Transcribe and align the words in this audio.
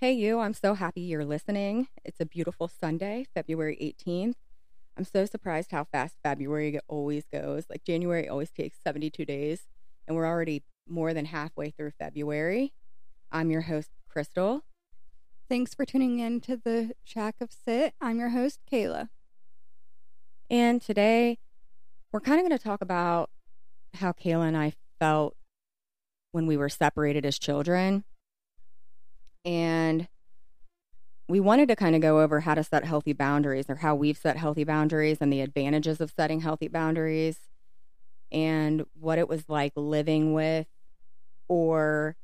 Hey, 0.00 0.12
you, 0.12 0.40
I'm 0.40 0.54
so 0.54 0.74
happy 0.74 1.00
you're 1.02 1.24
listening. 1.24 1.86
It's 2.04 2.20
a 2.20 2.26
beautiful 2.26 2.68
Sunday, 2.68 3.26
February 3.32 3.78
18th. 3.80 4.34
I'm 4.98 5.04
so 5.04 5.24
surprised 5.24 5.70
how 5.70 5.84
fast 5.84 6.16
February 6.22 6.78
always 6.88 7.24
goes. 7.32 7.66
Like 7.70 7.84
January 7.84 8.28
always 8.28 8.50
takes 8.50 8.76
72 8.82 9.24
days, 9.24 9.68
and 10.06 10.16
we're 10.16 10.26
already 10.26 10.64
more 10.86 11.14
than 11.14 11.26
halfway 11.26 11.70
through 11.70 11.92
February. 11.92 12.72
I'm 13.30 13.50
your 13.50 13.62
host, 13.62 13.90
Crystal. 14.08 14.64
Thanks 15.48 15.74
for 15.74 15.84
tuning 15.86 16.18
in 16.18 16.40
to 16.42 16.56
the 16.56 16.94
Shack 17.04 17.36
of 17.40 17.50
Sit. 17.52 17.94
I'm 18.00 18.18
your 18.18 18.30
host, 18.30 18.60
Kayla. 18.70 19.08
And 20.50 20.82
today 20.82 21.38
we're 22.12 22.20
kind 22.20 22.40
of 22.40 22.46
going 22.46 22.58
to 22.58 22.62
talk 22.62 22.82
about 22.82 23.30
how 23.94 24.12
Kayla 24.12 24.48
and 24.48 24.56
I 24.56 24.74
felt 24.98 25.36
when 26.32 26.46
we 26.46 26.56
were 26.56 26.68
separated 26.68 27.24
as 27.24 27.38
children. 27.38 28.04
And 29.44 30.08
we 31.28 31.40
wanted 31.40 31.68
to 31.68 31.76
kind 31.76 31.94
of 31.94 32.02
go 32.02 32.20
over 32.20 32.40
how 32.40 32.54
to 32.54 32.64
set 32.64 32.84
healthy 32.84 33.12
boundaries 33.12 33.66
or 33.68 33.76
how 33.76 33.94
we've 33.94 34.18
set 34.18 34.36
healthy 34.36 34.64
boundaries 34.64 35.18
and 35.20 35.32
the 35.32 35.40
advantages 35.40 36.00
of 36.00 36.12
setting 36.14 36.40
healthy 36.40 36.68
boundaries 36.68 37.38
and 38.30 38.84
what 38.98 39.18
it 39.18 39.28
was 39.28 39.48
like 39.48 39.72
living 39.76 40.34
with 40.34 40.66
or 41.48 42.16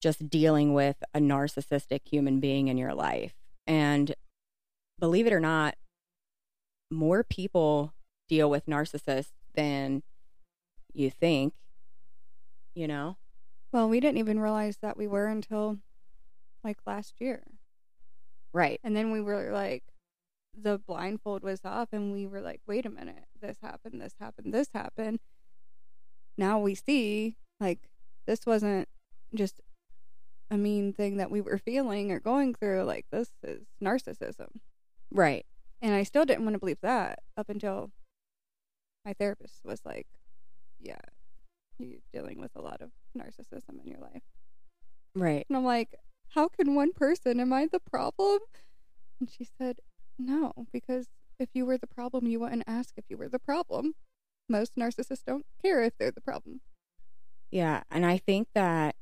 just 0.00 0.28
dealing 0.28 0.74
with 0.74 0.96
a 1.14 1.18
narcissistic 1.18 2.00
human 2.08 2.40
being 2.40 2.68
in 2.68 2.78
your 2.78 2.94
life. 2.94 3.34
And 3.66 4.14
believe 4.98 5.26
it 5.26 5.32
or 5.32 5.40
not, 5.40 5.76
more 6.90 7.22
people 7.22 7.92
deal 8.28 8.50
with 8.50 8.66
narcissists 8.66 9.32
than 9.54 10.02
you 10.92 11.10
think, 11.10 11.54
you 12.74 12.88
know? 12.88 13.16
Well, 13.72 13.88
we 13.88 14.00
didn't 14.00 14.18
even 14.18 14.40
realize 14.40 14.78
that 14.78 14.96
we 14.96 15.06
were 15.06 15.26
until 15.26 15.78
like 16.64 16.78
last 16.86 17.14
year. 17.20 17.42
Right. 18.52 18.80
And 18.82 18.96
then 18.96 19.10
we 19.10 19.20
were 19.20 19.50
like, 19.52 19.84
the 20.60 20.78
blindfold 20.78 21.42
was 21.42 21.60
off, 21.64 21.88
and 21.92 22.12
we 22.12 22.26
were 22.26 22.40
like, 22.40 22.60
wait 22.66 22.84
a 22.86 22.90
minute, 22.90 23.26
this 23.40 23.58
happened, 23.62 24.00
this 24.00 24.14
happened, 24.20 24.52
this 24.52 24.70
happened. 24.74 25.20
Now 26.36 26.58
we 26.58 26.74
see, 26.74 27.36
like, 27.60 27.88
this 28.26 28.46
wasn't 28.46 28.88
just 29.34 29.60
a 30.50 30.56
mean 30.56 30.92
thing 30.92 31.18
that 31.18 31.30
we 31.30 31.40
were 31.40 31.58
feeling 31.58 32.10
or 32.10 32.18
going 32.18 32.54
through. 32.54 32.84
Like, 32.84 33.06
this 33.12 33.30
is 33.42 33.66
narcissism. 33.82 34.60
Right. 35.12 35.46
And 35.80 35.94
I 35.94 36.02
still 36.02 36.24
didn't 36.24 36.44
want 36.44 36.54
to 36.54 36.58
believe 36.58 36.80
that 36.82 37.20
up 37.36 37.48
until 37.48 37.90
my 39.04 39.12
therapist 39.12 39.60
was 39.64 39.80
like, 39.84 40.06
yeah, 40.80 40.98
you're 41.78 42.00
dealing 42.12 42.40
with 42.40 42.50
a 42.56 42.60
lot 42.60 42.80
of 42.80 42.90
narcissism 43.16 43.80
in 43.84 43.86
your 43.86 44.00
life. 44.00 44.22
Right. 45.14 45.46
And 45.48 45.56
I'm 45.56 45.64
like, 45.64 45.94
how 46.30 46.48
can 46.48 46.74
one 46.74 46.92
person, 46.92 47.40
am 47.40 47.52
I 47.52 47.66
the 47.66 47.80
problem? 47.80 48.40
And 49.20 49.30
she 49.30 49.44
said, 49.58 49.78
no, 50.18 50.52
because 50.72 51.06
if 51.38 51.48
you 51.54 51.64
were 51.64 51.78
the 51.78 51.86
problem, 51.86 52.26
you 52.26 52.40
wouldn't 52.40 52.64
ask 52.66 52.94
if 52.96 53.04
you 53.08 53.16
were 53.16 53.28
the 53.28 53.38
problem. 53.38 53.94
Most 54.48 54.76
narcissists 54.76 55.24
don't 55.26 55.46
care 55.62 55.82
if 55.82 55.92
they're 55.98 56.10
the 56.10 56.20
problem. 56.20 56.60
Yeah. 57.50 57.82
And 57.90 58.04
I 58.04 58.18
think 58.18 58.48
that 58.54 58.96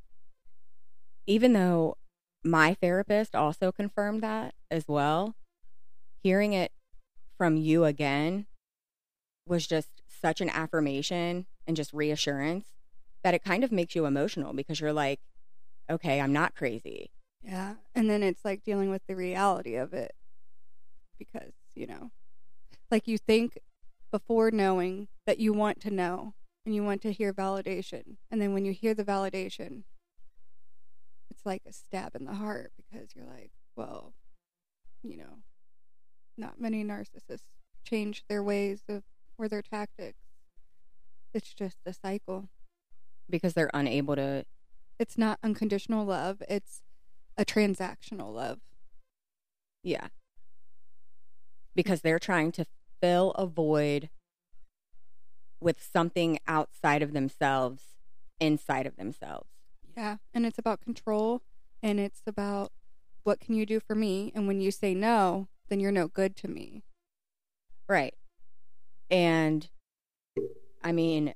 even 1.27 1.53
though 1.53 1.97
my 2.45 2.75
therapist 2.75 3.35
also 3.35 3.73
confirmed 3.73 4.23
that 4.23 4.55
as 4.71 4.87
well, 4.87 5.35
hearing 6.23 6.53
it 6.53 6.73
from 7.37 7.57
you 7.57 7.85
again 7.85 8.47
was 9.47 9.67
just 9.67 9.89
such 10.07 10.41
an 10.41 10.51
affirmation 10.51 11.47
and 11.67 11.77
just 11.77 11.93
reassurance 11.93 12.67
that 13.23 13.35
it 13.35 13.45
kind 13.45 13.65
of 13.65 13.73
makes 13.73 13.95
you 13.95 14.07
emotional 14.07 14.53
because 14.53 14.81
you're 14.81 14.93
like, 14.93 15.21
okay, 15.91 16.21
I'm 16.21 16.33
not 16.33 16.55
crazy. 16.55 17.11
Yeah. 17.43 17.75
And 17.95 18.11
then 18.11 18.23
it's 18.23 18.45
like 18.45 18.63
dealing 18.63 18.91
with 18.91 19.03
the 19.07 19.17
reality 19.17 19.77
of 19.77 19.93
it 19.93 20.15
because, 21.19 21.53
you 21.75 21.87
know, 21.87 22.11
like 22.91 23.07
you 23.07 23.19
think 23.19 23.59
before 24.11 24.51
knowing 24.51 25.09
that 25.27 25.39
you 25.39 25.53
want 25.53 25.81
to 25.81 25.91
know 25.91 26.35
and 26.65 26.75
you 26.75 26.83
want 26.83 27.03
to 27.03 27.13
hear 27.13 27.33
validation. 27.33 28.17
And 28.31 28.41
then 28.41 28.53
when 28.53 28.65
you 28.65 28.73
hear 28.73 28.95
the 28.95 29.05
validation, 29.05 29.85
it's 31.31 31.47
like 31.47 31.63
a 31.67 31.73
stab 31.73 32.17
in 32.17 32.25
the 32.25 32.35
heart 32.35 32.73
because 32.77 33.15
you're 33.15 33.27
like, 33.27 33.51
well, 33.77 34.15
you 35.03 35.17
know, 35.17 35.43
not 36.37 36.61
many 36.61 36.85
narcissists 36.85 37.45
change 37.85 38.25
their 38.29 38.43
ways 38.43 38.83
of 38.89 39.05
or 39.39 39.49
their 39.49 39.63
tactics. 39.63 40.19
It's 41.33 41.53
just 41.53 41.79
a 41.85 41.93
cycle. 41.93 42.49
Because 43.29 43.55
they're 43.55 43.71
unable 43.75 44.17
to. 44.17 44.45
It's 44.99 45.19
not 45.19 45.39
unconditional 45.43 46.07
love, 46.07 46.43
it's 46.49 46.81
a 47.37 47.45
transactional 47.45 48.33
love. 48.33 48.61
Yeah. 49.83 50.09
Because 51.75 52.01
they're 52.01 52.19
trying 52.19 52.53
to 52.53 52.67
fill 53.01 53.33
a 53.33 53.47
void 53.47 54.09
with 55.61 55.83
something 55.83 56.39
outside 56.47 57.03
of 57.03 57.13
themselves, 57.13 57.83
inside 58.41 58.87
of 58.87 58.97
themselves. 58.97 59.49
Yeah. 59.97 60.17
And 60.35 60.45
it's 60.47 60.59
about 60.59 60.81
control 60.81 61.43
and 61.83 62.01
it's 62.01 62.23
about 62.27 62.73
what 63.25 63.41
can 63.41 63.55
you 63.55 63.67
do 63.67 63.81
for 63.81 63.95
me? 63.95 64.33
And 64.35 64.47
when 64.47 64.61
you 64.61 64.71
say 64.71 64.95
no, 64.95 65.49
then 65.69 65.81
you're 65.81 65.93
no 65.93 66.09
good 66.09 66.37
to 66.37 66.49
me. 66.49 66.85
Right. 67.89 68.15
And 69.11 69.69
I 70.83 70.93
mean, 70.93 71.35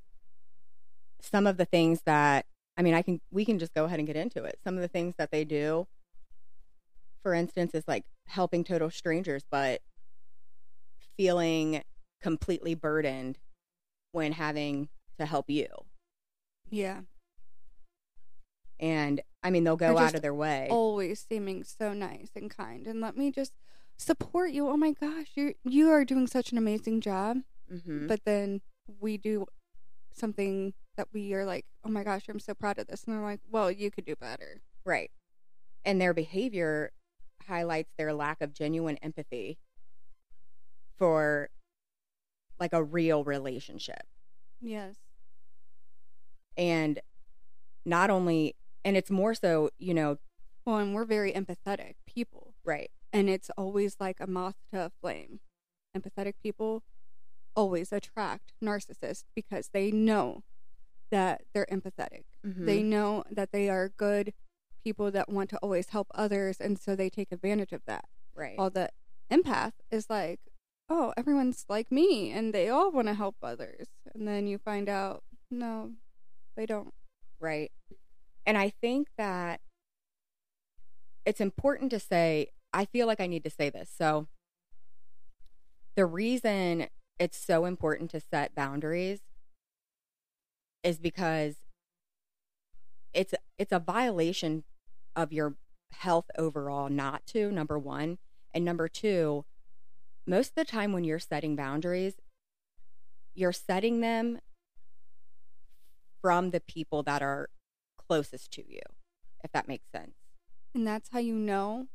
some 1.21 1.47
of 1.47 1.57
the 1.57 1.65
things 1.65 2.03
that, 2.07 2.47
I 2.77 2.83
mean, 2.83 2.95
I 2.95 3.03
can, 3.03 3.21
we 3.31 3.45
can 3.45 3.59
just 3.59 3.75
go 3.75 3.85
ahead 3.85 3.99
and 3.99 4.07
get 4.07 4.17
into 4.17 4.45
it. 4.45 4.59
Some 4.65 4.75
of 4.77 4.81
the 4.81 4.89
things 4.89 5.15
that 5.19 5.31
they 5.31 5.45
do, 5.45 5.87
for 7.23 7.35
instance, 7.35 7.75
is 7.75 7.85
like 7.87 8.05
helping 8.27 8.65
total 8.65 8.91
strangers, 8.91 9.45
but 9.51 9.83
feeling 11.17 11.83
completely 12.23 12.75
burdened 12.75 13.39
when 14.13 14.33
having 14.33 14.89
to 15.19 15.27
help 15.27 15.51
you. 15.51 15.67
Yeah. 16.71 17.01
And 18.79 19.21
I 19.43 19.51
mean, 19.51 19.65
they'll 19.65 19.77
go 19.77 19.99
out 19.99 20.15
of 20.15 20.23
their 20.23 20.35
way. 20.35 20.69
Always 20.71 21.25
seeming 21.29 21.65
so 21.65 21.93
nice 21.93 22.31
and 22.35 22.51
kind 22.51 22.87
and 22.87 23.01
let 23.01 23.17
me 23.17 23.31
just 23.31 23.53
support 23.99 24.53
you. 24.53 24.69
Oh 24.69 24.77
my 24.77 24.93
gosh, 24.93 25.29
you 25.35 25.55
you 25.65 25.91
are 25.91 26.05
doing 26.05 26.27
such 26.27 26.53
an 26.53 26.59
amazing 26.59 27.01
job. 27.01 27.39
hmm 27.71 28.07
But 28.07 28.25
then 28.25 28.63
we 29.01 29.19
do 29.19 29.47
something 30.13 30.75
that 30.97 31.09
we 31.13 31.33
are 31.35 31.45
like, 31.45 31.65
oh 31.85 31.89
my 31.89 32.05
gosh, 32.05 32.23
I'm 32.29 32.41
so 32.41 32.55
proud 32.55 32.79
of 32.79 32.87
this. 32.87 33.05
And 33.05 33.15
they're 33.15 33.23
like, 33.23 33.41
well, 33.51 33.71
you 33.71 33.91
could 33.91 34.05
do 34.05 34.17
better. 34.17 34.61
Right. 34.85 35.11
And 35.85 36.01
their 36.01 36.13
behavior 36.15 36.93
highlights 37.47 37.93
their 37.97 38.13
lack 38.13 38.41
of 38.41 38.53
genuine 38.53 38.97
empathy 38.99 39.59
for 40.97 41.49
like 42.59 42.73
a 42.73 42.83
real 42.83 43.25
relationship. 43.25 44.03
Yes. 44.61 44.97
And 46.57 47.01
not 47.87 48.11
only, 48.11 48.57
and 48.85 48.97
it's 48.97 49.11
more 49.11 49.35
so, 49.35 49.71
you 49.79 49.95
know, 49.95 50.19
Well, 50.67 50.77
and 50.77 50.95
we're 50.95 51.05
very 51.07 51.33
empathetic 51.33 51.95
people. 52.07 52.55
right. 52.65 52.91
And 53.13 53.29
it's 53.29 53.51
always 53.59 53.97
like 53.99 54.21
a 54.21 54.27
moth 54.29 54.55
to 54.71 54.79
a 54.83 54.91
flame. 55.01 55.41
Empathetic 55.97 56.35
people 56.43 56.85
always 57.57 57.93
attract 57.93 58.53
narcissists 58.63 59.25
because 59.35 59.71
they 59.73 59.91
know 59.91 60.43
that 61.11 61.43
they're 61.53 61.67
empathetic. 61.71 62.25
Mhm. 62.47 62.67
They 62.67 62.83
know 62.83 63.25
that 63.31 63.51
they 63.53 63.69
are 63.69 63.89
good 63.89 64.33
people 64.85 65.11
that 65.11 65.29
want 65.29 65.51
to 65.51 65.59
always 65.59 65.89
help 65.91 66.07
others. 66.15 66.61
And 66.61 66.79
so 66.79 66.95
they 66.97 67.11
take 67.11 67.33
advantage 67.33 67.73
of 67.73 67.85
that. 67.87 68.07
right. 68.35 68.57
While 68.57 68.71
the 68.71 68.91
empath 69.31 69.73
is 69.91 70.09
like, 70.09 70.41
oh, 70.89 71.13
everyone's 71.17 71.67
like 71.69 71.91
me 71.93 72.31
and 72.33 72.55
they 72.55 72.69
all 72.69 72.91
want 72.91 73.09
to 73.09 73.15
help 73.15 73.37
others. 73.43 73.89
And 74.15 74.27
then 74.27 74.47
you 74.47 74.57
find 74.59 74.89
out, 74.89 75.23
no, 75.51 75.93
they 76.57 76.65
don't. 76.67 76.95
right. 77.39 77.71
And 78.47 78.57
I 78.57 78.71
think 78.71 79.09
that 79.19 79.61
it's 81.27 81.41
important 81.41 81.91
to 81.91 82.01
say, 82.01 82.49
I 82.73 82.85
feel 82.87 83.07
like 83.07 83.21
I 83.21 83.27
need 83.27 83.45
to 83.45 83.51
say 83.51 83.69
this. 83.71 83.91
So, 83.91 84.29
the 85.97 86.07
reason 86.07 86.87
it's 87.21 87.39
so 87.39 87.67
important 87.67 88.11
to 88.11 88.21
set 88.21 88.55
boundaries 88.57 89.21
is 90.83 90.99
because 90.99 91.57
it's 93.15 93.35
it's 93.59 93.73
a 93.73 93.81
violation 93.81 94.65
of 95.17 95.33
your 95.33 95.57
health 95.93 96.27
overall 96.39 96.89
not 96.89 97.27
to 97.27 97.51
number 97.53 97.79
1 97.79 98.19
and 98.55 98.65
number 98.65 98.89
2 98.89 99.45
most 100.27 100.51
of 100.51 100.55
the 100.57 100.65
time 100.65 100.93
when 100.93 101.05
you're 101.05 101.19
setting 101.21 101.57
boundaries 101.57 102.15
you're 103.35 103.53
setting 103.53 104.01
them 104.01 104.41
from 106.23 106.51
the 106.51 106.61
people 106.61 107.03
that 107.03 107.23
are 107.23 107.51
closest 107.99 108.53
to 108.53 108.63
you 108.71 108.83
if 109.45 109.53
that 109.53 109.69
makes 109.69 109.87
sense 109.91 110.15
And 110.75 110.87
that's 110.87 111.11
how 111.11 111.19
you 111.21 111.35
know 111.35 111.89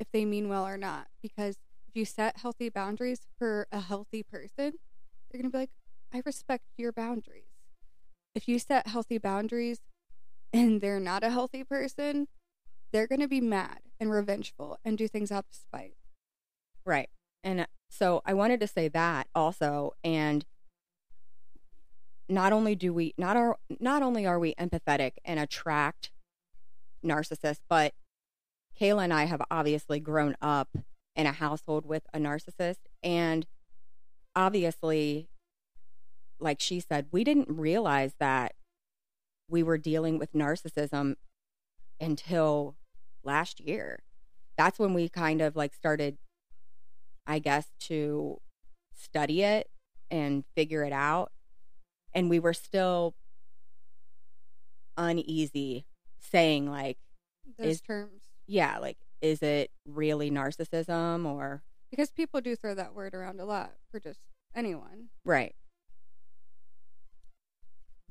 if 0.00 0.10
they 0.12 0.24
mean 0.24 0.48
well 0.48 0.66
or 0.66 0.78
not. 0.78 1.08
Because 1.22 1.56
you 1.94 2.04
set 2.04 2.38
healthy 2.38 2.68
boundaries 2.68 3.20
for 3.38 3.66
a 3.72 3.80
healthy 3.80 4.22
person, 4.22 4.74
they're 5.30 5.40
going 5.40 5.50
to 5.50 5.50
be 5.50 5.58
like, 5.58 5.70
I 6.12 6.22
respect 6.24 6.64
your 6.76 6.92
boundaries. 6.92 7.44
If 8.34 8.48
you 8.48 8.58
set 8.58 8.86
healthy 8.86 9.18
boundaries 9.18 9.80
and 10.52 10.80
they're 10.80 11.00
not 11.00 11.24
a 11.24 11.30
healthy 11.30 11.64
person, 11.64 12.28
they're 12.92 13.06
going 13.06 13.20
to 13.20 13.28
be 13.28 13.40
mad 13.40 13.80
and 13.98 14.10
revengeful 14.10 14.78
and 14.84 14.96
do 14.96 15.08
things 15.08 15.32
out 15.32 15.46
of 15.50 15.56
spite. 15.56 15.96
Right. 16.84 17.10
And 17.42 17.60
uh, 17.60 17.66
so 17.90 18.22
I 18.24 18.34
wanted 18.34 18.60
to 18.60 18.66
say 18.66 18.88
that 18.88 19.28
also 19.34 19.94
and 20.02 20.44
not 22.28 22.52
only 22.52 22.74
do 22.74 22.92
we 22.92 23.14
not 23.18 23.36
are 23.36 23.58
not 23.80 24.02
only 24.02 24.26
are 24.26 24.38
we 24.38 24.54
empathetic 24.54 25.12
and 25.24 25.38
attract 25.38 26.10
narcissists, 27.04 27.60
but 27.68 27.92
Kayla 28.80 29.04
and 29.04 29.12
I 29.12 29.24
have 29.24 29.42
obviously 29.50 30.00
grown 30.00 30.36
up 30.40 30.68
in 31.16 31.26
a 31.26 31.32
household 31.32 31.86
with 31.86 32.02
a 32.12 32.18
narcissist 32.18 32.78
and 33.02 33.46
obviously 34.34 35.28
like 36.40 36.60
she 36.60 36.80
said, 36.80 37.06
we 37.12 37.24
didn't 37.24 37.48
realize 37.48 38.14
that 38.18 38.54
we 39.48 39.62
were 39.62 39.78
dealing 39.78 40.18
with 40.18 40.32
narcissism 40.32 41.14
until 42.00 42.74
last 43.22 43.60
year. 43.60 44.02
That's 44.58 44.78
when 44.78 44.92
we 44.94 45.08
kind 45.08 45.40
of 45.40 45.54
like 45.56 45.72
started, 45.74 46.18
I 47.26 47.38
guess, 47.38 47.70
to 47.82 48.40
study 48.94 49.42
it 49.42 49.70
and 50.10 50.44
figure 50.54 50.82
it 50.82 50.92
out. 50.92 51.30
And 52.12 52.28
we 52.28 52.40
were 52.40 52.52
still 52.52 53.14
uneasy 54.96 55.86
saying, 56.18 56.70
like, 56.70 56.98
Those 57.58 57.66
Is- 57.76 57.80
terms. 57.80 58.22
yeah, 58.46 58.78
like, 58.78 58.98
is 59.24 59.42
it 59.42 59.70
really 59.86 60.30
narcissism 60.30 61.24
or, 61.24 61.62
Because 61.90 62.10
people 62.10 62.42
do 62.42 62.54
throw 62.54 62.74
that 62.74 62.94
word 62.94 63.14
around 63.14 63.40
a 63.40 63.46
lot 63.46 63.72
for 63.90 63.98
just 63.98 64.20
anyone. 64.54 65.08
right? 65.24 65.54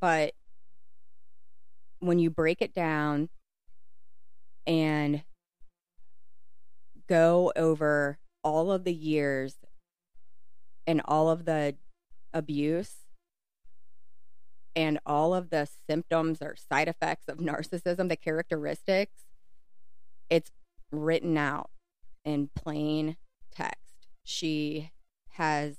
But 0.02 0.34
when 2.00 2.18
you 2.18 2.32
break 2.32 2.64
it 2.64 2.74
down 2.74 3.30
and 4.66 5.22
go 7.08 7.54
over 7.56 8.18
all 8.44 8.72
of 8.72 8.84
the 8.84 8.94
years 8.94 9.56
and 10.88 11.00
all 11.06 11.30
of 11.30 11.46
the 11.46 11.76
abuse 12.34 12.96
and 14.76 15.00
all 15.06 15.36
of 15.36 15.52
the 15.52 15.70
symptoms 15.88 16.42
or 16.42 16.56
side 16.56 16.88
effects 16.88 17.28
of 17.28 17.38
narcissism, 17.40 18.10
the 18.10 18.18
characteristics, 18.18 19.22
it's 20.30 20.50
written 20.94 21.38
out 21.38 21.70
in 22.24 22.50
plain 22.56 23.18
text. 23.52 24.08
She 24.24 24.92
has 25.32 25.78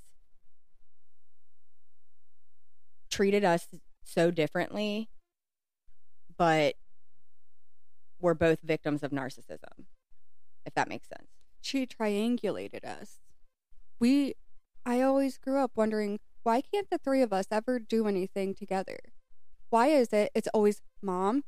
treated 3.11 3.45
us 3.45 3.69
so 4.03 4.31
differently, 4.31 5.09
but 6.37 6.75
we're 8.21 8.35
both 8.35 8.61
victims 8.63 9.03
of 9.03 9.13
narcissism, 9.13 9.87
if 10.67 10.75
that 10.75 10.89
makes 10.89 11.09
sense. 11.09 11.29
She 11.61 11.87
triangulated 11.87 12.85
us. 12.85 13.21
We, 14.01 14.35
I 14.85 15.01
always 15.01 15.39
grew 15.39 15.63
up 15.63 15.73
wondering 15.77 16.19
why 16.43 16.61
can't 16.61 16.91
the 16.91 16.99
three 16.99 17.23
of 17.23 17.33
us 17.33 17.47
ever 17.51 17.79
do 17.79 18.07
anything 18.07 18.55
together? 18.55 18.99
Why 19.71 19.87
is 19.89 20.13
it 20.13 20.31
it's 20.35 20.49
always 20.53 20.83
mom 21.01 21.45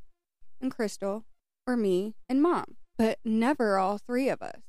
and 0.60 0.70
Crystal 0.70 1.24
or 1.66 1.76
me 1.76 2.14
and 2.28 2.40
mom, 2.40 2.76
but 2.98 3.19
never 3.25 3.78
all 3.78 3.98
three 3.98 4.28
of 4.28 4.43
us? 4.43 4.62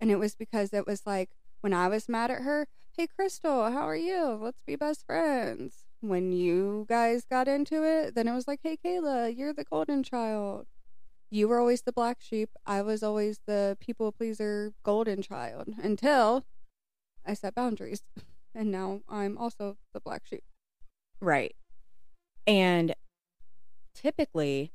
And 0.00 0.10
it 0.10 0.16
was 0.18 0.34
because 0.34 0.72
it 0.72 0.86
was 0.86 1.06
like 1.06 1.30
when 1.60 1.72
I 1.72 1.88
was 1.88 2.08
mad 2.08 2.30
at 2.30 2.42
her, 2.42 2.66
hey, 2.96 3.06
Crystal, 3.06 3.70
how 3.70 3.88
are 3.88 3.96
you? 3.96 4.38
Let's 4.40 4.60
be 4.66 4.76
best 4.76 5.06
friends. 5.06 5.86
When 6.00 6.32
you 6.32 6.86
guys 6.88 7.24
got 7.24 7.48
into 7.48 7.84
it, 7.84 8.14
then 8.14 8.26
it 8.26 8.34
was 8.34 8.48
like, 8.48 8.60
hey, 8.62 8.76
Kayla, 8.84 9.36
you're 9.36 9.54
the 9.54 9.64
golden 9.64 10.02
child. 10.02 10.66
You 11.30 11.48
were 11.48 11.60
always 11.60 11.82
the 11.82 11.92
black 11.92 12.18
sheep. 12.20 12.50
I 12.66 12.82
was 12.82 13.02
always 13.02 13.40
the 13.46 13.78
people 13.80 14.12
pleaser 14.12 14.74
golden 14.82 15.22
child 15.22 15.68
until 15.82 16.44
I 17.24 17.34
set 17.34 17.54
boundaries. 17.54 18.02
And 18.54 18.70
now 18.70 19.00
I'm 19.08 19.38
also 19.38 19.78
the 19.94 20.00
black 20.00 20.26
sheep. 20.26 20.44
Right. 21.20 21.56
And 22.46 22.94
typically 23.94 24.72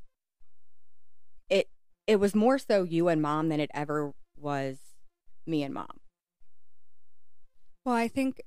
it 1.47 1.67
it 2.07 2.19
was 2.19 2.33
more 2.33 2.57
so 2.57 2.83
you 2.83 3.09
and 3.09 3.21
mom 3.21 3.49
than 3.49 3.59
it 3.59 3.69
ever 3.73 4.13
was 4.39 4.77
me 5.45 5.61
and 5.61 5.73
mom. 5.73 5.99
Well, 7.85 7.95
I 7.95 8.07
think, 8.07 8.41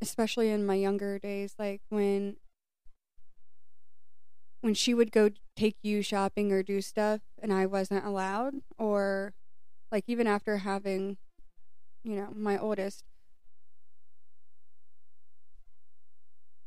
especially 0.00 0.50
in 0.50 0.64
my 0.64 0.74
younger 0.74 1.18
days, 1.18 1.54
like 1.58 1.80
when 1.88 2.36
when 4.60 4.74
she 4.74 4.94
would 4.94 5.12
go 5.12 5.30
take 5.56 5.76
you 5.82 6.00
shopping 6.00 6.50
or 6.50 6.62
do 6.62 6.80
stuff 6.80 7.20
and 7.42 7.52
I 7.52 7.66
wasn't 7.66 8.04
allowed, 8.04 8.54
or 8.78 9.34
like 9.92 10.04
even 10.06 10.26
after 10.26 10.58
having, 10.58 11.18
you 12.02 12.16
know, 12.16 12.28
my 12.34 12.58
oldest, 12.58 13.04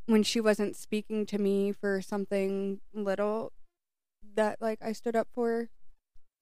when 0.06 0.24
she 0.24 0.40
wasn't 0.40 0.76
speaking 0.76 1.26
to 1.26 1.38
me 1.38 1.72
for 1.72 2.02
something 2.02 2.80
little 2.94 3.52
that 4.36 4.62
like 4.62 4.80
I 4.82 4.92
stood 4.92 5.16
up 5.16 5.28
for 5.34 5.70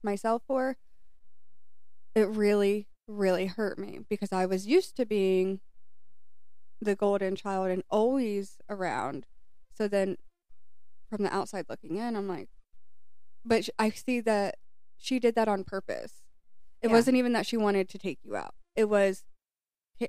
myself 0.06 0.44
for, 0.48 0.78
it 2.16 2.28
really, 2.30 2.88
really 3.08 3.48
hurt 3.48 3.78
me 3.78 4.00
because 4.10 4.32
I 4.32 4.46
was 4.46 4.66
used 4.66 4.96
to 4.98 5.06
being 5.06 5.60
the 6.82 6.96
golden 6.96 7.36
child 7.36 7.70
and 7.70 7.84
always 7.90 8.58
around. 8.70 9.26
So 9.74 9.88
then 9.88 10.18
from 11.10 11.24
the 11.24 11.34
outside 11.36 11.66
looking 11.70 11.98
in, 11.98 12.16
I'm 12.16 12.28
like, 12.28 12.50
but 13.44 13.68
I 13.78 13.90
see 13.90 14.22
that 14.22 14.56
she 14.98 15.20
did 15.20 15.36
that 15.36 15.48
on 15.48 15.64
purpose. 15.64 16.24
It 16.82 16.88
Yeah. 16.88 16.94
wasn't 16.94 17.18
even 17.18 17.34
that 17.34 17.46
she 17.46 17.58
wanted 17.58 17.90
to 17.90 17.98
take 17.98 18.20
you 18.24 18.36
out. 18.36 18.56
It 18.76 18.86
was, 18.86 19.24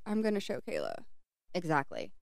I'm 0.05 0.23
going 0.23 0.35
to 0.35 0.41
show 0.41 0.61
Kayla. 0.61 1.05
Exactly. 1.55 2.13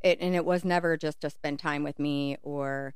It 0.00 0.18
and 0.20 0.34
it 0.34 0.44
was 0.44 0.64
never 0.64 0.96
just 0.96 1.20
to 1.22 1.30
spend 1.30 1.58
time 1.58 1.82
with 1.82 1.98
me 1.98 2.36
or 2.42 2.94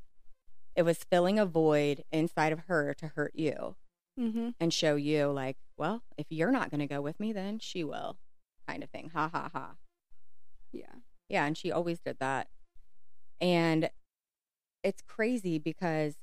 it 0.76 0.82
was 0.82 1.04
filling 1.04 1.38
a 1.38 1.46
void 1.46 2.04
inside 2.12 2.52
of 2.52 2.60
her 2.60 2.94
to 2.94 3.08
hurt 3.08 3.32
you 3.34 3.76
Mm-hmm. 4.20 4.50
and 4.60 4.74
show 4.74 4.94
you 4.96 5.28
like, 5.28 5.56
well, 5.78 6.02
if 6.18 6.26
you're 6.28 6.52
not 6.52 6.70
going 6.70 6.80
to 6.80 6.86
go 6.86 7.00
with 7.00 7.18
me 7.18 7.32
then 7.32 7.58
she 7.58 7.82
will 7.82 8.18
kind 8.68 8.82
of 8.82 8.90
thing. 8.90 9.10
Ha 9.14 9.28
ha 9.32 9.50
ha. 9.52 9.72
Yeah. 10.72 10.94
Yeah, 11.28 11.46
and 11.46 11.56
she 11.56 11.72
always 11.72 11.98
did 12.00 12.18
that. 12.20 12.48
And 13.40 13.90
it's 14.84 15.02
crazy 15.02 15.58
because 15.58 16.16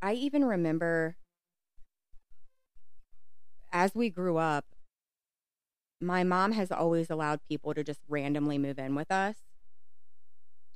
I 0.00 0.14
even 0.14 0.44
remember 0.44 1.16
as 3.72 3.94
we 3.94 4.10
grew 4.10 4.36
up, 4.36 4.66
my 6.00 6.24
mom 6.24 6.52
has 6.52 6.70
always 6.70 7.10
allowed 7.10 7.40
people 7.48 7.74
to 7.74 7.84
just 7.84 8.00
randomly 8.08 8.58
move 8.58 8.78
in 8.78 8.94
with 8.94 9.10
us, 9.10 9.36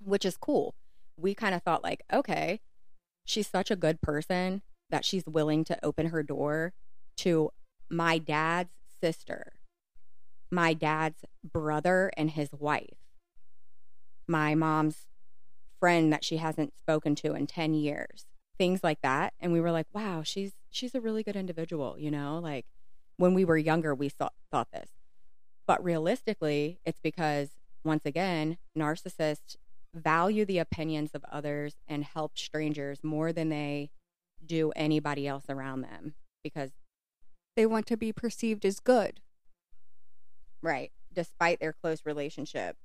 which 0.02 0.24
is 0.24 0.36
cool. 0.36 0.74
We 1.16 1.34
kind 1.34 1.54
of 1.54 1.62
thought, 1.62 1.82
like, 1.82 2.02
okay, 2.12 2.60
she's 3.24 3.48
such 3.48 3.70
a 3.70 3.76
good 3.76 4.00
person 4.00 4.62
that 4.90 5.04
she's 5.04 5.24
willing 5.26 5.64
to 5.64 5.84
open 5.84 6.06
her 6.06 6.22
door 6.22 6.72
to 7.16 7.50
my 7.90 8.18
dad's 8.18 8.70
sister 9.00 9.54
my 10.50 10.72
dad's 10.72 11.24
brother 11.44 12.10
and 12.16 12.30
his 12.30 12.50
wife, 12.52 12.96
my 14.28 14.54
mom's 14.54 15.06
friend 15.78 16.12
that 16.12 16.24
she 16.24 16.38
hasn't 16.38 16.76
spoken 16.78 17.14
to 17.16 17.34
in 17.34 17.46
10 17.46 17.74
years, 17.74 18.26
things 18.58 18.82
like 18.82 19.00
that. 19.02 19.34
And 19.40 19.52
we 19.52 19.60
were 19.60 19.72
like, 19.72 19.86
wow, 19.92 20.22
she's 20.22 20.52
she's 20.70 20.94
a 20.94 21.00
really 21.00 21.22
good 21.22 21.36
individual, 21.36 21.96
you 21.98 22.10
know? 22.10 22.38
Like 22.42 22.66
when 23.16 23.34
we 23.34 23.44
were 23.44 23.56
younger, 23.56 23.94
we 23.94 24.08
thought, 24.08 24.34
thought 24.50 24.70
this. 24.72 24.90
But 25.66 25.82
realistically, 25.82 26.80
it's 26.84 27.00
because 27.00 27.50
once 27.84 28.04
again, 28.04 28.58
narcissists 28.76 29.56
value 29.94 30.44
the 30.44 30.58
opinions 30.58 31.12
of 31.14 31.24
others 31.30 31.76
and 31.88 32.04
help 32.04 32.36
strangers 32.36 33.02
more 33.02 33.32
than 33.32 33.48
they 33.48 33.90
do 34.44 34.72
anybody 34.76 35.26
else 35.26 35.44
around 35.48 35.82
them 35.82 36.14
because 36.42 36.72
They 37.56 37.66
want 37.66 37.86
to 37.86 37.96
be 37.96 38.12
perceived 38.12 38.64
as 38.64 38.80
good. 38.80 39.20
Right. 40.62 40.92
Despite 41.12 41.60
their 41.60 41.72
close 41.72 42.04
relationship 42.04 42.76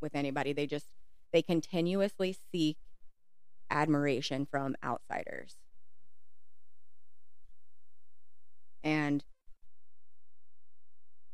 with 0.00 0.14
anybody, 0.14 0.52
they 0.52 0.66
just 0.66 0.86
they 1.32 1.42
continuously 1.42 2.36
seek 2.52 2.78
admiration 3.70 4.46
from 4.46 4.76
outsiders. 4.84 5.56
And 8.82 9.24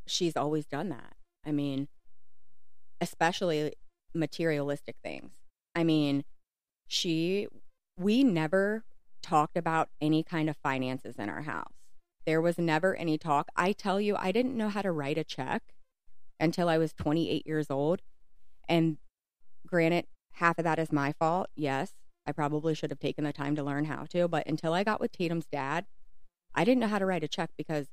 she's 0.06 0.36
always 0.36 0.66
done 0.66 0.88
that. 0.90 1.16
I 1.44 1.52
mean, 1.52 1.88
especially 3.00 3.74
materialistic 4.14 4.96
things. 5.02 5.32
I 5.74 5.84
mean, 5.84 6.24
she 6.86 7.48
we 7.98 8.24
never 8.24 8.84
talked 9.24 9.56
about 9.56 9.88
any 10.00 10.22
kind 10.22 10.50
of 10.50 10.56
finances 10.58 11.16
in 11.18 11.30
our 11.30 11.42
house. 11.42 11.72
There 12.26 12.42
was 12.42 12.58
never 12.58 12.94
any 12.94 13.16
talk. 13.18 13.48
I 13.56 13.72
tell 13.72 14.00
you, 14.00 14.16
I 14.16 14.32
didn't 14.32 14.56
know 14.56 14.68
how 14.68 14.82
to 14.82 14.92
write 14.92 15.18
a 15.18 15.24
check 15.24 15.62
until 16.38 16.68
I 16.68 16.78
was 16.78 16.92
28 16.92 17.46
years 17.46 17.70
old. 17.70 18.02
And 18.68 18.98
granted, 19.66 20.06
half 20.34 20.58
of 20.58 20.64
that 20.64 20.78
is 20.78 20.92
my 20.92 21.12
fault, 21.12 21.48
yes. 21.56 21.94
I 22.26 22.32
probably 22.32 22.74
should 22.74 22.90
have 22.90 23.00
taken 23.00 23.24
the 23.24 23.32
time 23.32 23.56
to 23.56 23.62
learn 23.62 23.86
how 23.86 24.04
to. 24.10 24.28
But 24.28 24.46
until 24.46 24.72
I 24.74 24.84
got 24.84 25.00
with 25.00 25.12
Tatum's 25.12 25.46
dad, 25.46 25.86
I 26.54 26.64
didn't 26.64 26.80
know 26.80 26.88
how 26.88 26.98
to 26.98 27.06
write 27.06 27.24
a 27.24 27.28
check 27.28 27.50
because 27.56 27.88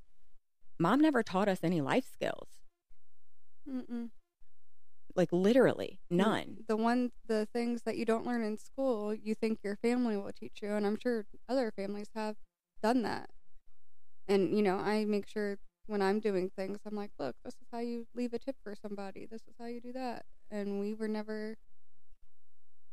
mom 0.80 1.00
never 1.02 1.24
taught 1.24 1.48
us 1.48 1.60
any 1.64 1.82
life 1.82 2.06
skills. 2.12 2.48
Mm-mm. 3.70 4.10
Like 5.16 5.32
literally 5.32 6.00
none. 6.10 6.58
The 6.68 6.78
one, 6.78 7.12
the 7.28 7.48
things 7.54 7.84
that 7.84 7.98
you 7.98 8.06
don't 8.06 8.26
learn 8.26 8.44
in 8.44 8.58
school, 8.58 9.14
you 9.14 9.36
think 9.36 9.60
your 9.64 9.76
family 9.76 10.18
will 10.18 10.32
teach 10.32 10.60
you, 10.62 10.74
and 10.74 10.86
I'm 10.86 10.98
sure 11.02 11.26
other 11.50 11.72
families 11.76 12.10
have 12.16 12.36
done 12.82 13.02
that. 13.04 13.30
And 14.28 14.56
you 14.56 14.62
know, 14.64 14.78
I 14.78 15.06
make 15.06 15.28
sure 15.28 15.58
when 15.88 16.02
I'm 16.02 16.20
doing 16.20 16.50
things, 16.56 16.80
I'm 16.86 16.96
like, 16.96 17.12
look, 17.20 17.36
this 17.44 17.56
is 17.56 17.68
how 17.72 17.80
you 17.80 18.08
leave 18.16 18.34
a 18.34 18.40
tip 18.40 18.56
for 18.64 18.76
somebody. 18.76 19.26
This 19.30 19.42
is 19.42 19.56
how 19.60 19.66
you 19.66 19.82
do 19.82 19.92
that. 19.94 20.24
And 20.50 20.80
we 20.80 20.94
were 20.94 21.08
never 21.08 21.56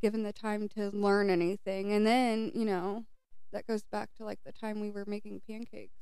given 0.02 0.22
the 0.22 0.32
time 0.32 0.68
to 0.70 0.90
learn 0.90 1.30
anything. 1.30 1.92
And 1.92 2.06
then, 2.06 2.52
you 2.54 2.64
know, 2.64 3.04
that 3.52 3.66
goes 3.66 3.82
back 3.90 4.10
to 4.16 4.24
like 4.24 4.40
the 4.44 4.52
time 4.52 4.80
we 4.80 4.90
were 4.90 5.04
making 5.06 5.42
pancakes. 5.48 5.92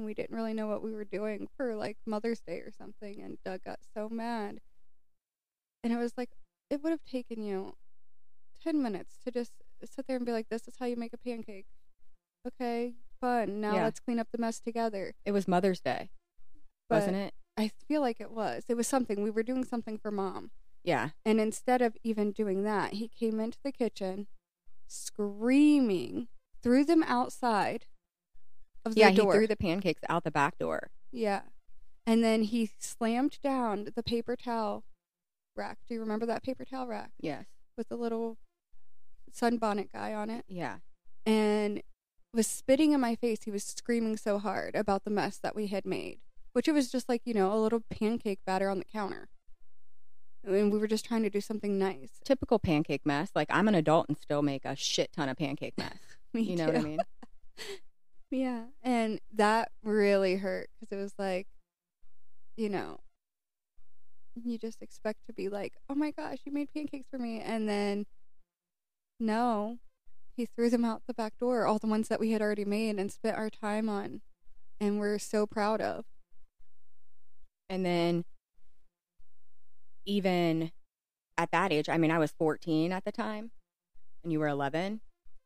And 0.00 0.06
we 0.06 0.14
didn't 0.14 0.34
really 0.34 0.54
know 0.54 0.66
what 0.66 0.82
we 0.82 0.92
were 0.94 1.04
doing 1.04 1.46
for 1.56 1.76
like 1.76 1.98
Mother's 2.06 2.40
Day 2.40 2.56
or 2.60 2.70
something. 2.76 3.20
And 3.22 3.36
Doug 3.44 3.62
got 3.64 3.80
so 3.94 4.08
mad. 4.08 4.60
And 5.84 5.92
it 5.92 5.98
was 5.98 6.14
like, 6.16 6.30
it 6.70 6.82
would 6.82 6.90
have 6.90 7.04
taken 7.04 7.42
you 7.42 7.74
10 8.64 8.82
minutes 8.82 9.18
to 9.24 9.30
just 9.30 9.52
sit 9.84 10.06
there 10.06 10.16
and 10.16 10.24
be 10.24 10.32
like, 10.32 10.48
this 10.48 10.66
is 10.66 10.74
how 10.78 10.86
you 10.86 10.96
make 10.96 11.12
a 11.12 11.18
pancake. 11.18 11.66
Okay, 12.46 12.94
fun. 13.20 13.60
Now 13.60 13.74
Yeah. 13.74 13.84
let's 13.84 14.00
clean 14.00 14.18
up 14.18 14.28
the 14.32 14.38
mess 14.38 14.58
together. 14.58 15.12
It 15.26 15.32
was 15.32 15.46
Mother's 15.46 15.80
Day, 15.80 16.08
wasn't 16.88 17.16
it? 17.16 17.34
I 17.58 17.68
feel 17.68 18.00
like 18.00 18.20
it 18.20 18.30
was. 18.30 18.64
It 18.68 18.74
was 18.78 18.86
something. 18.88 19.22
We 19.22 19.30
were 19.30 19.42
doing 19.42 19.64
something 19.64 19.98
for 19.98 20.10
mom. 20.10 20.50
Yeah. 20.82 21.10
And 21.26 21.38
instead 21.38 21.82
of 21.82 21.94
even 22.02 22.32
doing 22.32 22.62
that, 22.64 22.94
he 22.94 23.06
came 23.08 23.38
into 23.38 23.58
the 23.62 23.72
kitchen 23.72 24.28
screaming, 24.86 26.28
threw 26.62 26.84
them 26.86 27.02
outside 27.02 27.84
of 28.84 28.94
the 28.94 29.00
Yeah, 29.00 29.10
he 29.10 29.16
threw 29.20 29.46
the 29.46 29.56
pancakes 29.56 30.02
out 30.08 30.24
the 30.24 30.30
back 30.30 30.58
door. 30.58 30.90
yeah. 31.12 31.42
And 32.06 32.24
then 32.24 32.42
he 32.42 32.70
slammed 32.78 33.38
down 33.42 33.88
the 33.94 34.02
paper 34.02 34.34
towel 34.34 34.84
rack. 35.54 35.78
Do 35.86 35.94
you 35.94 36.00
remember 36.00 36.26
that 36.26 36.42
paper 36.42 36.64
towel 36.64 36.86
rack 36.88 37.10
Yes. 37.20 37.44
with 37.76 37.88
the 37.88 37.96
little 37.96 38.38
sunbonnet 39.32 39.92
guy 39.92 40.14
on 40.14 40.30
it? 40.30 40.44
Yeah. 40.48 40.78
And 41.26 41.82
was 42.32 42.46
spitting 42.46 42.92
in 42.92 43.00
my 43.00 43.14
face. 43.14 43.44
He 43.44 43.50
was 43.50 43.62
screaming 43.64 44.16
so 44.16 44.38
hard 44.38 44.74
about 44.74 45.04
the 45.04 45.10
mess 45.10 45.36
that 45.38 45.54
we 45.54 45.66
had 45.68 45.84
made, 45.84 46.20
which 46.52 46.66
it 46.66 46.72
was 46.72 46.90
just 46.90 47.08
like, 47.08 47.22
you 47.24 47.34
know, 47.34 47.52
a 47.52 47.58
little 47.60 47.80
pancake 47.90 48.40
batter 48.46 48.68
on 48.70 48.78
the 48.78 48.84
counter. 48.84 49.28
And 50.42 50.72
we 50.72 50.78
were 50.78 50.88
just 50.88 51.04
trying 51.04 51.22
to 51.22 51.30
do 51.30 51.40
something 51.40 51.78
nice. 51.78 52.18
Typical 52.24 52.58
pancake 52.58 53.04
mess. 53.04 53.30
Like 53.34 53.48
I'm 53.50 53.68
an 53.68 53.74
adult 53.74 54.06
and 54.08 54.16
still 54.18 54.42
make 54.42 54.64
a 54.64 54.74
shit 54.74 55.12
ton 55.12 55.28
of 55.28 55.36
pancake 55.36 55.74
mess. 55.76 55.98
Me 56.32 56.42
you 56.42 56.56
know 56.56 56.66
what 56.66 56.76
I 56.76 56.80
mean? 56.82 56.98
Yeah. 58.30 58.64
And 58.82 59.20
that 59.34 59.72
really 59.82 60.36
hurt 60.36 60.70
because 60.78 60.96
it 60.96 61.00
was 61.00 61.14
like, 61.18 61.46
you 62.56 62.68
know, 62.68 63.00
you 64.34 64.58
just 64.58 64.82
expect 64.82 65.26
to 65.26 65.32
be 65.32 65.48
like, 65.48 65.74
oh 65.88 65.94
my 65.94 66.12
gosh, 66.12 66.38
you 66.44 66.52
made 66.52 66.72
pancakes 66.72 67.08
for 67.10 67.18
me. 67.18 67.40
And 67.40 67.68
then, 67.68 68.06
no, 69.18 69.78
he 70.36 70.46
threw 70.46 70.70
them 70.70 70.84
out 70.84 71.02
the 71.06 71.14
back 71.14 71.38
door, 71.38 71.66
all 71.66 71.78
the 71.78 71.86
ones 71.86 72.08
that 72.08 72.20
we 72.20 72.30
had 72.30 72.40
already 72.40 72.64
made 72.64 72.98
and 72.98 73.10
spent 73.10 73.36
our 73.36 73.50
time 73.50 73.88
on 73.88 74.20
and 74.80 74.98
we're 74.98 75.18
so 75.18 75.46
proud 75.46 75.80
of. 75.80 76.04
And 77.68 77.84
then 77.84 78.24
even 80.06 80.72
at 81.36 81.50
that 81.50 81.72
age, 81.72 81.88
I 81.88 81.98
mean, 81.98 82.10
I 82.10 82.18
was 82.18 82.32
14 82.32 82.92
at 82.92 83.04
the 83.04 83.12
time 83.12 83.50
and 84.22 84.32
you 84.32 84.38
were 84.38 84.48
11. 84.48 85.00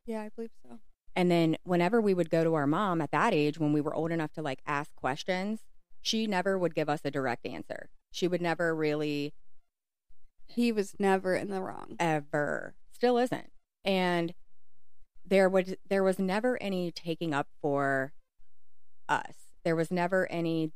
Yeah, 0.06 0.22
I 0.22 0.30
believe 0.34 0.50
so. 0.62 0.78
And 1.16 1.30
then 1.30 1.56
whenever 1.64 2.00
we 2.00 2.14
would 2.14 2.30
go 2.30 2.44
to 2.44 2.54
our 2.54 2.66
mom 2.66 3.00
at 3.00 3.12
that 3.12 3.33
age, 3.35 3.59
when 3.59 3.73
we 3.73 3.80
were 3.80 3.94
old 3.94 4.11
enough 4.11 4.33
to 4.33 4.42
like 4.42 4.61
ask 4.66 4.94
questions, 4.97 5.61
she 6.02 6.26
never 6.26 6.59
would 6.59 6.75
give 6.75 6.88
us 6.88 7.00
a 7.04 7.11
direct 7.11 7.47
answer. 7.47 7.90
She 8.11 8.28
would 8.28 8.42
never 8.42 8.75
really 8.75 9.33
He 10.47 10.73
was 10.73 10.94
never 10.99 11.35
in 11.35 11.49
the 11.50 11.61
wrong. 11.61 11.97
ever 11.99 12.75
still 12.92 13.18
isn't. 13.18 13.50
And 13.85 14.35
there 15.25 15.49
would 15.49 15.78
there 15.88 16.02
was 16.04 16.18
never 16.18 16.61
any 16.62 16.90
taking 16.92 17.33
up 17.35 17.49
for 17.62 18.12
us. 19.09 19.35
There 19.64 19.76
was 19.76 19.90
never 19.90 20.30
any 20.30 20.73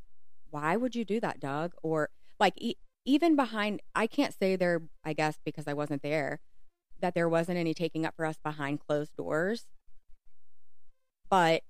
why 0.51 0.77
would 0.77 0.97
you 0.97 1.05
do 1.05 1.21
that, 1.21 1.41
Doug? 1.41 1.75
Or 1.83 2.11
like 2.41 2.55
e- 2.57 2.77
even 3.05 3.37
behind 3.37 3.83
I 3.95 4.07
can't 4.07 4.35
say 4.39 4.57
there 4.57 4.83
I 5.05 5.13
guess 5.13 5.39
because 5.45 5.67
I 5.69 5.75
wasn't 5.75 6.03
there 6.03 6.41
that 7.01 7.15
there 7.15 7.29
wasn't 7.29 7.59
any 7.59 7.75
taking 7.75 8.05
up 8.07 8.17
for 8.17 8.27
us 8.27 8.39
behind 8.43 8.81
closed 8.81 9.15
doors. 9.17 9.67
But 11.31 11.63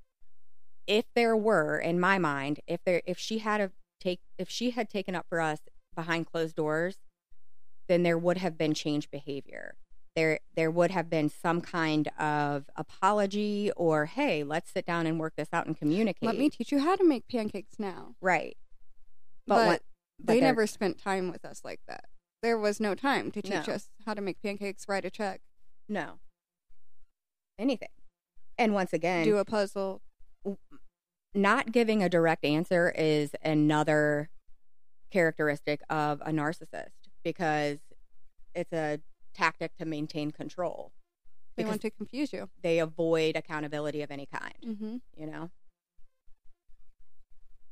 if 0.86 1.04
there 1.14 1.36
were 1.36 1.78
in 1.78 1.98
my 2.00 2.18
mind, 2.18 2.60
if 2.66 2.82
there 2.84 3.02
if 3.06 3.18
she 3.18 3.38
had 3.38 3.60
a 3.60 3.72
take 4.00 4.20
if 4.38 4.48
she 4.48 4.70
had 4.70 4.88
taken 4.88 5.14
up 5.14 5.26
for 5.28 5.40
us 5.40 5.60
behind 5.94 6.26
closed 6.26 6.56
doors, 6.56 6.98
then 7.88 8.02
there 8.02 8.18
would 8.18 8.38
have 8.38 8.56
been 8.56 8.74
change 8.74 9.10
behavior. 9.10 9.76
There 10.16 10.40
there 10.54 10.70
would 10.70 10.90
have 10.90 11.10
been 11.10 11.28
some 11.28 11.60
kind 11.60 12.08
of 12.18 12.70
apology 12.76 13.70
or 13.76 14.06
hey, 14.06 14.42
let's 14.44 14.70
sit 14.72 14.86
down 14.86 15.06
and 15.06 15.18
work 15.18 15.34
this 15.36 15.48
out 15.52 15.66
and 15.66 15.76
communicate. 15.76 16.26
Let 16.26 16.38
me 16.38 16.50
teach 16.50 16.72
you 16.72 16.78
how 16.80 16.96
to 16.96 17.04
make 17.04 17.28
pancakes 17.28 17.78
now. 17.78 18.14
right. 18.20 18.56
But, 19.46 19.66
But, 19.66 19.82
but 20.20 20.32
they 20.34 20.40
never 20.40 20.66
spent 20.66 20.98
time 20.98 21.30
with 21.30 21.44
us 21.44 21.62
like 21.64 21.80
that. 21.88 22.04
There 22.42 22.58
was 22.58 22.80
no 22.80 22.94
time 22.94 23.30
to 23.32 23.40
teach 23.42 23.66
No. 23.66 23.74
us 23.74 23.88
how 24.04 24.14
to 24.14 24.20
make 24.20 24.42
pancakes, 24.42 24.86
write 24.88 25.04
a 25.04 25.10
check, 25.10 25.40
no 25.88 26.18
anything. 27.58 27.88
And 28.58 28.74
once 28.74 28.92
again, 28.92 29.24
do 29.24 29.38
a 29.38 29.44
puzzle. 29.44 30.02
not 31.34 31.70
giving 31.72 32.02
a 32.02 32.08
direct 32.08 32.44
answer 32.44 32.90
is 32.96 33.30
another 33.44 34.30
characteristic 35.10 35.80
of 35.88 36.20
a 36.22 36.30
narcissist 36.30 36.90
because 37.22 37.78
it's 38.54 38.72
a 38.72 39.00
tactic 39.34 39.76
to 39.76 39.84
maintain 39.84 40.30
control. 40.32 40.92
They 41.56 41.64
want 41.64 41.80
to 41.82 41.90
confuse 41.90 42.32
you. 42.32 42.48
they 42.62 42.78
avoid 42.78 43.34
accountability 43.36 44.02
of 44.02 44.10
any 44.12 44.26
kind, 44.26 44.54
Mm-hmm. 44.64 44.96
you 45.16 45.26
know? 45.26 45.50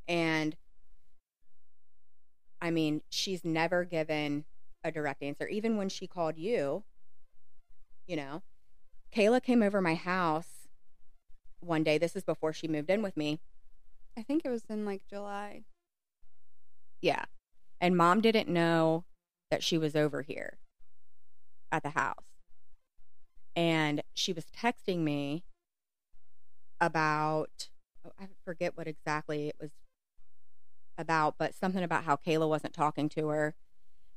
And 0.09 0.55
I 2.61 2.71
mean, 2.71 3.01
she's 3.09 3.43
never 3.45 3.83
given 3.85 4.45
a 4.83 4.91
direct 4.91 5.21
answer. 5.23 5.47
Even 5.47 5.77
when 5.77 5.89
she 5.89 6.07
called 6.07 6.37
you, 6.37 6.83
you 8.07 8.15
know, 8.15 8.41
Kayla 9.13 9.41
came 9.43 9.61
over 9.61 9.79
my 9.81 9.95
house 9.95 10.56
one 11.59 11.83
day. 11.83 11.97
This 11.97 12.15
is 12.15 12.23
before 12.23 12.53
she 12.53 12.67
moved 12.67 12.89
in 12.89 13.01
with 13.01 13.17
me. 13.17 13.39
I 14.17 14.23
think 14.23 14.43
it 14.45 14.49
was 14.49 14.63
in 14.69 14.85
like 14.85 15.01
July. 15.09 15.63
Yeah. 17.01 17.25
And 17.79 17.95
mom 17.95 18.21
didn't 18.21 18.49
know 18.49 19.03
that 19.51 19.63
she 19.63 19.77
was 19.77 19.95
over 19.95 20.21
here 20.23 20.57
at 21.71 21.83
the 21.83 21.91
house. 21.91 22.25
And 23.55 24.03
she 24.13 24.33
was 24.33 24.45
texting 24.45 24.99
me 24.99 25.43
about, 26.79 27.69
oh, 28.05 28.11
I 28.19 28.27
forget 28.45 28.77
what 28.77 28.87
exactly 28.87 29.49
it 29.49 29.55
was 29.59 29.71
about, 30.97 31.35
but 31.37 31.55
something 31.55 31.83
about 31.83 32.03
how 32.03 32.15
Kayla 32.15 32.47
wasn't 32.47 32.73
talking 32.73 33.09
to 33.09 33.27
her. 33.29 33.55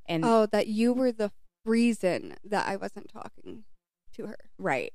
And 0.06 0.24
Oh, 0.24 0.46
that 0.46 0.66
you 0.66 0.92
were 0.92 1.12
the 1.12 1.30
reason 1.64 2.36
that 2.44 2.66
I 2.66 2.76
wasn't 2.76 3.10
talking 3.12 3.64
to 4.14 4.26
her. 4.26 4.38
Right. 4.58 4.92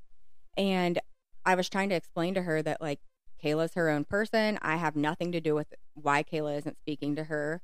And 0.57 0.99
I 1.45 1.55
was 1.55 1.69
trying 1.69 1.89
to 1.89 1.95
explain 1.95 2.33
to 2.33 2.41
her 2.43 2.61
that 2.61 2.81
like 2.81 2.99
Kayla's 3.43 3.75
her 3.75 3.89
own 3.89 4.05
person. 4.05 4.57
I 4.61 4.77
have 4.77 4.95
nothing 4.95 5.31
to 5.31 5.41
do 5.41 5.55
with 5.55 5.73
why 5.93 6.23
Kayla 6.23 6.57
isn't 6.57 6.79
speaking 6.79 7.15
to 7.15 7.25
her. 7.25 7.61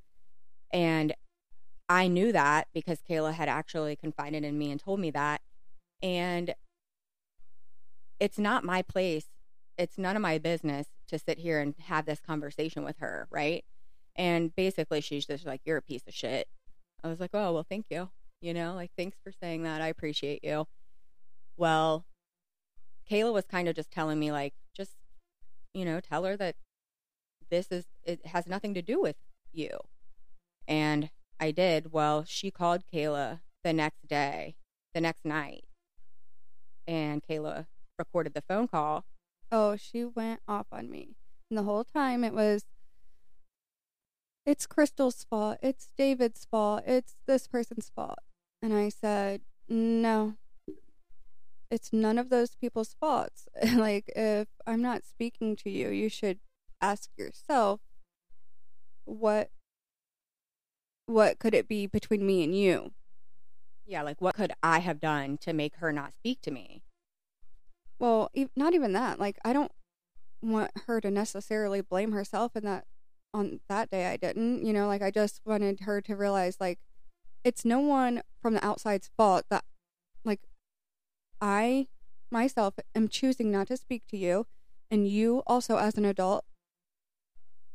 And 0.71 1.13
I 1.89 2.07
knew 2.07 2.31
that 2.31 2.67
because 2.73 2.99
Kayla 3.09 3.33
had 3.33 3.49
actually 3.49 3.95
confided 3.95 4.43
in 4.43 4.57
me 4.57 4.71
and 4.71 4.79
told 4.79 4.99
me 4.99 5.11
that. 5.11 5.41
And 6.01 6.53
it's 8.19 8.37
not 8.37 8.63
my 8.63 8.81
place. 8.81 9.25
It's 9.77 9.97
none 9.97 10.15
of 10.15 10.21
my 10.21 10.37
business 10.37 10.87
to 11.07 11.17
sit 11.17 11.39
here 11.39 11.59
and 11.59 11.73
have 11.85 12.05
this 12.05 12.19
conversation 12.19 12.83
with 12.83 12.97
her, 12.99 13.27
right? 13.31 13.65
And 14.15 14.55
basically 14.55 15.01
she's 15.01 15.25
just 15.25 15.45
like, 15.45 15.61
You're 15.65 15.77
a 15.77 15.81
piece 15.81 16.07
of 16.07 16.13
shit. 16.13 16.47
I 17.03 17.07
was 17.07 17.19
like, 17.19 17.31
Oh, 17.33 17.53
well, 17.53 17.65
thank 17.67 17.87
you. 17.89 18.09
You 18.41 18.53
know, 18.53 18.73
like, 18.73 18.91
thanks 18.97 19.17
for 19.23 19.31
saying 19.31 19.63
that. 19.63 19.81
I 19.81 19.87
appreciate 19.87 20.43
you. 20.43 20.65
Well, 21.57 22.05
Kayla 23.11 23.33
was 23.33 23.45
kind 23.45 23.67
of 23.67 23.75
just 23.75 23.91
telling 23.91 24.19
me, 24.19 24.31
like, 24.31 24.53
just, 24.73 24.95
you 25.73 25.83
know, 25.83 25.99
tell 25.99 26.23
her 26.23 26.37
that 26.37 26.55
this 27.49 27.67
is, 27.69 27.85
it 28.03 28.25
has 28.27 28.47
nothing 28.47 28.73
to 28.73 28.81
do 28.81 29.01
with 29.01 29.17
you. 29.51 29.69
And 30.67 31.09
I 31.39 31.51
did. 31.51 31.91
Well, 31.91 32.23
she 32.25 32.51
called 32.51 32.83
Kayla 32.93 33.41
the 33.63 33.73
next 33.73 34.07
day, 34.07 34.55
the 34.93 35.01
next 35.01 35.25
night. 35.25 35.65
And 36.87 37.21
Kayla 37.21 37.65
recorded 37.99 38.33
the 38.33 38.43
phone 38.43 38.67
call. 38.67 39.03
Oh, 39.51 39.75
she 39.75 40.05
went 40.05 40.39
off 40.47 40.67
on 40.71 40.89
me. 40.89 41.15
And 41.49 41.57
the 41.57 41.63
whole 41.63 41.83
time 41.83 42.23
it 42.23 42.33
was, 42.33 42.63
it's 44.45 44.65
Crystal's 44.65 45.25
fault. 45.29 45.57
It's 45.61 45.89
David's 45.97 46.45
fault. 46.45 46.83
It's 46.87 47.15
this 47.27 47.47
person's 47.47 47.91
fault. 47.93 48.19
And 48.61 48.73
I 48.73 48.87
said, 48.87 49.41
no, 49.67 50.35
it's 51.71 51.93
none 51.93 52.17
of 52.17 52.29
those 52.29 52.55
people's 52.55 52.95
faults. 52.99 53.47
like 53.75 54.11
if 54.15 54.49
I'm 54.67 54.81
not 54.81 55.05
speaking 55.05 55.55
to 55.57 55.69
you, 55.69 55.89
you 55.89 56.09
should 56.09 56.39
ask 56.81 57.09
yourself 57.17 57.79
what 59.05 59.49
what 61.05 61.39
could 61.39 61.53
it 61.53 61.67
be 61.67 61.87
between 61.87 62.25
me 62.25 62.43
and 62.43 62.55
you? 62.55 62.91
Yeah, 63.85 64.03
like 64.03 64.21
what 64.21 64.35
could 64.35 64.51
I 64.61 64.79
have 64.79 64.99
done 64.99 65.37
to 65.39 65.53
make 65.53 65.77
her 65.77 65.91
not 65.91 66.13
speak 66.13 66.41
to 66.41 66.51
me? 66.51 66.83
Well, 67.99 68.29
e- 68.33 68.47
not 68.55 68.73
even 68.73 68.93
that. 68.93 69.19
Like 69.19 69.39
I 69.43 69.53
don't 69.53 69.71
want 70.41 70.71
her 70.87 70.99
to 70.99 71.09
necessarily 71.09 71.81
blame 71.81 72.11
herself 72.11 72.55
in 72.55 72.65
that 72.65 72.85
on 73.33 73.61
that 73.69 73.89
day 73.89 74.07
I 74.07 74.17
didn't, 74.17 74.65
you 74.65 74.73
know, 74.73 74.87
like 74.87 75.01
I 75.01 75.09
just 75.09 75.39
wanted 75.45 75.81
her 75.81 76.01
to 76.01 76.15
realize 76.15 76.57
like 76.59 76.79
it's 77.43 77.63
no 77.63 77.79
one 77.79 78.21
from 78.41 78.55
the 78.55 78.65
outside's 78.65 79.09
fault 79.17 79.45
that 79.49 79.63
I 81.41 81.87
myself 82.29 82.75
am 82.95 83.09
choosing 83.09 83.51
not 83.51 83.67
to 83.67 83.77
speak 83.77 84.03
to 84.07 84.17
you 84.17 84.45
and 84.89 85.07
you 85.07 85.43
also 85.47 85.77
as 85.77 85.97
an 85.97 86.05
adult 86.05 86.45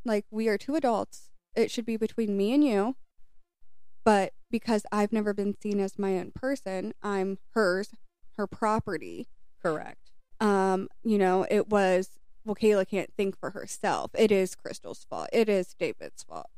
like 0.05 0.25
we 0.31 0.47
are 0.47 0.57
two 0.57 0.75
adults. 0.75 1.29
It 1.55 1.69
should 1.69 1.85
be 1.85 1.97
between 1.97 2.37
me 2.37 2.53
and 2.53 2.63
you. 2.63 2.95
But 4.03 4.33
because 4.49 4.85
I've 4.91 5.11
never 5.11 5.33
been 5.33 5.55
seen 5.59 5.81
as 5.81 5.99
my 5.99 6.17
own 6.17 6.31
person, 6.33 6.93
I'm 7.03 7.39
hers, 7.51 7.89
her 8.37 8.47
property. 8.47 9.27
Correct. 9.61 10.11
Um, 10.39 10.87
you 11.03 11.17
know, 11.17 11.45
it 11.49 11.67
was 11.67 12.11
well, 12.45 12.55
Kayla 12.55 12.87
can't 12.87 13.11
think 13.17 13.37
for 13.37 13.49
herself. 13.49 14.11
It 14.17 14.31
is 14.31 14.55
Crystal's 14.55 15.05
fault. 15.09 15.27
It 15.33 15.49
is 15.49 15.75
David's 15.77 16.23
fault. 16.23 16.49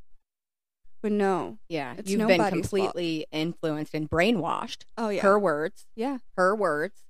But 1.02 1.12
no. 1.14 1.58
Yeah, 1.70 1.96
It's 1.98 2.10
you've 2.12 2.20
been 2.20 2.38
nobody's 2.38 2.68
fault. 2.70 2.82
completely 2.94 3.26
influenced 3.32 3.94
and 3.94 4.10
brainwashed. 4.10 4.84
Oh 4.98 5.10
yeah. 5.10 5.22
Her 5.22 5.40
words, 5.40 5.86
yeah. 5.96 6.18
her 6.36 6.56
words, 6.56 7.04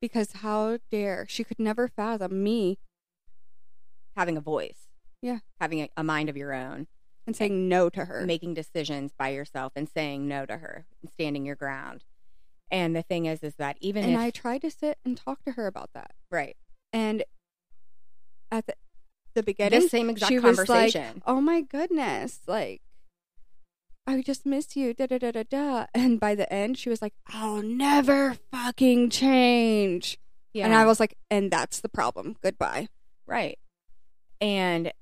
Because 0.00 0.32
how 0.32 0.78
dare 0.90 1.24
she 1.28 1.42
could 1.44 1.58
never 1.58 1.88
fathom 1.88 2.42
me 2.42 2.78
having 4.16 4.36
a 4.36 4.40
voice. 4.40 4.88
Yeah. 5.22 5.38
Having 5.60 5.80
a, 5.82 5.88
a 5.96 6.04
mind 6.04 6.28
of 6.28 6.36
your 6.36 6.52
own, 6.52 6.86
and 7.26 7.34
saying 7.34 7.68
no 7.68 7.88
to 7.90 8.04
her. 8.04 8.24
making 8.26 8.52
decisions 8.54 9.12
by 9.18 9.30
yourself 9.30 9.72
and 9.74 9.88
saying 9.88 10.28
no 10.28 10.44
to 10.44 10.58
her 10.58 10.84
and 11.00 11.10
standing 11.10 11.46
your 11.46 11.56
ground. 11.56 12.04
And 12.70 12.94
the 12.94 13.02
thing 13.02 13.24
is, 13.26 13.42
is 13.42 13.54
that 13.56 13.76
even 13.80 14.04
and 14.04 14.12
if, 14.14 14.18
I 14.18 14.30
tried 14.30 14.60
to 14.62 14.70
sit 14.70 14.98
and 15.04 15.16
talk 15.16 15.42
to 15.44 15.52
her 15.52 15.66
about 15.66 15.90
that. 15.94 16.10
right, 16.30 16.56
And 16.92 17.24
at 18.52 18.66
the 18.66 18.74
the 19.34 19.42
beginning, 19.42 19.80
this 19.80 19.90
same 19.90 20.10
exact 20.10 20.30
she 20.30 20.38
was 20.38 20.58
like, 20.58 20.66
conversation. 20.68 21.22
"Oh 21.26 21.40
my 21.40 21.60
goodness, 21.62 22.40
like 22.46 22.82
I 24.06 24.22
just 24.22 24.44
miss 24.46 24.76
you." 24.76 24.94
Da 24.94 25.06
da 25.06 25.18
da 25.18 25.30
da 25.32 25.42
da. 25.42 25.86
And 25.94 26.20
by 26.20 26.34
the 26.34 26.52
end, 26.52 26.78
she 26.78 26.90
was 26.90 27.00
like, 27.02 27.14
"I'll 27.28 27.62
never 27.62 28.34
fucking 28.50 29.10
change." 29.10 30.18
yeah. 30.52 30.64
And 30.66 30.74
I 30.74 30.84
was 30.86 31.00
like, 31.00 31.16
"And 31.30 31.50
that's 31.50 31.80
the 31.80 31.88
problem. 31.88 32.36
Goodbye." 32.42 32.88
Right. 33.26 33.58
And 34.40 34.92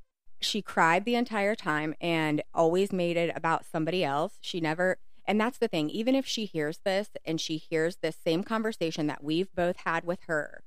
she 0.40 0.62
cried 0.62 1.04
the 1.04 1.14
entire 1.14 1.54
time 1.54 1.94
and 2.00 2.42
always 2.54 2.92
made 2.92 3.16
it 3.16 3.32
about 3.36 3.64
somebody 3.64 4.02
else. 4.04 4.38
She 4.40 4.60
never, 4.60 4.98
and 5.26 5.40
that's 5.40 5.58
the 5.58 5.68
thing, 5.68 5.90
even 5.90 6.14
if 6.14 6.26
she 6.26 6.44
hears 6.46 6.78
this 6.84 7.10
and 7.24 7.40
she 7.40 7.56
hears 7.56 7.96
this 7.96 8.16
same 8.16 8.42
conversation 8.42 9.06
that 9.08 9.22
we've 9.22 9.54
both 9.54 9.76
had 9.84 10.04
with 10.04 10.20
her, 10.26 10.64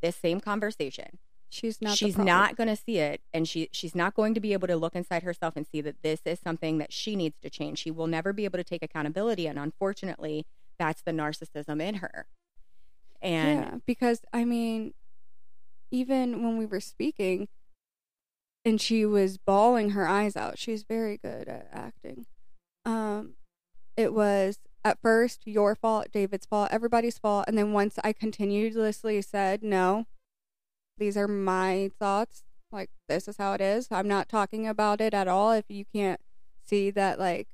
this 0.00 0.16
same 0.16 0.40
conversation, 0.40 1.18
She's 1.50 1.82
not. 1.82 1.98
she's 1.98 2.16
not 2.16 2.56
going 2.56 2.68
to 2.68 2.76
see 2.76 2.98
it 2.98 3.20
and 3.34 3.46
she 3.48 3.68
she's 3.72 3.94
not 3.94 4.14
going 4.14 4.34
to 4.34 4.40
be 4.40 4.52
able 4.52 4.68
to 4.68 4.76
look 4.76 4.94
inside 4.94 5.24
herself 5.24 5.54
and 5.56 5.66
see 5.66 5.80
that 5.80 6.02
this 6.02 6.20
is 6.24 6.38
something 6.38 6.78
that 6.78 6.92
she 6.92 7.16
needs 7.16 7.36
to 7.42 7.50
change. 7.50 7.78
She 7.78 7.90
will 7.90 8.06
never 8.06 8.32
be 8.32 8.44
able 8.44 8.58
to 8.58 8.64
take 8.64 8.82
accountability 8.82 9.46
and 9.46 9.58
unfortunately, 9.58 10.46
that's 10.78 11.02
the 11.02 11.10
narcissism 11.10 11.82
in 11.82 11.96
her. 11.96 12.26
And 13.20 13.60
yeah, 13.60 13.74
because 13.84 14.22
I 14.32 14.44
mean, 14.44 14.94
even 15.90 16.42
when 16.42 16.56
we 16.56 16.66
were 16.66 16.80
speaking, 16.80 17.48
and 18.64 18.80
she 18.80 19.06
was 19.06 19.38
bawling 19.38 19.90
her 19.90 20.06
eyes 20.06 20.36
out. 20.36 20.58
She's 20.58 20.82
very 20.82 21.16
good 21.16 21.48
at 21.48 21.68
acting. 21.72 22.26
Um, 22.84 23.34
it 23.96 24.12
was 24.12 24.58
at 24.84 25.00
first 25.00 25.46
your 25.46 25.74
fault, 25.74 26.08
David's 26.12 26.46
fault, 26.46 26.68
everybody's 26.70 27.18
fault, 27.18 27.44
and 27.48 27.56
then 27.56 27.72
once 27.72 27.98
I 28.02 28.12
continuously 28.12 29.20
said 29.22 29.62
no, 29.62 30.06
these 31.00 31.16
are 31.16 31.26
my 31.26 31.90
thoughts. 31.98 32.44
Like 32.70 32.90
this 33.08 33.26
is 33.26 33.36
how 33.36 33.54
it 33.54 33.60
is. 33.60 33.88
I'm 33.90 34.06
not 34.06 34.28
talking 34.28 34.68
about 34.68 35.00
it 35.00 35.12
at 35.12 35.26
all. 35.26 35.50
If 35.50 35.64
you 35.68 35.84
can't 35.92 36.20
see 36.64 36.90
that, 36.92 37.18
like 37.18 37.48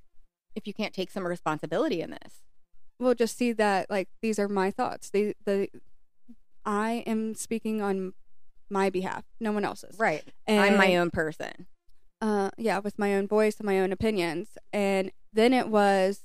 if 0.55 0.67
you 0.67 0.75
can't 0.75 0.93
take 0.93 1.11
some 1.11 1.27
responsibility 1.27 2.03
in 2.03 2.11
this. 2.11 2.43
we'll 2.99 3.15
just 3.15 3.37
see 3.37 3.53
that 3.53 3.91
like 3.91 4.09
these 4.21 4.39
are 4.39 4.49
my 4.49 4.71
thoughts. 4.71 5.09
They 5.09 5.35
the 5.47 5.69
I 6.67 7.05
am 7.07 7.35
speaking 7.35 7.81
on 7.81 8.13
my 8.69 8.91
behalf, 8.91 9.25
no 9.41 9.53
one 9.53 9.65
else's. 9.65 9.99
Right. 9.99 10.25
And, 10.47 10.61
I'm 10.61 10.77
my 10.77 10.97
own 10.97 11.11
person. 11.11 11.67
Uh, 12.21 12.51
yeah, 12.59 12.79
with 12.79 12.99
my 12.99 13.15
own 13.15 13.29
voice 13.29 13.59
and 13.59 13.67
my 13.67 13.79
own 13.79 13.93
opinions. 13.93 14.59
And 14.73 15.13
then 15.33 15.53
it 15.53 15.69
was, 15.69 16.23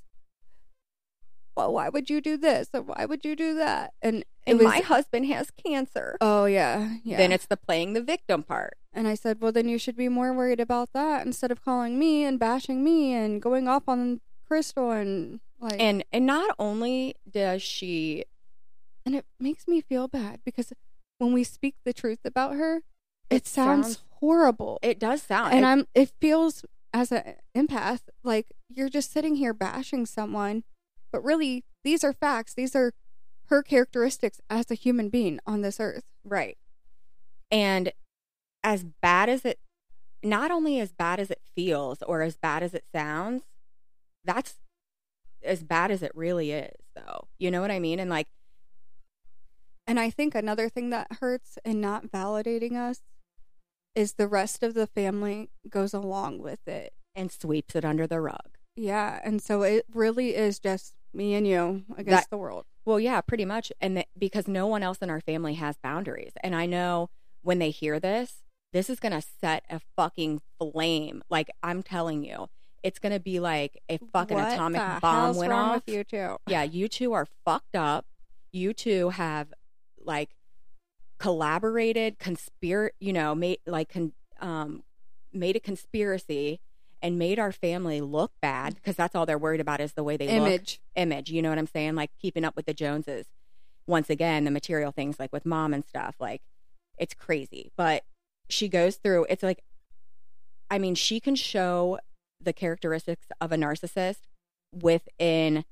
well, 1.61 1.73
why 1.73 1.89
would 1.89 2.09
you 2.09 2.21
do 2.21 2.37
this? 2.37 2.69
Or 2.73 2.81
why 2.81 3.05
would 3.05 3.23
you 3.25 3.35
do 3.35 3.55
that? 3.55 3.93
And 4.01 4.23
And 4.47 4.57
was, 4.57 4.65
my 4.65 4.79
husband 4.79 5.25
has 5.27 5.51
cancer. 5.51 6.17
oh 6.21 6.45
yeah, 6.45 6.95
yeah. 7.03 7.17
Then 7.17 7.31
it's 7.31 7.45
the 7.45 7.57
playing 7.57 7.93
the 7.93 8.01
victim 8.01 8.43
part. 8.43 8.77
and 8.93 9.07
I 9.07 9.15
said, 9.15 9.39
well, 9.41 9.51
then 9.51 9.67
you 9.69 9.77
should 9.77 9.95
be 9.95 10.09
more 10.09 10.33
worried 10.33 10.59
about 10.59 10.89
that 10.93 11.25
instead 11.25 11.51
of 11.51 11.63
calling 11.63 11.97
me 11.99 12.23
and 12.25 12.39
bashing 12.39 12.83
me 12.83 13.13
and 13.13 13.41
going 13.41 13.67
off 13.67 13.83
on 13.87 14.21
Crystal 14.47 14.91
and 14.91 15.39
like. 15.59 15.79
And 15.79 16.03
and 16.11 16.25
not 16.25 16.55
only 16.59 17.15
does 17.29 17.61
she 17.61 18.25
and 19.05 19.15
it 19.15 19.25
makes 19.39 19.67
me 19.67 19.81
feel 19.81 20.07
bad 20.07 20.39
because 20.45 20.73
when 21.19 21.33
we 21.33 21.43
speak 21.43 21.75
the 21.85 21.93
truth 21.93 22.19
about 22.25 22.55
her, 22.55 22.77
it, 23.29 23.35
It 23.43 23.47
sounds, 23.47 23.85
sounds- 23.85 24.03
horrible. 24.19 24.77
it 24.81 24.99
does 24.99 25.21
sound 25.21 25.53
and 25.53 25.63
it- 25.63 25.67
I'm 25.67 25.87
it 25.95 26.11
feels 26.19 26.65
as 26.93 27.11
an 27.11 27.35
empath 27.55 28.01
like 28.23 28.47
you're 28.69 28.89
just 28.89 29.11
sitting 29.11 29.35
here 29.35 29.53
bashing 29.53 30.05
someone, 30.05 30.63
but 31.11 31.23
really 31.23 31.63
these 31.83 32.03
are 32.03 32.13
facts. 32.13 32.53
These 32.53 32.75
are 32.75 32.93
her 33.45 33.61
characteristics 33.63 34.39
as 34.49 34.71
a 34.71 34.75
human 34.75 35.09
being 35.09 35.39
on 35.45 35.61
this 35.61 35.79
earth. 35.79 36.03
right. 36.23 36.57
And 37.51 37.91
as 38.63 38.83
bad 38.83 39.27
as 39.27 39.43
it 39.43 39.59
not 40.23 40.51
only 40.51 40.79
as 40.79 40.91
bad 40.91 41.19
as 41.19 41.31
it 41.31 41.41
feels 41.55 42.01
or 42.03 42.21
as 42.21 42.37
bad 42.37 42.61
as 42.63 42.73
it 42.73 42.85
sounds, 42.93 43.43
that's 44.23 44.59
as 45.43 45.63
bad 45.63 45.89
as 45.91 46.03
it 46.03 46.11
really 46.15 46.51
is 46.51 46.75
though. 46.95 47.27
You 47.39 47.49
know 47.51 47.59
what 47.61 47.71
I 47.71 47.79
mean? 47.79 47.99
And 47.99 48.09
like 48.09 48.27
And 49.87 49.99
I 49.99 50.09
think 50.09 50.35
another 50.35 50.69
thing 50.69 50.91
that 50.91 51.07
hurts 51.19 51.57
in 51.65 51.81
not 51.81 52.07
validating 52.07 52.77
us 52.77 53.01
is 53.95 54.13
the 54.13 54.27
rest 54.27 54.63
of 54.63 54.73
the 54.73 54.87
family 54.87 55.49
goes 55.67 55.93
along 55.93 56.39
with 56.39 56.65
it. 56.67 56.93
and 57.13 57.29
sweeps 57.31 57.75
it 57.75 57.83
under 57.83 58.07
the 58.07 58.21
rug. 58.21 58.57
Yeah, 58.73 59.19
and 59.25 59.41
so 59.41 59.63
it 59.63 59.85
really 59.93 60.33
is 60.33 60.59
just 60.59 60.95
me 61.13 61.33
and 61.35 61.47
you 61.47 61.83
against 61.97 62.23
That- 62.23 62.29
the 62.29 62.37
world. 62.37 62.65
Well, 62.85 62.99
yeah, 62.99 63.21
pretty 63.21 63.45
much. 63.45 63.71
And 63.79 63.97
th- 63.97 64.07
because 64.17 64.47
no 64.47 64.65
one 64.65 64.81
else 64.81 64.97
in 64.99 65.09
our 65.09 65.21
family 65.21 65.53
has 65.55 65.77
boundaries. 65.83 66.31
And 66.43 66.55
I 66.55 66.65
know 66.65 67.09
when 67.43 67.59
they 67.59 67.69
hear 67.69 67.99
this, 67.99 68.41
this 68.73 68.89
is 68.89 68.99
going 68.99 69.11
to 69.11 69.21
set 69.21 69.63
a 69.69 69.79
fucking 69.95 70.41
flame. 70.57 71.21
Like 71.29 71.51
I'm 71.61 71.83
telling 71.83 72.23
you, 72.23 72.47
it's 72.81 72.97
going 72.97 73.13
to 73.13 73.19
be 73.19 73.39
like 73.39 73.79
a 73.89 73.99
fucking 74.11 74.35
What 74.35 74.53
atomic 74.53 74.81
bomb 75.01 75.35
went 75.35 75.51
wrong 75.51 75.69
off. 75.69 75.75
with 75.85 75.93
you 75.95 76.03
too? 76.03 76.37
Yeah, 76.47 76.63
you 76.63 76.87
two 76.87 77.13
are 77.13 77.27
fucked 77.45 77.75
up. 77.75 78.05
You 78.51 78.73
two 78.73 79.09
have 79.09 79.53
like 80.03 80.29
collaborated, 81.19 82.17
conspire, 82.19 82.91
you 82.99 83.13
know, 83.13 83.35
made 83.35 83.59
like 83.67 83.89
con- 83.89 84.13
um 84.39 84.83
made 85.33 85.55
a 85.55 85.59
conspiracy 85.59 86.59
and 87.01 87.17
made 87.17 87.39
our 87.39 87.51
family 87.51 88.01
look 88.01 88.31
bad 88.41 88.75
because 88.75 88.95
that's 88.95 89.15
all 89.15 89.25
they're 89.25 89.37
worried 89.37 89.61
about 89.61 89.81
is 89.81 89.93
the 89.93 90.03
way 90.03 90.17
they 90.17 90.27
look 90.27 90.47
Image. 90.47 90.81
image. 90.95 91.31
You 91.31 91.41
know 91.41 91.49
what 91.49 91.57
I'm 91.57 91.67
saying? 91.67 91.95
Like 91.95 92.11
keeping 92.21 92.45
up 92.45 92.55
with 92.55 92.65
the 92.65 92.73
Joneses. 92.73 93.27
Once 93.87 94.09
again, 94.09 94.45
the 94.45 94.51
material 94.51 94.91
things 94.91 95.19
like 95.19 95.33
with 95.33 95.45
mom 95.45 95.73
and 95.73 95.83
stuff, 95.83 96.15
like 96.19 96.41
it's 96.97 97.13
crazy. 97.13 97.71
But 97.75 98.03
she 98.47 98.67
goes 98.67 98.97
through, 98.97 99.25
it's 99.29 99.43
like, 99.43 99.63
I 100.69 100.77
mean, 100.77 100.95
she 100.95 101.19
can 101.19 101.35
show 101.35 101.99
the 102.39 102.53
characteristics 102.53 103.27
of 103.39 103.51
a 103.51 103.55
narcissist 103.55 104.21
within 104.73 105.65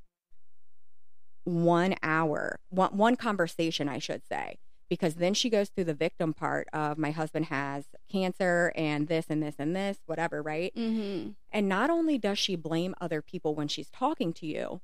one 1.43 1.95
hour, 2.03 2.59
one, 2.69 2.97
one 2.97 3.15
conversation, 3.15 3.87
I 3.87 3.99
should 3.99 4.23
say. 4.27 4.57
Because 4.89 5.15
then 5.15 5.33
she 5.35 5.49
goes 5.51 5.69
through 5.69 5.83
the 5.83 5.93
victim 5.93 6.33
part 6.33 6.67
of 6.73 6.97
my 6.97 7.11
husband 7.11 7.45
has 7.45 7.85
cancer 8.11 8.71
and 8.75 9.07
this 9.07 9.27
and 9.29 9.41
this 9.43 9.55
and 9.59 9.75
this, 9.75 9.99
whatever, 10.07 10.41
right? 10.41 10.73
Mm-hmm. 10.75 11.31
And 11.51 11.69
not 11.69 11.89
only 11.91 12.17
does 12.17 12.39
she 12.39 12.55
blame 12.55 12.95
other 12.99 13.21
people 13.21 13.53
when 13.53 13.67
she's 13.67 13.89
talking 13.91 14.33
to 14.33 14.47
you, 14.47 14.81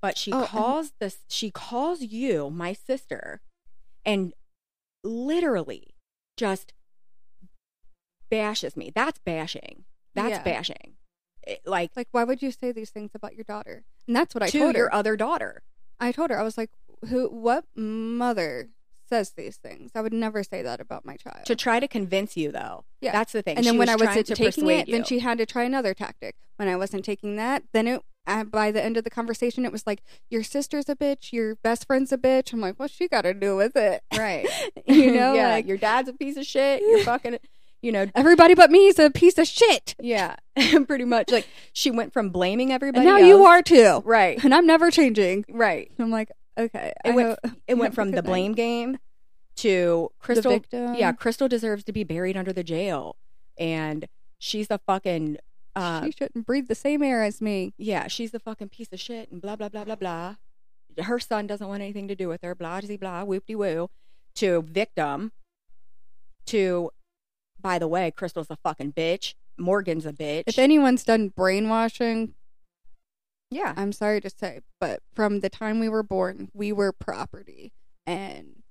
but 0.00 0.16
she 0.16 0.32
Oh, 0.32 0.38
and- 0.40 0.48
calls 0.48 0.92
this 1.00 1.18
she 1.28 1.50
calls 1.50 2.00
you 2.00 2.48
my 2.48 2.72
sister 2.72 3.42
and 4.06 4.32
literally 5.04 5.94
just 6.38 6.72
bashes 8.30 8.76
me. 8.76 8.90
That's 8.94 9.18
bashing. 9.18 9.84
That's 10.14 10.38
Yeah. 10.38 10.42
bashing. 10.42 10.96
It- 11.46 11.66
like 11.66 11.90
Like, 11.96 12.08
why 12.12 12.24
would 12.24 12.42
you 12.42 12.50
say 12.52 12.72
these 12.72 12.90
things 12.90 13.10
about 13.14 13.34
your 13.34 13.44
daughter? 13.44 13.84
And 14.06 14.16
that's 14.16 14.34
what 14.34 14.42
I 14.42 14.48
to 14.50 14.58
told 14.58 14.74
her. 14.74 14.78
your 14.82 14.94
other 14.94 15.16
daughter. 15.16 15.62
I 15.98 16.12
told 16.12 16.30
her 16.30 16.38
I 16.38 16.42
was 16.42 16.56
like, 16.56 16.70
who 17.08 17.28
what 17.28 17.64
mother 17.76 18.70
says 19.10 19.32
these 19.36 19.56
things? 19.58 19.90
I 19.94 20.00
would 20.00 20.12
never 20.14 20.42
say 20.42 20.62
that 20.62 20.80
about 20.80 21.04
my 21.04 21.16
child. 21.16 21.44
To 21.46 21.54
try 21.54 21.80
to 21.80 21.86
convince 21.88 22.36
you, 22.36 22.50
though. 22.50 22.84
Yeah. 23.02 23.12
That's 23.12 23.32
the 23.32 23.42
thing. 23.42 23.56
and 23.58 23.66
then 23.66 23.74
She 23.74 23.78
when 23.78 23.88
I 23.90 23.96
wasn't 23.96 24.26
to 24.26 24.34
taking 24.34 24.68
it, 24.70 24.88
you. 24.88 24.92
then 24.94 25.04
she 25.04 25.18
had 25.18 25.36
to 25.38 25.44
try 25.46 25.64
another 25.64 25.92
tactic. 25.92 26.36
When 26.56 26.68
I 26.68 26.76
wasn't 26.76 27.04
taking 27.04 27.36
that, 27.36 27.64
then 27.72 27.86
it 27.86 28.02
by 28.50 28.70
the 28.70 28.82
end 28.84 28.96
of 28.96 29.02
the 29.02 29.10
conversation, 29.10 29.64
it 29.64 29.72
was 29.72 29.86
like, 29.86 30.02
"Your 30.28 30.42
sister's 30.44 30.88
a 30.88 30.94
bitch. 30.94 31.32
Your 31.32 31.56
best 31.56 31.86
friend's 31.86 32.12
a 32.12 32.18
bitch." 32.18 32.52
I'm 32.52 32.60
like, 32.60 32.78
"What's 32.78 32.94
she 32.94 33.08
got 33.08 33.22
to 33.22 33.34
do 33.34 33.56
with 33.56 33.74
it?" 33.76 34.02
Right. 34.16 34.46
you 34.86 35.10
know, 35.12 35.34
yeah, 35.34 35.48
like 35.48 35.66
your 35.66 35.78
dad's 35.78 36.08
a 36.08 36.12
piece 36.12 36.36
of 36.36 36.44
shit. 36.46 36.80
You're 36.82 37.02
fucking, 37.04 37.38
you 37.82 37.90
know, 37.90 38.06
everybody 38.14 38.54
but 38.54 38.70
me 38.70 38.86
is 38.86 38.98
a 39.00 39.10
piece 39.10 39.36
of 39.38 39.48
shit. 39.48 39.96
yeah, 40.00 40.36
pretty 40.86 41.06
much. 41.06 41.30
Like 41.30 41.48
she 41.72 41.90
went 41.90 42.12
from 42.12 42.28
blaming 42.28 42.70
everybody. 42.72 43.04
And 43.04 43.16
now 43.16 43.24
you 43.26 43.44
are 43.46 43.62
too, 43.62 44.02
right, 44.04 44.42
and 44.44 44.54
I'm 44.54 44.66
never 44.66 44.90
changing. 44.92 45.46
right. 45.48 45.90
I'm 45.98 46.10
like, 46.10 46.30
okay. 46.60 46.92
It 47.04 47.10
I 47.10 47.14
went. 47.14 47.28
hope- 47.44 47.56
It 47.66 47.74
went 47.78 47.94
from 47.94 48.10
the 48.12 48.22
blame 48.22 48.52
game 48.54 48.98
to 49.56 50.10
Crystal. 50.18 50.52
victim. 50.52 50.94
yeah, 50.94 51.12
Crystal 51.12 51.48
deserves 51.48 51.84
to 51.84 51.92
be 51.92 52.04
buried 52.04 52.36
under 52.36 52.52
the 52.52 52.64
jail, 52.64 53.16
and 53.58 54.06
she's 54.38 54.70
a 54.70 54.78
fucking. 54.78 55.38
Uh, 55.76 56.04
she 56.04 56.12
shouldn't 56.12 56.46
breathe 56.46 56.66
the 56.68 56.74
same 56.74 57.02
air 57.02 57.22
as 57.22 57.40
me. 57.40 57.72
yeah, 57.78 58.08
she's 58.08 58.32
the 58.32 58.40
fucking 58.40 58.68
piece 58.70 58.88
of 58.92 58.98
shit, 59.00 59.30
and 59.30 59.40
blah 59.40 59.56
blah 59.56 59.68
blah 59.68 59.84
blah 59.84 59.94
blah. 59.96 60.34
Her 60.98 61.20
son 61.20 61.46
doesn't 61.46 61.66
want 61.68 61.82
anything 61.82 62.08
to 62.08 62.14
do 62.16 62.28
with 62.28 62.42
her. 62.42 62.54
Blah 62.54 62.80
blah 62.80 62.96
blah. 62.96 63.24
Whoop 63.24 63.46
de 63.46 63.54
woo. 63.54 63.88
To 64.36 64.62
victim. 64.62 65.32
To, 66.46 66.90
by 67.60 67.78
the 67.78 67.86
way, 67.86 68.10
Crystal's 68.10 68.48
a 68.50 68.56
fucking 68.56 68.92
bitch. 68.94 69.34
Morgan's 69.58 70.06
a 70.06 70.12
bitch. 70.12 70.44
If 70.46 70.58
anyone's 70.58 71.04
done 71.04 71.28
brainwashing, 71.28 72.34
yeah, 73.50 73.74
I'm 73.76 73.92
sorry 73.92 74.20
to 74.20 74.30
say, 74.30 74.60
but 74.80 75.02
from 75.12 75.40
the 75.40 75.50
time 75.50 75.80
we 75.80 75.88
were 75.88 76.02
born, 76.02 76.50
we 76.54 76.72
were 76.72 76.92
property 76.92 77.72
and 78.06 78.62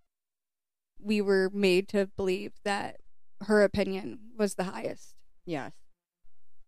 we 1.01 1.21
were 1.21 1.49
made 1.53 1.87
to 1.89 2.07
believe 2.17 2.53
that 2.63 2.97
her 3.41 3.63
opinion 3.63 4.19
was 4.37 4.55
the 4.55 4.65
highest. 4.65 5.15
yes, 5.45 5.71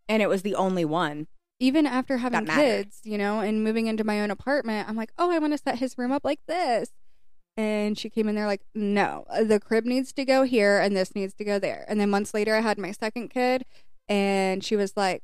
and 0.08 0.22
it 0.22 0.30
was 0.30 0.42
the 0.42 0.56
only 0.56 0.86
one. 0.86 1.28
Even 1.60 1.86
after 1.86 2.18
having 2.18 2.46
kids, 2.48 3.02
you 3.04 3.18
know, 3.18 3.40
and 3.40 3.64
moving 3.64 3.88
into 3.88 4.04
my 4.04 4.20
own 4.22 4.32
apartment, 4.32 4.90
I'm 4.90 4.96
like, 4.96 5.12
oh, 5.18 5.32
I 5.32 5.38
want 5.38 5.54
to 5.54 5.58
set 5.60 5.78
his 5.78 5.98
room 5.98 6.12
up 6.12 6.26
like 6.26 6.40
this. 6.48 6.90
And 7.56 7.98
she 7.98 8.10
came 8.10 8.28
in 8.28 8.36
there 8.36 8.48
like, 8.48 8.64
no, 8.74 9.26
uh, 9.30 9.44
the 9.44 9.60
crib 9.60 9.86
needs 9.86 10.12
to 10.14 10.26
go 10.26 10.44
here 10.44 10.80
and 10.80 10.98
this 10.98 11.14
needs 11.14 11.34
to 11.36 11.44
go 11.44 11.60
there. 11.60 11.86
And 11.88 12.00
then 12.00 12.10
months 12.10 12.34
later, 12.34 12.56
I 12.56 12.62
had 12.62 12.78
my 12.80 12.92
second 12.92 13.30
kid, 13.30 13.66
and 14.10 14.64
she 14.64 14.76
was 14.76 14.98
like, 14.98 15.24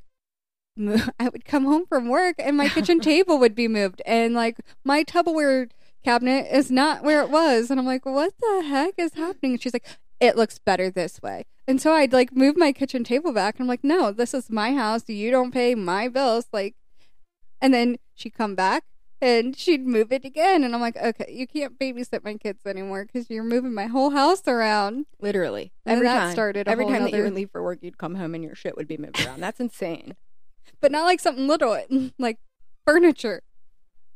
I 1.20 1.30
would 1.30 1.46
come 1.46 1.66
home 1.66 1.86
from 1.88 2.08
work 2.10 2.36
and 2.40 2.56
my 2.58 2.70
kitchen 2.70 3.00
table 3.12 3.40
would 3.40 3.56
be 3.56 3.68
moved, 3.68 4.02
and 4.06 4.34
like 4.34 4.58
my 4.84 5.04
Tupperware 5.04 5.70
cabinet 6.04 6.48
is 6.52 6.72
not 6.72 7.04
where 7.04 7.22
it 7.22 7.30
was. 7.30 7.70
And 7.70 7.80
I'm 7.80 7.86
like, 7.86 8.06
what 8.06 8.34
the 8.40 8.64
heck 8.66 8.94
is 8.98 9.14
happening? 9.16 9.54
And 9.54 9.62
she's 9.62 9.74
like, 9.74 9.86
it 10.20 10.36
looks 10.38 10.58
better 10.60 10.90
this 10.90 11.22
way. 11.22 11.46
And 11.68 11.82
so 11.82 11.92
I'd 11.94 12.14
like 12.14 12.36
move 12.36 12.56
my 12.58 12.72
kitchen 12.72 13.04
table 13.04 13.34
back, 13.34 13.56
and 13.56 13.64
I'm 13.66 13.68
like, 13.68 13.84
no, 13.84 14.12
this 14.12 14.34
is 14.34 14.50
my 14.50 14.74
house. 14.74 15.08
You 15.10 15.32
don't 15.32 15.52
pay 15.52 15.76
my 15.76 16.08
bills. 16.08 16.46
Like, 16.54 16.76
and 17.62 17.74
then 17.74 17.98
she'd 18.16 18.34
come 18.36 18.56
back 18.56 18.84
and 19.22 19.58
she'd 19.58 19.86
move 19.86 20.12
it 20.12 20.24
again. 20.24 20.64
And 20.64 20.74
I'm 20.76 20.82
like, 20.82 20.96
okay, 20.96 21.26
you 21.30 21.48
can't 21.48 21.78
babysit 21.80 22.24
my 22.24 22.36
kids 22.36 22.66
anymore 22.66 23.06
because 23.06 23.30
you're 23.30 23.44
moving 23.44 23.74
my 23.74 23.88
whole 23.88 24.12
house 24.12 24.44
around. 24.48 25.08
Literally, 25.20 25.72
And 25.86 25.96
every 25.96 26.08
that 26.08 26.20
time. 26.20 26.32
started 26.32 26.68
every 26.68 26.86
time 26.86 27.04
that 27.04 27.14
you 27.14 27.24
would 27.24 27.34
leave 27.34 27.50
for 27.52 27.64
work, 27.64 27.80
you'd 27.82 27.98
come 27.98 28.16
home 28.16 28.36
and 28.36 28.44
your 28.44 28.56
shit 28.56 28.78
would 28.78 28.88
be 28.88 28.98
moved 28.98 29.26
around. 29.26 29.42
That's 29.42 29.60
insane. 29.60 30.16
But 30.82 30.92
not 30.92 31.06
like 31.06 31.20
something 31.20 31.48
little, 31.48 31.82
like 32.20 32.38
furniture. 32.86 33.42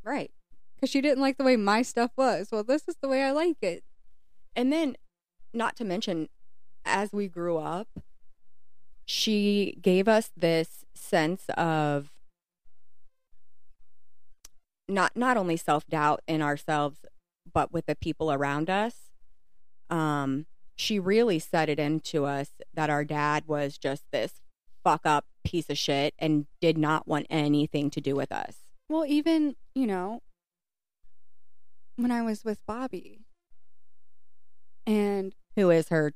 Right. 0.03 0.31
Because 0.75 0.89
she 0.89 1.01
didn't 1.01 1.21
like 1.21 1.37
the 1.37 1.43
way 1.43 1.55
my 1.55 1.81
stuff 1.81 2.11
was. 2.15 2.49
Well, 2.51 2.63
this 2.63 2.87
is 2.87 2.95
the 3.01 3.07
way 3.07 3.23
I 3.23 3.31
like 3.31 3.57
it. 3.61 3.83
And 4.55 4.71
then, 4.71 4.97
not 5.53 5.75
to 5.77 5.85
mention, 5.85 6.29
as 6.85 7.13
we 7.13 7.27
grew 7.27 7.57
up, 7.57 7.87
she 9.05 9.77
gave 9.81 10.07
us 10.07 10.31
this 10.35 10.85
sense 10.93 11.43
of 11.57 12.11
not 14.87 15.15
not 15.15 15.37
only 15.37 15.57
self 15.57 15.87
doubt 15.87 16.21
in 16.27 16.41
ourselves, 16.41 17.05
but 17.51 17.71
with 17.71 17.85
the 17.85 17.95
people 17.95 18.31
around 18.31 18.69
us. 18.69 19.11
Um, 19.89 20.45
she 20.75 20.99
really 20.99 21.39
set 21.39 21.69
it 21.69 21.79
into 21.79 22.25
us 22.25 22.51
that 22.73 22.89
our 22.89 23.03
dad 23.03 23.43
was 23.47 23.77
just 23.77 24.03
this 24.11 24.41
fuck 24.83 25.05
up 25.05 25.25
piece 25.43 25.69
of 25.69 25.77
shit 25.77 26.13
and 26.19 26.45
did 26.59 26.77
not 26.77 27.07
want 27.07 27.27
anything 27.29 27.89
to 27.91 28.01
do 28.01 28.15
with 28.15 28.31
us. 28.31 28.57
Well, 28.89 29.05
even, 29.05 29.55
you 29.73 29.87
know, 29.87 30.21
when 31.95 32.11
I 32.11 32.21
was 32.21 32.43
with 32.43 32.65
Bobby 32.65 33.19
and 34.85 35.35
Who 35.55 35.69
is 35.69 35.89
her 35.89 36.13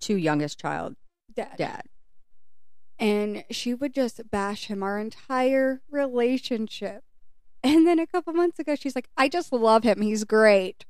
two 0.00 0.16
youngest 0.16 0.58
child 0.58 0.96
dad, 1.34 1.56
dad? 1.56 1.82
and 2.98 3.44
she 3.50 3.74
would 3.74 3.94
just 3.94 4.30
bash 4.30 4.66
him 4.66 4.82
our 4.82 4.98
entire 4.98 5.82
relationship. 5.90 7.02
And 7.62 7.86
then 7.86 7.98
a 7.98 8.06
couple 8.06 8.32
months 8.34 8.58
ago, 8.58 8.74
she's 8.74 8.94
like, 8.94 9.08
I 9.16 9.28
just 9.28 9.50
love 9.52 9.84
him. 9.84 10.02
He's 10.02 10.24
great. 10.24 10.84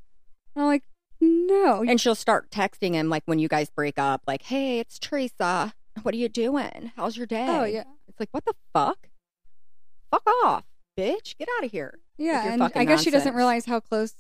And 0.55 0.62
I'm 0.64 0.69
like, 0.69 0.83
no. 1.21 1.85
And 1.87 2.01
she'll 2.01 2.17
start 2.17 2.51
texting 2.51 2.95
him 2.95 3.09
like 3.09 3.23
when 3.27 3.38
you 3.38 3.47
guys 3.49 3.71
break 3.71 3.99
up, 3.99 4.23
like, 4.27 4.43
"Hey, 4.43 4.81
it's 4.81 4.99
Teresa. 4.99 5.73
What 6.03 6.15
are 6.15 6.19
you 6.19 6.29
doing? 6.29 6.93
How's 6.97 7.17
your 7.17 7.27
day?" 7.27 7.47
oh, 7.49 7.65
yeah. 7.65 7.85
It's 8.09 8.21
like, 8.21 8.29
what 8.33 8.45
the 8.45 8.55
fuck? 8.73 9.09
Fuck 10.11 10.27
off, 10.45 10.65
bitch. 10.99 11.37
Get 11.39 11.49
out 11.57 11.65
of 11.65 11.71
here. 11.71 11.99
Yeah. 12.19 12.53
And 12.53 12.63
I 12.63 12.85
guess 12.85 13.03
she 13.03 13.11
doesn't 13.11 13.35
realize 13.35 13.67
how 13.67 13.81
close 13.81 14.15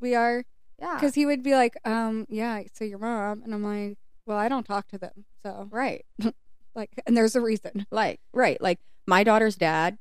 we 0.00 0.14
are. 0.14 0.44
Yeah. 0.80 0.94
Because 0.94 1.14
he 1.14 1.26
would 1.26 1.42
be 1.42 1.54
like, 1.54 1.76
um, 1.84 2.26
yeah, 2.28 2.62
so 2.72 2.84
your 2.84 2.98
mom. 2.98 3.42
And 3.42 3.54
I'm 3.54 3.62
like, 3.62 3.98
well, 4.26 4.38
I 4.38 4.48
don't 4.48 4.66
talk 4.66 4.88
to 4.88 4.98
them. 4.98 5.24
So, 5.44 5.68
right. 5.70 6.04
like, 6.74 6.90
and 7.06 7.16
there's 7.16 7.36
a 7.36 7.40
reason. 7.40 7.86
Like, 7.90 8.20
right. 8.32 8.60
Like 8.60 8.80
my 9.06 9.24
daughter's 9.24 9.56
dad, 9.56 9.98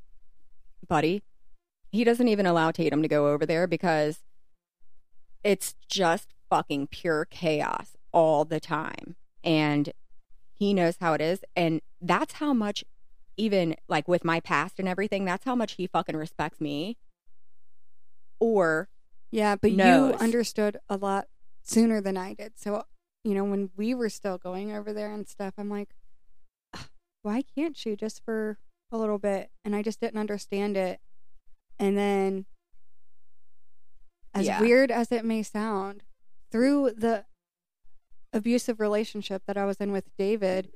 buddy, 0.87 1.23
he 1.91 2.03
doesn't 2.03 2.27
even 2.27 2.45
allow 2.45 2.71
Tatum 2.71 3.01
to 3.01 3.07
go 3.07 3.27
over 3.27 3.45
there 3.45 3.67
because 3.67 4.23
it's 5.43 5.75
just 5.87 6.33
fucking 6.49 6.87
pure 6.87 7.25
chaos 7.25 7.95
all 8.11 8.43
the 8.43 8.59
time. 8.59 9.15
And 9.43 9.93
he 10.57 10.73
knows 10.73 10.97
how 10.99 11.13
it 11.13 11.21
is. 11.21 11.43
And 11.55 11.81
that's 12.01 12.35
how 12.35 12.53
much, 12.53 12.83
even 13.37 13.75
like 13.87 14.07
with 14.07 14.23
my 14.23 14.39
past 14.39 14.79
and 14.79 14.87
everything, 14.87 15.25
that's 15.25 15.45
how 15.45 15.55
much 15.55 15.73
he 15.73 15.87
fucking 15.87 16.15
respects 16.15 16.61
me. 16.61 16.97
Or, 18.39 18.89
Yeah, 19.31 19.55
but 19.55 19.71
knows. 19.71 20.11
you 20.13 20.17
understood 20.19 20.77
a 20.89 20.97
lot 20.97 21.27
sooner 21.63 22.01
than 22.01 22.17
I 22.17 22.33
did. 22.33 22.53
So, 22.57 22.85
you 23.23 23.33
know, 23.33 23.43
when 23.43 23.71
we 23.75 23.93
were 23.93 24.09
still 24.09 24.37
going 24.37 24.71
over 24.71 24.93
there 24.93 25.13
and 25.13 25.27
stuff, 25.27 25.55
I'm 25.57 25.69
like, 25.69 25.89
why 27.21 27.41
can't 27.41 27.75
she 27.75 27.95
just 27.95 28.23
for 28.23 28.59
a 28.91 28.97
little 28.97 29.17
bit? 29.17 29.49
And 29.63 29.75
I 29.75 29.81
just 29.81 29.99
didn't 29.99 30.19
understand 30.19 30.77
it. 30.77 30.99
And 31.79 31.97
then, 31.97 32.45
as 34.33 34.45
Yeah. 34.45 34.59
weird 34.59 34.91
as 34.91 35.11
it 35.11 35.25
may 35.25 35.41
sound, 35.43 36.03
through 36.51 36.91
the 36.91 37.25
abusive 38.35 38.79
relationship 38.79 39.43
that 39.47 39.57
I 39.57 39.65
was 39.65 39.77
in 39.77 39.91
with 39.91 40.15
David, 40.17 40.73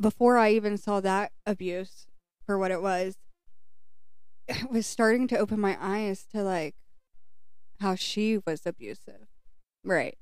before 0.00 0.36
I 0.36 0.50
even 0.50 0.76
saw 0.76 1.00
that 1.00 1.32
abuse 1.46 2.06
for 2.44 2.58
what 2.58 2.70
it 2.70 2.82
was, 2.82 3.16
it 4.46 4.70
was 4.70 4.86
starting 4.86 5.26
to 5.28 5.38
open 5.38 5.58
my 5.58 5.76
eyes 5.80 6.26
to 6.32 6.42
like 6.42 6.74
how 7.80 7.94
she 7.94 8.38
was 8.46 8.66
abusive. 8.66 9.26
right. 9.84 10.16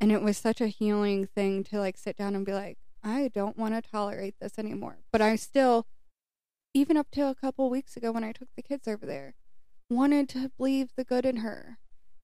And 0.00 0.12
it 0.12 0.22
was 0.22 0.38
such 0.38 0.60
a 0.60 0.68
healing 0.68 1.26
thing 1.26 1.64
to 1.64 1.78
like 1.78 1.96
sit 1.96 2.16
down 2.16 2.36
and 2.36 2.46
be 2.46 2.52
like, 2.52 2.78
I 3.02 3.30
don't 3.34 3.56
want 3.56 3.74
to 3.74 3.90
tolerate 3.90 4.34
this 4.40 4.58
anymore. 4.58 4.98
But 5.10 5.20
I 5.20 5.36
still, 5.36 5.86
even 6.72 6.96
up 6.96 7.10
to 7.12 7.28
a 7.28 7.34
couple 7.34 7.68
weeks 7.68 7.96
ago 7.96 8.12
when 8.12 8.24
I 8.24 8.32
took 8.32 8.48
the 8.54 8.62
kids 8.62 8.86
over 8.86 9.06
there, 9.06 9.34
wanted 9.90 10.28
to 10.30 10.50
believe 10.56 10.90
the 10.96 11.04
good 11.04 11.26
in 11.26 11.38
her. 11.38 11.78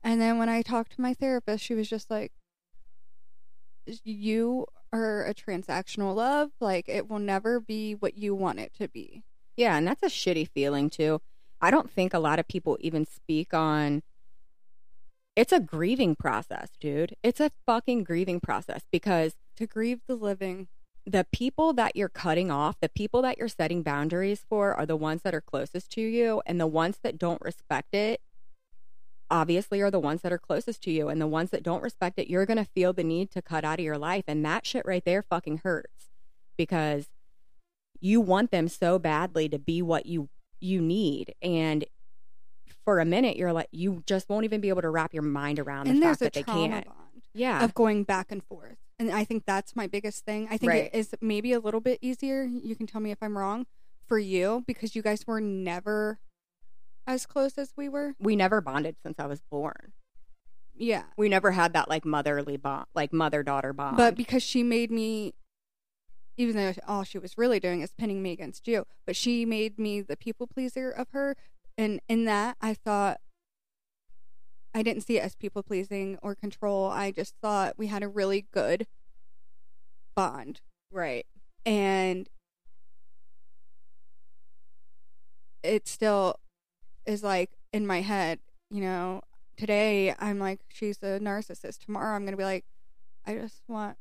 And 0.04 0.20
then 0.20 0.38
when 0.38 0.48
I 0.50 0.62
talked 0.62 0.92
to 0.92 1.00
my 1.00 1.14
therapist, 1.14 1.64
she 1.64 1.74
was 1.74 1.88
just 1.88 2.10
like, 2.10 2.30
You 4.04 4.66
are 4.92 5.24
a 5.24 5.34
transactional 5.34 6.14
love. 6.14 6.50
Like, 6.60 6.88
it 6.88 7.08
will 7.08 7.18
never 7.18 7.58
be 7.58 7.94
what 7.94 8.16
you 8.16 8.34
want 8.34 8.60
it 8.60 8.72
to 8.78 8.88
be. 8.88 9.22
Yeah, 9.56 9.76
and 9.76 9.86
that's 9.86 10.02
a 10.02 10.06
shitty 10.06 10.48
feeling 10.50 10.90
too. 10.90 11.20
I 11.60 11.70
don't 11.70 11.90
think 11.90 12.12
a 12.12 12.18
lot 12.18 12.38
of 12.38 12.46
people 12.46 12.76
even 12.80 13.06
speak 13.06 13.54
on 13.54 14.02
it's 15.36 15.52
a 15.52 15.58
grieving 15.58 16.14
process, 16.14 16.68
dude. 16.80 17.16
It's 17.24 17.40
a 17.40 17.50
fucking 17.66 18.04
grieving 18.04 18.38
process 18.40 18.82
because 18.92 19.34
To 19.56 19.66
grieve 19.66 20.00
the 20.06 20.14
living. 20.14 20.68
the 21.06 21.26
people 21.32 21.72
that 21.72 21.96
you're 21.96 22.08
cutting 22.08 22.50
off, 22.50 22.76
the 22.80 22.88
people 22.88 23.20
that 23.22 23.36
you're 23.38 23.48
setting 23.48 23.82
boundaries 23.82 24.44
for 24.48 24.74
are 24.74 24.86
the 24.86 24.96
ones 24.96 25.22
that 25.22 25.34
are 25.34 25.40
closest 25.40 25.90
to 25.92 26.00
you 26.00 26.40
and 26.46 26.60
the 26.60 26.66
ones 26.68 26.98
that 27.02 27.18
don't 27.18 27.40
respect 27.42 27.94
it 27.94 28.20
obviously 29.30 29.80
are 29.80 29.90
the 29.90 29.98
ones 30.00 30.20
that 30.22 30.32
are 30.32 30.38
closest 30.38 30.82
to 30.82 30.90
you 30.90 31.08
and 31.08 31.20
the 31.20 31.26
ones 31.26 31.50
that 31.50 31.62
don't 31.62 31.82
respect 31.82 32.18
it 32.18 32.28
you're 32.28 32.46
going 32.46 32.56
to 32.58 32.64
feel 32.64 32.92
the 32.92 33.02
need 33.04 33.30
to 33.30 33.40
cut 33.42 33.64
out 33.64 33.78
of 33.78 33.84
your 33.84 33.98
life 33.98 34.24
and 34.28 34.44
that 34.44 34.66
shit 34.66 34.84
right 34.84 35.04
there 35.04 35.22
fucking 35.22 35.60
hurts 35.64 36.08
because 36.56 37.08
you 38.00 38.20
want 38.20 38.50
them 38.50 38.68
so 38.68 38.98
badly 38.98 39.48
to 39.48 39.58
be 39.58 39.80
what 39.82 40.06
you 40.06 40.28
you 40.60 40.80
need 40.80 41.34
and 41.42 41.84
for 42.84 43.00
a 43.00 43.04
minute 43.04 43.36
you're 43.36 43.52
like 43.52 43.68
you 43.72 44.02
just 44.06 44.28
won't 44.28 44.44
even 44.44 44.60
be 44.60 44.68
able 44.68 44.82
to 44.82 44.90
wrap 44.90 45.14
your 45.14 45.22
mind 45.22 45.58
around 45.58 45.86
the 45.86 45.90
and 45.92 46.02
fact 46.02 46.20
there's 46.20 46.20
a 46.20 46.24
that 46.24 46.32
they 46.34 46.42
can't. 46.42 46.84
bond 46.86 46.96
Yeah. 47.32 47.64
of 47.64 47.74
going 47.74 48.04
back 48.04 48.30
and 48.30 48.42
forth. 48.44 48.76
And 48.98 49.10
I 49.10 49.24
think 49.24 49.44
that's 49.44 49.74
my 49.74 49.88
biggest 49.88 50.24
thing. 50.24 50.46
I 50.50 50.56
think 50.56 50.70
Right. 50.70 50.84
it 50.84 50.94
is 50.94 51.14
maybe 51.20 51.52
a 51.52 51.58
little 51.58 51.80
bit 51.80 51.98
easier. 52.00 52.44
You 52.44 52.76
can 52.76 52.86
tell 52.86 53.00
me 53.00 53.10
if 53.10 53.18
I'm 53.22 53.36
wrong 53.36 53.66
for 54.06 54.18
you 54.20 54.62
because 54.68 54.94
you 54.94 55.02
guys 55.02 55.26
were 55.26 55.40
never 55.40 56.20
as 57.06 57.26
close 57.26 57.58
as 57.58 57.72
we 57.76 57.88
were. 57.88 58.14
we 58.18 58.36
never 58.36 58.60
bonded 58.60 58.96
since 59.02 59.18
I 59.18 59.26
was 59.26 59.42
born. 59.42 59.92
Yeah. 60.76 61.04
We 61.16 61.28
never 61.28 61.52
had 61.52 61.72
that 61.74 61.88
like 61.88 62.04
motherly 62.04 62.56
bond, 62.56 62.86
like 62.94 63.12
mother 63.12 63.42
daughter 63.42 63.72
bond. 63.72 63.96
But 63.96 64.16
because 64.16 64.42
she 64.42 64.62
made 64.62 64.90
me, 64.90 65.34
even 66.36 66.56
though 66.56 66.72
all 66.86 67.04
she 67.04 67.18
was 67.18 67.38
really 67.38 67.60
doing 67.60 67.80
is 67.80 67.92
pinning 67.92 68.22
me 68.22 68.32
against 68.32 68.66
you, 68.66 68.86
but 69.06 69.14
she 69.14 69.44
made 69.44 69.78
me 69.78 70.00
the 70.00 70.16
people 70.16 70.46
pleaser 70.46 70.90
of 70.90 71.08
her. 71.10 71.36
And 71.78 72.00
in 72.08 72.24
that, 72.24 72.56
I 72.60 72.74
thought 72.74 73.20
I 74.74 74.82
didn't 74.82 75.02
see 75.02 75.18
it 75.18 75.22
as 75.22 75.36
people 75.36 75.62
pleasing 75.62 76.18
or 76.22 76.34
control. 76.34 76.88
I 76.88 77.12
just 77.12 77.34
thought 77.40 77.78
we 77.78 77.86
had 77.86 78.02
a 78.02 78.08
really 78.08 78.46
good 78.50 78.86
bond. 80.16 80.60
right. 80.90 81.26
And 81.66 82.28
it 85.62 85.88
still 85.88 86.38
is 87.06 87.22
like 87.22 87.50
in 87.72 87.86
my 87.86 88.00
head, 88.00 88.38
you 88.70 88.80
know, 88.80 89.22
today 89.56 90.14
I'm 90.18 90.38
like, 90.38 90.60
she's 90.68 90.98
a 91.02 91.18
narcissist. 91.20 91.84
Tomorrow 91.84 92.16
I'm 92.16 92.22
going 92.22 92.32
to 92.32 92.38
be 92.38 92.44
like, 92.44 92.64
I 93.26 93.34
just 93.34 93.62
want 93.68 93.96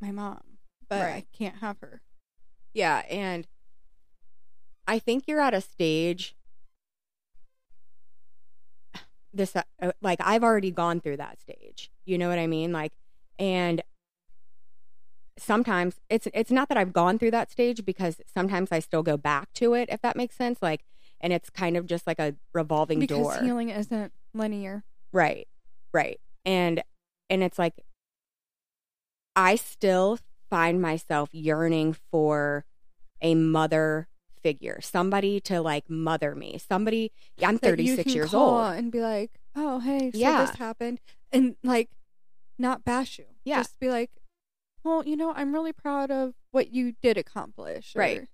my 0.00 0.10
mom, 0.10 0.40
but 0.88 1.02
I 1.02 1.24
can't 1.36 1.56
have 1.56 1.78
her. 1.80 2.02
Yeah, 2.72 3.02
and 3.10 3.46
I 4.86 4.98
think 4.98 5.24
you're 5.26 5.40
at 5.40 5.54
a 5.54 5.60
stage 5.60 6.34
this 9.32 9.54
uh, 9.54 9.62
uh, 9.80 9.92
like 10.00 10.18
I've 10.22 10.42
already 10.42 10.70
gone 10.70 11.00
through 11.00 11.18
that 11.18 11.40
stage. 11.40 11.90
You 12.04 12.18
know 12.18 12.28
what 12.28 12.38
I 12.38 12.46
mean? 12.46 12.72
Like 12.72 12.92
and 13.38 13.82
sometimes 15.38 16.00
it's 16.10 16.28
it's 16.34 16.50
not 16.50 16.68
that 16.68 16.76
I've 16.76 16.92
gone 16.92 17.18
through 17.18 17.30
that 17.32 17.50
stage 17.50 17.84
because 17.84 18.20
sometimes 18.32 18.70
I 18.72 18.78
still 18.78 19.02
go 19.02 19.16
back 19.16 19.52
to 19.54 19.74
it 19.74 19.88
if 19.90 20.02
that 20.02 20.16
makes 20.16 20.36
sense 20.36 20.58
like 20.60 20.84
and 21.20 21.32
it's 21.32 21.50
kind 21.50 21.76
of 21.76 21.86
just 21.86 22.06
like 22.06 22.18
a 22.18 22.34
revolving 22.52 22.98
because 23.00 23.16
door. 23.18 23.42
healing 23.42 23.68
isn't 23.70 24.12
linear. 24.34 24.84
Right. 25.12 25.48
Right. 25.92 26.20
And 26.44 26.82
and 27.28 27.42
it's 27.42 27.58
like 27.58 27.74
I 29.36 29.56
still 29.56 30.18
find 30.48 30.80
myself 30.82 31.30
yearning 31.32 31.94
for 32.10 32.64
a 33.22 33.34
mother 33.34 34.08
figure, 34.42 34.80
somebody 34.80 35.40
to 35.40 35.60
like 35.60 35.88
mother 35.88 36.34
me. 36.34 36.58
Somebody 36.58 37.12
I'm 37.42 37.58
36 37.58 38.14
years 38.14 38.34
old. 38.34 38.64
and 38.74 38.90
be 38.90 39.00
like, 39.00 39.32
"Oh, 39.54 39.78
hey, 39.80 40.10
so 40.10 40.18
Yeah. 40.18 40.44
this 40.44 40.56
happened," 40.56 41.00
and 41.30 41.56
like 41.62 41.90
not 42.58 42.84
bash 42.84 43.18
you. 43.18 43.26
Yeah. 43.44 43.58
just 43.58 43.78
be 43.78 43.88
like, 43.90 44.10
"Well, 44.82 45.04
you 45.06 45.16
know, 45.16 45.32
I'm 45.34 45.52
really 45.52 45.72
proud 45.72 46.10
of 46.10 46.34
what 46.50 46.72
you 46.72 46.92
did 47.02 47.16
accomplish." 47.18 47.94
Right. 47.94 48.28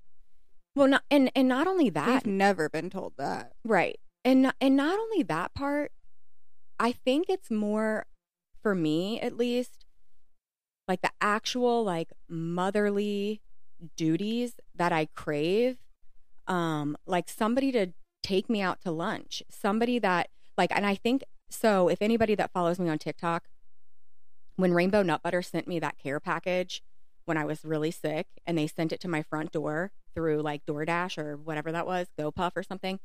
Well, 0.76 0.88
not 0.88 1.04
and 1.10 1.32
and 1.34 1.48
not 1.48 1.66
only 1.66 1.88
that, 1.90 2.26
We've 2.26 2.34
never 2.34 2.68
been 2.68 2.90
told 2.90 3.14
that. 3.16 3.54
Right. 3.64 3.98
And 4.24 4.42
not, 4.42 4.56
and 4.60 4.76
not 4.76 4.98
only 4.98 5.22
that 5.22 5.54
part, 5.54 5.90
I 6.78 6.92
think 6.92 7.26
it's 7.28 7.50
more 7.50 8.06
for 8.62 8.74
me 8.74 9.18
at 9.20 9.36
least 9.36 9.86
like 10.86 11.00
the 11.00 11.10
actual 11.20 11.82
like 11.82 12.12
motherly 12.28 13.40
duties 13.96 14.56
that 14.74 14.92
I 14.92 15.06
crave 15.14 15.78
um 16.46 16.96
like 17.06 17.28
somebody 17.28 17.72
to 17.72 17.92
take 18.22 18.50
me 18.50 18.60
out 18.60 18.82
to 18.82 18.90
lunch, 18.90 19.42
somebody 19.48 19.98
that 20.00 20.28
like 20.58 20.70
and 20.76 20.84
I 20.84 20.94
think 20.94 21.24
so 21.48 21.88
if 21.88 22.02
anybody 22.02 22.34
that 22.34 22.52
follows 22.52 22.78
me 22.78 22.90
on 22.90 22.98
TikTok 22.98 23.44
when 24.56 24.74
Rainbow 24.74 25.02
Nut 25.02 25.22
Butter 25.22 25.42
sent 25.42 25.66
me 25.66 25.78
that 25.78 25.98
care 25.98 26.20
package 26.20 26.82
when 27.24 27.38
I 27.38 27.44
was 27.46 27.64
really 27.64 27.90
sick 27.90 28.26
and 28.46 28.58
they 28.58 28.66
sent 28.66 28.92
it 28.92 29.00
to 29.00 29.08
my 29.08 29.22
front 29.22 29.52
door 29.52 29.92
through 30.16 30.40
like 30.40 30.64
DoorDash 30.66 31.18
or 31.18 31.36
whatever 31.36 31.70
that 31.70 31.86
was, 31.86 32.08
GoPuff 32.18 32.52
or 32.56 32.62
something. 32.64 32.98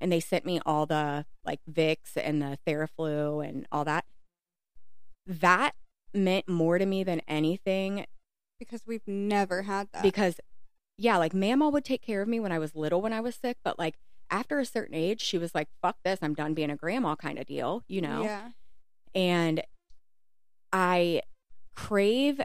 And 0.00 0.10
they 0.10 0.18
sent 0.18 0.46
me 0.46 0.58
all 0.64 0.86
the 0.86 1.26
like 1.44 1.60
Vicks 1.70 2.16
and 2.16 2.40
the 2.40 2.58
Theraflu 2.66 3.46
and 3.46 3.66
all 3.70 3.84
that. 3.84 4.06
That 5.26 5.74
meant 6.14 6.48
more 6.48 6.78
to 6.78 6.86
me 6.86 7.04
than 7.04 7.20
anything 7.28 8.06
because 8.58 8.82
we've 8.86 9.06
never 9.06 9.62
had 9.62 9.88
that. 9.92 10.02
because 10.02 10.40
yeah, 10.96 11.16
like 11.18 11.34
Mama 11.34 11.68
would 11.68 11.84
take 11.84 12.02
care 12.02 12.22
of 12.22 12.28
me 12.28 12.40
when 12.40 12.52
I 12.52 12.58
was 12.58 12.74
little 12.74 13.00
when 13.00 13.12
I 13.12 13.20
was 13.20 13.34
sick, 13.36 13.58
but 13.62 13.78
like 13.78 13.96
after 14.30 14.58
a 14.58 14.64
certain 14.64 14.94
age, 14.94 15.20
she 15.20 15.38
was 15.38 15.54
like, 15.54 15.68
fuck 15.82 15.96
this, 16.04 16.18
I'm 16.22 16.34
done 16.34 16.54
being 16.54 16.70
a 16.70 16.76
grandma 16.76 17.14
kind 17.16 17.38
of 17.38 17.46
deal, 17.46 17.84
you 17.86 18.00
know? 18.00 18.22
yeah, 18.22 18.48
and 19.14 19.62
I 20.72 21.22
crave 21.74 22.40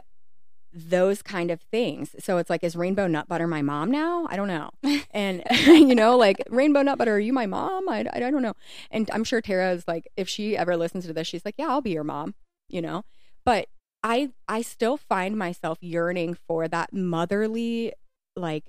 those 0.78 1.22
kind 1.22 1.50
of 1.50 1.62
things. 1.62 2.14
So 2.18 2.36
it's 2.36 2.50
like, 2.50 2.62
is 2.62 2.76
Rainbow 2.76 3.06
Nut 3.06 3.26
Butter 3.28 3.46
my 3.46 3.62
mom 3.62 3.90
now? 3.90 4.26
I 4.28 4.36
don't 4.36 4.48
know. 4.48 4.70
And, 5.10 5.42
you 5.66 5.94
know, 5.94 6.16
like, 6.18 6.42
Rainbow 6.50 6.82
Nut 6.82 6.98
Butter, 6.98 7.14
are 7.14 7.18
you 7.18 7.32
my 7.32 7.46
mom? 7.46 7.88
I, 7.88 8.04
I 8.12 8.20
don't 8.20 8.42
know. 8.42 8.52
And 8.90 9.10
I'm 9.10 9.24
sure 9.24 9.40
Tara 9.40 9.72
is 9.72 9.88
like, 9.88 10.08
if 10.16 10.28
she 10.28 10.56
ever 10.56 10.76
listens 10.76 11.06
to 11.06 11.14
this, 11.14 11.26
she's 11.26 11.44
like, 11.46 11.54
yeah, 11.56 11.68
I'll 11.68 11.80
be 11.80 11.92
your 11.92 12.04
mom, 12.04 12.34
you 12.68 12.82
know? 12.82 13.04
But 13.46 13.68
I, 14.02 14.30
I 14.46 14.60
still 14.60 14.98
find 14.98 15.38
myself 15.38 15.78
yearning 15.80 16.36
for 16.46 16.68
that 16.68 16.92
motherly, 16.92 17.92
like, 18.36 18.64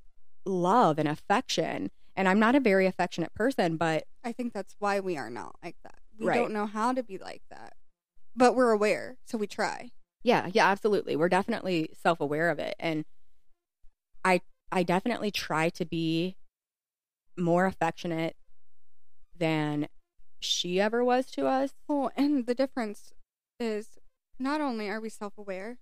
love 0.46 0.98
and 0.98 1.10
affection. 1.10 1.92
And 2.16 2.30
I'm 2.30 2.40
not 2.40 2.56
a 2.56 2.62
very 2.62 2.86
affectionate 2.88 3.34
person, 3.34 3.76
but 3.76 4.06
I 4.24 4.32
think 4.32 4.54
that's 4.54 4.76
why 4.80 5.02
we 5.02 5.18
are 5.18 5.30
not 5.30 5.56
like 5.62 5.76
that. 5.84 6.00
We 6.18 6.28
Right. 6.28 6.36
don't 6.36 6.54
know 6.54 6.66
how 6.68 6.94
to 6.94 7.04
be 7.04 7.18
like 7.18 7.42
that, 7.52 7.74
but 8.36 8.56
we're 8.56 8.72
aware, 8.72 9.18
so 9.26 9.38
we 9.38 9.48
try. 9.48 9.92
Yeah, 10.24 10.50
yeah, 10.54 10.68
absolutely. 10.68 11.16
We're 11.16 11.30
definitely 11.30 11.90
self-aware 11.94 12.50
of 12.50 12.60
it 12.60 12.76
and 12.80 13.06
I 14.24 14.42
I 14.72 14.84
definitely 14.84 15.32
try 15.32 15.70
to 15.70 15.86
be 15.86 16.36
more 17.38 17.66
affectionate 17.66 18.36
than 19.38 19.88
she 20.40 20.80
ever 20.82 21.04
was 21.04 21.28
to 21.32 21.48
us. 21.48 21.74
Well, 21.88 22.12
and 22.16 22.46
the 22.46 22.56
difference 22.56 23.14
is 23.60 23.98
not 24.40 24.60
only 24.62 24.90
are 24.90 25.00
we 25.00 25.10
self-aware, 25.10 25.78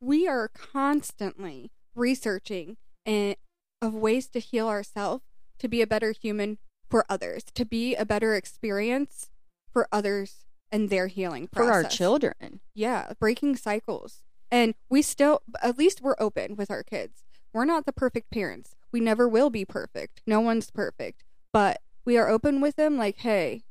we 0.00 0.26
are 0.26 0.48
constantly 0.48 1.70
researching 1.94 2.76
and 3.04 3.36
of 3.82 3.94
ways 3.94 4.28
to 4.28 4.40
heal 4.40 4.68
ourselves 4.68 5.24
to 5.58 5.68
be 5.68 5.82
a 5.82 5.86
better 5.86 6.12
human 6.12 6.58
for 6.88 7.04
others, 7.08 7.44
to 7.54 7.64
be 7.64 7.94
a 7.94 8.04
better 8.06 8.34
experience 8.34 9.28
for 9.72 9.86
others 9.92 10.46
and 10.72 10.90
their 10.90 11.06
healing 11.08 11.48
process. 11.48 11.68
For 11.68 11.72
our 11.72 11.84
children. 11.84 12.60
Yeah, 12.74 13.12
breaking 13.18 13.56
cycles. 13.56 14.22
And 14.50 14.74
we 14.88 15.02
still, 15.02 15.42
at 15.62 15.78
least 15.78 16.00
we're 16.02 16.16
open 16.18 16.56
with 16.56 16.70
our 16.70 16.82
kids. 16.82 17.24
We're 17.52 17.64
not 17.64 17.86
the 17.86 17.92
perfect 17.92 18.30
parents. 18.30 18.74
We 18.92 19.00
never 19.00 19.28
will 19.28 19.50
be 19.50 19.64
perfect. 19.64 20.22
No 20.26 20.40
one's 20.40 20.70
perfect. 20.70 21.24
But 21.52 21.80
we 22.04 22.16
are 22.16 22.28
open 22.28 22.60
with 22.60 22.76
them, 22.76 22.96
like, 22.96 23.18
hey, 23.18 23.62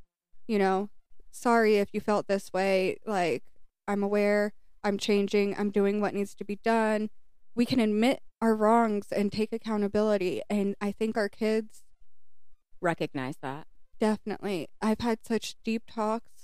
you 0.47 0.57
know, 0.59 0.89
sorry 1.31 1.77
if 1.77 1.89
you 1.93 1.99
felt 1.99 2.27
this 2.27 2.51
way. 2.53 2.97
Like, 3.05 3.43
I'm 3.87 4.03
aware, 4.03 4.53
I'm 4.83 4.97
changing, 4.97 5.55
I'm 5.57 5.69
doing 5.71 5.99
what 5.99 6.13
needs 6.13 6.35
to 6.35 6.45
be 6.45 6.57
done. 6.63 7.09
We 7.55 7.65
can 7.65 7.79
admit 7.79 8.21
our 8.41 8.55
wrongs 8.55 9.11
and 9.11 9.31
take 9.31 9.51
accountability. 9.51 10.41
And 10.49 10.75
I 10.79 10.91
think 10.91 11.17
our 11.17 11.29
kids 11.29 11.83
Recognize 12.81 13.35
that. 13.41 13.67
definitely, 13.99 14.69
I've 14.81 15.01
had 15.01 15.25
such 15.25 15.55
deep 15.65 15.83
talks 15.91 16.38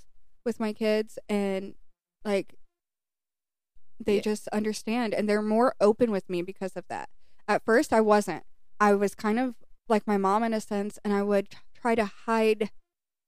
with 0.46 0.60
my 0.60 0.72
kids, 0.74 1.18
and 1.28 1.76
like, 2.24 2.56
they 4.00 4.16
Yeah. 4.18 4.22
just 4.22 4.48
understand 4.50 5.14
and 5.14 5.28
they're 5.30 5.42
more 5.42 5.74
open 5.80 6.12
with 6.12 6.30
me 6.30 6.42
because 6.42 6.74
of 6.76 6.88
that. 6.88 7.10
At 7.48 7.64
first, 7.64 7.94
I 7.94 8.02
wasn't. 8.02 8.44
I 8.80 8.94
was 8.94 9.16
kind 9.16 9.40
of 9.40 9.56
like 9.88 10.06
my 10.08 10.18
mom 10.18 10.44
in 10.44 10.54
a 10.54 10.62
sense, 10.62 11.00
and 11.04 11.14
I 11.14 11.24
would 11.24 11.48
try 11.74 11.96
to 11.96 12.06
hide 12.06 12.72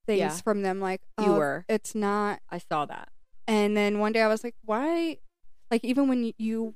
things 0.06 0.19
Yeah. 0.19 0.30
from 0.41 0.62
them, 0.63 0.80
like, 0.80 1.01
You 1.19 1.34
oh, 1.34 1.38
were. 1.38 1.65
it's 1.69 1.93
not. 1.93 2.41
I 2.49 2.58
saw 2.58 2.86
that. 2.86 3.10
And 3.47 3.77
then 3.77 3.99
one 3.99 4.12
day 4.13 4.21
I 4.21 4.27
was 4.27 4.43
like, 4.43 4.56
why? 4.63 5.19
Like, 5.71 5.84
even 5.84 6.08
when 6.08 6.34
you 6.38 6.75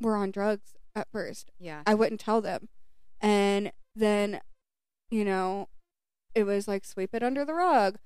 were 0.00 0.16
on 0.16 0.30
drugs 0.30 0.74
at 0.94 1.10
first, 1.10 1.50
Yeah. 1.58 1.82
I 1.86 1.94
wouldn't 1.94 2.20
tell 2.20 2.40
them. 2.40 2.68
And 3.20 3.72
then, 3.94 4.40
you 5.10 5.24
know, 5.24 5.68
it 6.34 6.44
was 6.44 6.68
like 6.68 6.84
sweep 6.84 7.14
it 7.14 7.22
under 7.22 7.44
the 7.44 7.54
rug. 7.54 7.98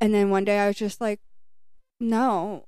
And 0.00 0.14
then 0.14 0.30
one 0.30 0.44
day 0.44 0.58
I 0.58 0.66
was 0.68 0.76
just 0.76 1.00
like, 1.00 1.20
no, 1.98 2.66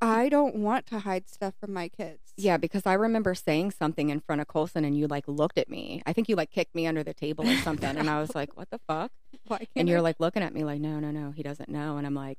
I 0.00 0.28
don't 0.28 0.56
want 0.56 0.86
to 0.86 1.00
hide 1.00 1.28
stuff 1.28 1.54
from 1.60 1.72
my 1.72 1.88
kids. 1.88 2.18
Yeah, 2.36 2.56
because 2.56 2.86
I 2.86 2.94
remember 2.94 3.34
saying 3.34 3.70
something 3.72 4.10
in 4.10 4.20
front 4.20 4.40
of 4.40 4.48
Colson 4.48 4.84
and 4.84 4.96
you 4.96 5.06
like 5.06 5.28
looked 5.28 5.58
at 5.58 5.68
me. 5.70 6.02
I 6.06 6.12
think 6.12 6.28
you 6.28 6.36
like 6.36 6.50
kicked 6.50 6.74
me 6.74 6.86
under 6.86 7.02
the 7.02 7.14
table 7.14 7.48
or 7.48 7.56
something. 7.58 7.96
and 7.96 8.10
I 8.10 8.20
was 8.20 8.34
like, 8.34 8.56
what 8.56 8.68
the 8.70 8.80
fuck? 8.86 9.10
Why 9.46 9.58
can't 9.58 9.68
And 9.76 9.88
you're 9.88 9.98
I- 9.98 10.02
like 10.02 10.20
looking 10.20 10.42
at 10.42 10.52
me 10.52 10.64
like, 10.64 10.80
no, 10.80 10.98
no, 10.98 11.10
no, 11.10 11.30
he 11.30 11.42
doesn't 11.42 11.68
know. 11.68 11.96
And 11.98 12.06
I'm 12.06 12.14
like, 12.14 12.38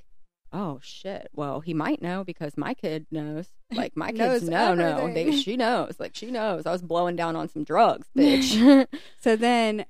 oh 0.52 0.80
shit. 0.84 1.30
Well, 1.34 1.62
he 1.62 1.74
might 1.74 2.02
know 2.02 2.24
because 2.24 2.58
my 2.58 2.74
kid 2.74 3.08
knows. 3.12 3.48
Like 3.74 3.98
my 3.98 4.12
kids 4.12 4.48
know, 4.48 4.76
no, 4.76 5.12
they, 5.12 5.32
she 5.32 5.58
knows. 5.58 6.00
Like 6.00 6.16
she 6.16 6.30
knows. 6.30 6.68
I 6.68 6.72
was 6.72 6.84
blowing 6.84 7.16
down 7.16 7.36
on 7.36 7.50
some 7.50 7.64
drugs, 7.64 8.06
bitch. 8.16 8.86
so 9.20 9.36
then, 9.36 9.86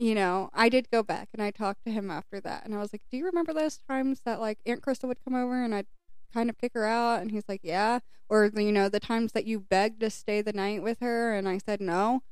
you 0.00 0.14
know, 0.14 0.48
I 0.54 0.70
did 0.70 0.90
go 0.90 1.02
back 1.02 1.28
and 1.34 1.42
I 1.42 1.50
talked 1.50 1.84
to 1.84 1.92
him 1.92 2.10
after 2.10 2.40
that, 2.40 2.64
and 2.64 2.74
I 2.74 2.78
was 2.78 2.92
like, 2.92 3.02
"Do 3.10 3.18
you 3.18 3.26
remember 3.26 3.52
those 3.52 3.76
times 3.76 4.22
that 4.24 4.40
like 4.40 4.58
Aunt 4.64 4.80
Krista 4.80 5.06
would 5.06 5.22
come 5.22 5.34
over 5.34 5.62
and 5.62 5.74
I'd 5.74 5.86
kind 6.32 6.48
of 6.48 6.56
kick 6.56 6.72
her 6.74 6.86
out?" 6.86 7.20
And 7.20 7.30
he's 7.30 7.44
like, 7.48 7.60
"Yeah," 7.62 8.00
or 8.28 8.46
you 8.56 8.72
know, 8.72 8.88
the 8.88 8.98
times 8.98 9.32
that 9.32 9.44
you 9.44 9.60
begged 9.60 10.00
to 10.00 10.08
stay 10.08 10.40
the 10.40 10.54
night 10.54 10.82
with 10.82 11.00
her, 11.00 11.34
and 11.34 11.46
I 11.48 11.58
said 11.58 11.80
no. 11.82 12.22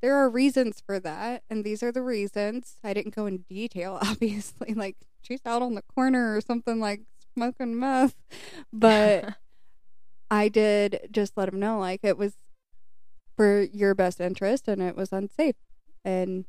There 0.00 0.16
are 0.16 0.30
reasons 0.30 0.80
for 0.86 1.00
that, 1.00 1.42
and 1.50 1.64
these 1.64 1.82
are 1.82 1.92
the 1.92 2.02
reasons. 2.02 2.78
I 2.84 2.94
didn't 2.94 3.16
go 3.16 3.26
in 3.26 3.38
detail, 3.48 3.98
obviously, 4.02 4.72
like 4.74 4.96
she's 5.22 5.42
out 5.44 5.62
on 5.62 5.74
the 5.74 5.82
corner 5.82 6.36
or 6.36 6.40
something 6.40 6.78
like 6.80 7.02
smoking 7.34 7.78
meth, 7.78 8.14
but 8.72 9.38
I 10.30 10.48
did 10.48 11.08
just 11.10 11.36
let 11.36 11.48
him 11.48 11.58
know 11.58 11.78
like 11.80 12.00
it 12.04 12.16
was 12.16 12.36
for 13.36 13.62
your 13.62 13.94
best 13.94 14.20
interest 14.20 14.68
and 14.68 14.80
it 14.80 14.96
was 14.96 15.12
unsafe. 15.12 15.56
And 16.04 16.46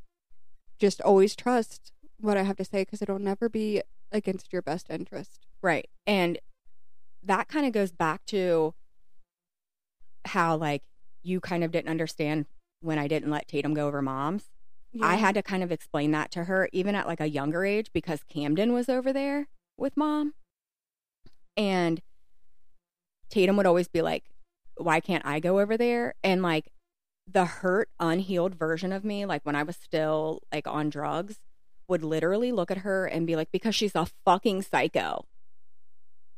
just 0.83 0.99
always 0.99 1.33
trust 1.33 1.93
what 2.19 2.35
I 2.35 2.43
have 2.43 2.57
to 2.57 2.65
say 2.65 2.81
because 2.81 3.01
it'll 3.01 3.17
never 3.17 3.47
be 3.47 3.81
against 4.11 4.51
your 4.51 4.61
best 4.61 4.89
interest. 4.89 5.47
Right. 5.61 5.87
And 6.05 6.39
that 7.23 7.47
kind 7.47 7.65
of 7.65 7.71
goes 7.71 7.93
back 7.93 8.25
to 8.25 8.73
how, 10.25 10.57
like, 10.57 10.83
you 11.21 11.39
kind 11.39 11.63
of 11.63 11.71
didn't 11.71 11.89
understand 11.89 12.47
when 12.81 12.99
I 12.99 13.07
didn't 13.07 13.31
let 13.31 13.47
Tatum 13.47 13.73
go 13.73 13.87
over 13.87 14.01
mom's. 14.01 14.49
I 15.01 15.15
had 15.15 15.35
to 15.35 15.41
kind 15.41 15.63
of 15.63 15.71
explain 15.71 16.11
that 16.11 16.31
to 16.31 16.43
her, 16.43 16.67
even 16.73 16.95
at 16.95 17.07
like 17.07 17.21
a 17.21 17.29
younger 17.29 17.63
age, 17.63 17.89
because 17.93 18.21
Camden 18.23 18.73
was 18.73 18.89
over 18.89 19.13
there 19.13 19.47
with 19.77 19.95
mom. 19.95 20.33
And 21.55 22.01
Tatum 23.29 23.55
would 23.55 23.65
always 23.65 23.87
be 23.87 24.01
like, 24.01 24.25
why 24.75 24.99
can't 24.99 25.25
I 25.25 25.39
go 25.39 25.61
over 25.61 25.77
there? 25.77 26.13
And 26.25 26.41
like 26.41 26.72
the 27.31 27.45
hurt, 27.45 27.89
unhealed 27.99 28.55
version 28.55 28.91
of 28.91 29.03
me, 29.03 29.25
like 29.25 29.45
when 29.45 29.55
I 29.55 29.63
was 29.63 29.75
still 29.75 30.41
like 30.51 30.67
on 30.67 30.89
drugs, 30.89 31.39
would 31.87 32.03
literally 32.03 32.51
look 32.51 32.71
at 32.71 32.79
her 32.79 33.05
and 33.05 33.27
be 33.27 33.35
like, 33.35 33.51
because 33.51 33.75
she's 33.75 33.95
a 33.95 34.07
fucking 34.25 34.61
psycho. 34.61 35.25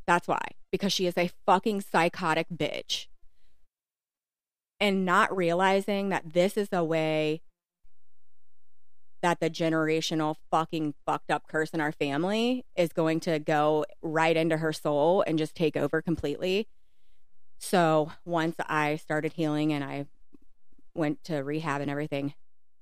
That's 0.07 0.27
why, 0.27 0.51
because 0.71 0.93
she 0.93 1.07
is 1.07 1.17
a 1.17 1.31
fucking 1.45 1.81
psychotic 1.81 2.47
bitch. 2.53 3.07
And 4.79 5.05
not 5.05 5.35
realizing 5.35 6.09
that 6.09 6.33
this 6.33 6.57
is 6.57 6.69
a 6.71 6.83
way 6.83 7.41
that 9.21 9.39
the 9.39 9.49
generational 9.49 10.35
fucking 10.51 10.93
fucked 11.05 11.31
up 11.31 11.47
curse 11.47 11.71
in 11.71 11.81
our 11.81 11.91
family 11.91 12.65
is 12.75 12.93
going 12.93 13.19
to 13.21 13.39
go 13.39 13.85
right 14.01 14.37
into 14.37 14.57
her 14.57 14.71
soul 14.71 15.23
and 15.25 15.39
just 15.39 15.55
take 15.55 15.75
over 15.75 16.01
completely. 16.01 16.67
So 17.57 18.11
once 18.23 18.55
I 18.59 18.97
started 18.97 19.33
healing 19.33 19.73
and 19.73 19.83
I 19.83 20.05
went 20.95 21.23
to 21.25 21.43
rehab 21.43 21.81
and 21.81 21.91
everything, 21.91 22.33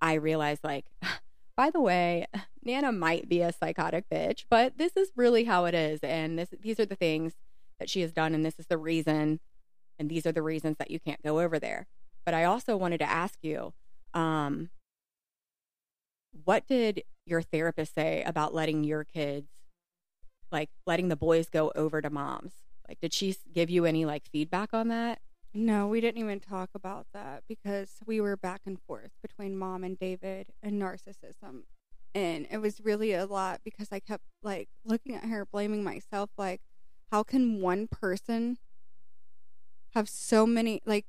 I 0.01 0.13
realized, 0.13 0.63
like, 0.63 0.85
by 1.57 1.69
the 1.69 1.81
way, 1.81 2.27
Nana 2.63 2.91
might 2.91 3.27
be 3.27 3.41
a 3.41 3.51
psychotic 3.51 4.09
bitch, 4.09 4.45
but 4.49 4.77
this 4.77 4.95
is 4.95 5.11
really 5.15 5.43
how 5.43 5.65
it 5.65 5.73
is. 5.73 5.99
And 6.01 6.39
this, 6.39 6.49
these 6.61 6.79
are 6.79 6.85
the 6.85 6.95
things 6.95 7.33
that 7.79 7.89
she 7.89 8.01
has 8.01 8.11
done. 8.11 8.33
And 8.33 8.45
this 8.45 8.59
is 8.59 8.67
the 8.67 8.77
reason. 8.77 9.39
And 9.99 10.09
these 10.09 10.25
are 10.25 10.31
the 10.31 10.41
reasons 10.41 10.77
that 10.77 10.91
you 10.91 10.99
can't 10.99 11.21
go 11.21 11.39
over 11.39 11.59
there. 11.59 11.87
But 12.25 12.33
I 12.33 12.45
also 12.45 12.77
wanted 12.77 12.99
to 12.99 13.09
ask 13.09 13.37
you, 13.41 13.73
um, 14.13 14.69
what 16.45 16.67
did 16.67 17.03
your 17.25 17.41
therapist 17.41 17.95
say 17.95 18.23
about 18.23 18.53
letting 18.53 18.83
your 18.83 19.03
kids, 19.03 19.49
like 20.51 20.69
letting 20.87 21.09
the 21.09 21.15
boys 21.15 21.49
go 21.49 21.71
over 21.75 22.01
to 22.01 22.09
mom's? 22.09 22.53
Like, 22.87 22.99
did 22.99 23.13
she 23.13 23.35
give 23.53 23.69
you 23.69 23.85
any 23.85 24.05
like 24.05 24.23
feedback 24.31 24.73
on 24.73 24.87
that? 24.89 25.19
No, 25.53 25.87
we 25.87 26.01
didn't 26.01 26.19
even 26.19 26.39
talk 26.39 26.71
about 26.73 27.05
that 27.13 27.43
because 27.47 27.99
we 28.05 28.19
were 28.19 28.35
back 28.35 28.61
and 28.65 28.79
forth 28.81 29.11
between 29.21 29.55
mom 29.55 29.83
and 29.83 29.97
David 29.99 30.47
and 30.63 30.81
narcissism. 30.81 31.63
And 32.15 32.47
it 32.51 32.57
was 32.57 32.81
really 32.81 33.13
a 33.13 33.25
lot 33.25 33.61
because 33.63 33.89
I 33.91 33.99
kept 33.99 34.23
like 34.41 34.69
looking 34.83 35.15
at 35.15 35.25
her, 35.25 35.45
blaming 35.45 35.83
myself. 35.83 36.31
Like, 36.37 36.61
how 37.11 37.21
can 37.21 37.61
one 37.61 37.87
person 37.87 38.57
have 39.93 40.09
so 40.09 40.45
many, 40.45 40.81
like, 40.85 41.05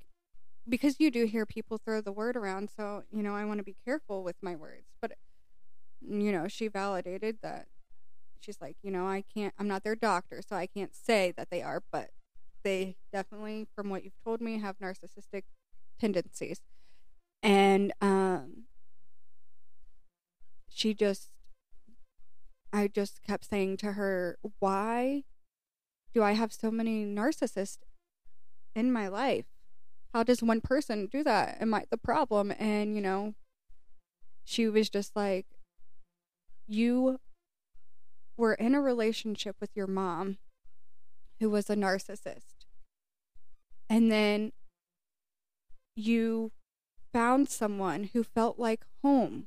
because 0.69 0.97
you 0.99 1.11
do 1.11 1.25
hear 1.27 1.47
people 1.47 1.79
throw 1.79 2.01
the 2.01 2.13
word 2.13 2.37
around. 2.37 2.71
So, 2.75 3.05
you 3.11 3.23
know, 3.23 3.35
I 3.35 3.45
want 3.45 3.59
to 3.59 3.65
be 3.65 3.77
careful 3.85 4.23
with 4.23 4.37
my 4.43 4.55
words. 4.57 4.89
But, 5.01 5.13
you 6.01 6.33
know, 6.33 6.49
she 6.49 6.69
validated 6.69 7.39
that. 7.43 7.67
She's 8.41 8.61
like, 8.61 8.77
you 8.83 8.91
know, 8.91 9.07
I 9.07 9.25
can't, 9.35 9.55
I'm 9.59 9.69
not 9.69 9.85
their 9.85 9.97
doctor, 9.97 10.43
so 10.47 10.57
I 10.57 10.67
can't 10.67 10.95
say 10.95 11.33
that 11.37 11.49
they 11.51 11.63
are, 11.63 11.83
but 11.91 12.11
they 12.65 12.97
definitely, 13.13 13.69
from 13.77 13.91
what 13.91 14.05
you've 14.05 14.23
told 14.25 14.41
me, 14.41 14.59
have 14.59 14.79
narcissistic 14.79 15.43
tendencies. 16.01 16.61
And 17.43 17.93
um, 18.01 18.65
she 20.69 20.95
just, 20.95 21.31
I 22.73 22.89
just 22.89 23.23
kept 23.23 23.49
saying 23.49 23.77
to 23.79 23.93
her, 23.93 24.39
why 24.59 25.25
do 26.13 26.23
I 26.23 26.33
have 26.33 26.53
so 26.53 26.71
many 26.71 27.05
narcissists 27.05 27.79
in 28.75 28.91
my 28.93 29.09
life? 29.09 29.47
How 30.13 30.23
does 30.23 30.43
one 30.43 30.61
person 30.61 31.09
do 31.11 31.23
that? 31.25 31.59
Am 31.61 31.75
I 31.75 31.85
the 31.91 31.99
problem? 31.99 32.53
And, 32.59 32.95
you 32.95 33.03
know, 33.03 33.35
she 34.45 34.69
was 34.69 34.89
just 34.89 35.15
like, 35.15 35.47
you 36.67 37.19
were 38.37 38.55
in 38.55 38.75
a 38.75 38.81
relationship 38.81 39.57
with 39.61 39.71
your 39.75 39.87
mom 39.87 40.39
who 41.41 41.51
was 41.51 41.69
a 41.69 41.77
narcissist. 41.77 42.54
And 43.95 44.11
then 44.11 44.51
you 45.95 46.51
found 47.13 47.49
someone 47.49 48.11
who 48.13 48.25
felt 48.25 48.59
like 48.59 48.85
home, 49.05 49.47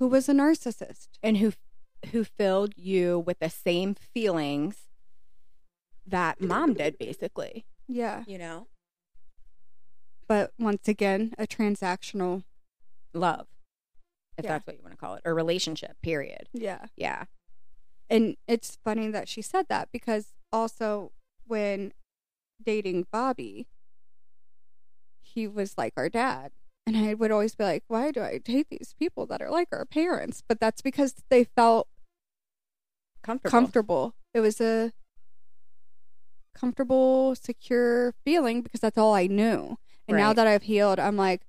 who 0.00 0.08
was 0.08 0.28
a 0.28 0.32
narcissist. 0.32 1.06
And 1.22 1.36
who 1.36 1.52
who 2.10 2.24
filled 2.24 2.72
you 2.76 3.20
with 3.20 3.38
the 3.38 3.48
same 3.48 3.94
feelings 3.94 4.88
that 6.04 6.40
mom 6.40 6.74
did 6.74 6.98
basically. 6.98 7.64
Yeah. 7.86 8.24
You 8.26 8.38
know? 8.38 8.66
But 10.26 10.52
once 10.58 10.88
again, 10.88 11.32
a 11.38 11.46
transactional. 11.46 12.42
Love. 13.14 13.46
If 14.36 14.44
Yeah. 14.44 14.54
that's 14.54 14.66
what 14.66 14.76
you 14.76 14.82
want 14.82 14.94
to 14.94 14.98
call 14.98 15.14
it. 15.14 15.22
Or 15.24 15.32
relationship, 15.32 15.96
period. 16.02 16.48
Yeah. 16.52 16.86
Yeah. 16.96 17.26
And 18.10 18.36
it's 18.48 18.78
funny 18.82 19.12
that 19.12 19.28
she 19.28 19.42
said 19.42 19.66
that 19.68 19.90
because 19.92 20.34
also 20.52 21.12
when 21.46 21.92
dating 22.62 23.06
Bobby, 23.12 23.66
he 25.22 25.46
was 25.46 25.76
like 25.78 25.92
our 25.96 26.08
dad. 26.08 26.52
And 26.86 26.96
I 26.96 27.12
would 27.14 27.30
always 27.30 27.54
be 27.54 27.64
like, 27.64 27.84
why 27.88 28.10
do 28.10 28.22
I 28.22 28.38
date 28.38 28.68
these 28.70 28.94
people 28.98 29.26
that 29.26 29.42
are 29.42 29.50
like 29.50 29.68
our 29.72 29.84
parents? 29.84 30.42
But 30.46 30.58
that's 30.60 30.80
because 30.80 31.14
they 31.28 31.44
felt 31.44 31.86
Comfortable. 33.22 33.50
comfortable. 33.50 34.14
It 34.32 34.40
was 34.40 34.60
a 34.60 34.92
comfortable, 36.54 37.34
secure 37.34 38.14
feeling 38.24 38.62
because 38.62 38.80
that's 38.80 38.98
all 38.98 39.14
I 39.14 39.26
knew. 39.26 39.78
And 40.06 40.16
now 40.16 40.32
that 40.32 40.46
I've 40.46 40.62
healed, 40.62 40.98
I'm 40.98 41.16
like, 41.16 41.42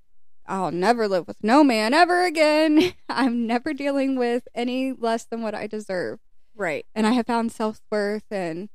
I'll 0.45 0.72
never 0.72 1.08
live 1.08 1.28
with 1.28 1.38
no 1.41 1.63
man 1.63 1.93
ever 1.93 2.26
again. 2.26 2.93
I'm 3.10 3.48
never 3.48 3.74
dealing 3.74 4.17
with 4.17 4.48
any 4.54 4.91
less 4.91 5.24
than 5.24 5.41
what 5.41 5.56
I 5.56 5.67
deserve. 5.67 6.19
right. 6.56 6.86
And 6.93 7.08
I 7.08 7.12
have 7.12 7.28
found 7.28 7.52
self 7.54 7.80
worth 7.89 8.26
and 8.30 8.67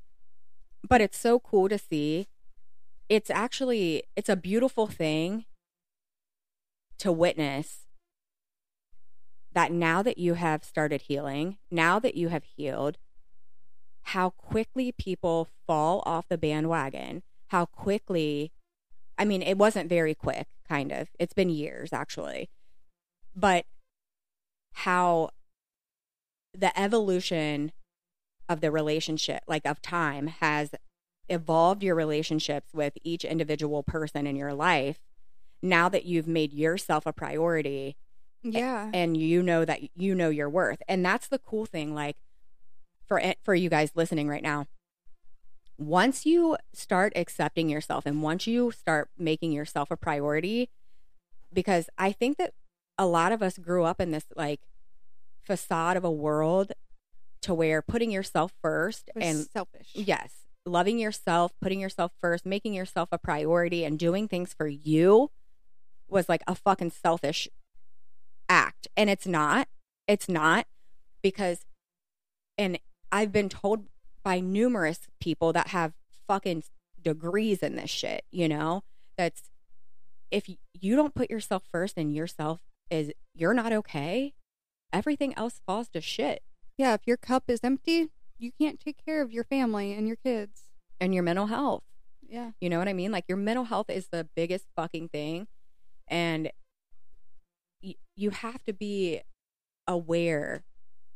but 0.87 1.01
it's 1.01 1.19
so 1.19 1.39
cool 1.39 1.69
to 1.69 1.79
see. 1.79 2.29
It's 3.09 3.31
actually 3.31 4.05
it's 4.17 4.29
a 4.29 4.37
beautiful 4.37 4.87
thing 4.87 5.45
to 6.99 7.11
witness 7.11 7.87
that 9.53 9.73
now 9.73 10.03
that 10.03 10.19
you 10.19 10.35
have 10.35 10.65
started 10.65 11.03
healing 11.03 11.59
now 11.71 11.99
that 11.99 12.17
you 12.17 12.29
have 12.29 12.45
healed 12.45 12.99
how 14.09 14.31
quickly 14.31 14.93
people 14.93 15.49
fall 15.67 16.03
off 16.07 16.29
the 16.29 16.39
bandwagon 16.39 17.23
how 17.49 17.67
quickly 17.67 18.53
i 19.19 19.25
mean 19.25 19.43
it 19.43 19.59
wasn't 19.59 19.89
very 19.89 20.15
quick 20.15 20.47
kind 20.69 20.93
of. 20.93 21.09
It's 21.19 21.35
been 21.35 21.51
years 21.51 21.93
actually. 21.93 22.49
But 23.37 23.67
how 24.73 25.31
the 26.53 26.77
evolution 26.79 27.73
of 28.49 28.61
the 28.61 28.71
relationship, 28.71 29.43
like 29.47 29.67
of 29.67 29.81
time, 29.83 30.27
has 30.27 30.71
evolved 31.29 31.83
your 31.83 31.95
relationships 31.95 32.73
with 32.75 32.95
each 33.03 33.25
individual 33.25 33.83
person 33.83 34.27
in 34.27 34.37
your 34.37 34.55
life. 34.55 34.99
Now 35.63 35.89
that 35.89 36.05
you've 36.05 36.29
made 36.29 36.53
yourself 36.53 37.07
a 37.07 37.13
priority 37.13 37.97
yeah. 38.43 38.91
and 38.93 39.17
you 39.17 39.43
know 39.43 39.65
that 39.65 39.81
you 39.97 40.15
know 40.15 40.29
your 40.29 40.49
worth. 40.49 40.83
And 40.87 41.05
that's 41.05 41.29
the 41.29 41.39
cool 41.39 41.67
thing 41.67 41.95
like 41.95 42.17
for 43.07 43.21
for 43.43 43.55
you 43.55 43.71
guys 43.71 43.93
listening 43.95 44.29
right 44.29 44.43
now. 44.43 44.67
Once 45.77 46.25
you 46.25 46.57
start 46.73 47.13
accepting 47.17 47.69
yourself 47.69 48.07
and 48.07 48.23
once 48.23 48.47
you 48.47 48.71
start 48.71 49.09
making 49.19 49.51
yourself 49.53 49.91
a 49.91 49.97
priority 49.97 50.71
because 51.53 51.89
I 51.99 52.13
think 52.13 52.37
that 52.37 52.53
a 52.97 53.07
lot 53.07 53.33
of 53.33 53.43
us 53.43 53.59
grew 53.59 53.85
up 53.85 54.01
in 54.01 54.11
this 54.11 54.27
like 54.37 54.61
facade 55.43 55.97
of 55.97 56.05
a 56.05 56.11
world 56.11 56.73
to 57.45 57.55
where 57.55 57.83
putting 57.83 58.11
yourself 58.11 58.53
first 58.63 59.11
and 59.17 59.47
selfish. 59.53 59.91
yes, 59.95 60.33
loving 60.67 60.99
yourself, 60.99 61.53
putting 61.61 61.81
yourself 61.81 62.13
first, 62.21 62.47
making 62.47 62.75
yourself 62.75 63.09
a 63.13 63.19
priority 63.19 63.85
and 63.85 63.99
doing 63.99 64.29
things 64.29 64.55
for 64.55 64.67
you 64.67 65.31
was 66.09 66.29
like 66.29 66.43
a 66.47 66.55
fucking 66.55 66.91
selfish 66.91 67.49
act. 68.49 68.89
And 68.97 69.11
it's 69.11 69.27
not. 69.27 69.69
It's 70.07 70.29
not 70.29 70.67
because, 71.23 71.65
and 72.59 72.79
I've 73.13 73.33
been 73.33 73.49
told 73.49 73.85
by 74.23 74.41
numerous 74.41 75.01
people 75.21 75.53
that 75.53 75.69
have 75.69 75.93
fucking 76.27 76.65
degrees 77.01 77.63
in 77.63 77.77
this 77.77 77.91
shit, 77.91 78.25
you 78.31 78.49
know, 78.49 78.83
that's 79.17 79.51
if 80.31 80.49
you 80.81 80.97
don't 80.97 81.15
put 81.15 81.31
yourself 81.31 81.63
first 81.71 81.97
and 81.97 82.15
yourself 82.15 82.61
is, 82.91 83.13
you're 83.35 83.55
not 83.55 83.73
okay, 83.73 84.35
everything 84.93 85.37
else 85.37 85.61
falls 85.67 85.89
to 85.91 86.01
shit. 86.01 86.43
Yeah, 86.77 86.95
if 86.95 87.03
your 87.07 87.17
cup 87.17 87.45
is 87.49 87.61
empty, 87.63 88.11
you 88.39 88.51
can't 88.61 88.81
take 88.81 88.97
care 89.05 89.23
of 89.23 89.33
your 89.33 89.45
family 89.45 89.93
and 89.93 90.07
your 90.07 90.17
kids 90.17 90.63
and 91.01 91.15
your 91.15 91.23
mental 91.23 91.47
health. 91.47 91.85
Yeah. 92.27 92.53
You 92.61 92.69
know 92.69 92.79
what 92.79 92.89
I 92.89 92.93
mean? 92.93 93.13
Like 93.13 93.25
your 93.29 93.39
mental 93.39 93.65
health 93.65 93.91
is 93.91 94.09
the 94.09 94.29
biggest 94.35 94.67
fucking 94.75 95.09
thing. 95.09 95.47
And 96.09 96.51
y- 97.83 97.97
you 98.17 98.31
have 98.31 98.63
to 98.65 98.73
be 98.73 99.23
aware 99.87 100.65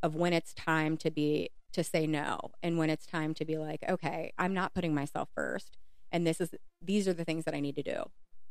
of 0.02 0.14
when 0.14 0.32
it's 0.32 0.54
time 0.54 0.96
to 0.98 1.10
be 1.10 1.50
to 1.72 1.84
say 1.84 2.06
no 2.06 2.38
and 2.62 2.78
when 2.78 2.90
it's 2.90 3.06
time 3.06 3.34
to 3.34 3.44
be 3.44 3.58
like, 3.58 3.84
okay, 3.88 4.32
I'm 4.38 4.54
not 4.54 4.74
putting 4.74 4.94
myself 4.94 5.28
first. 5.34 5.76
And 6.10 6.26
this 6.26 6.40
is 6.40 6.50
these 6.80 7.06
are 7.08 7.12
the 7.12 7.24
things 7.24 7.44
that 7.44 7.54
I 7.54 7.60
need 7.60 7.76
to 7.76 7.82
do. 7.82 8.04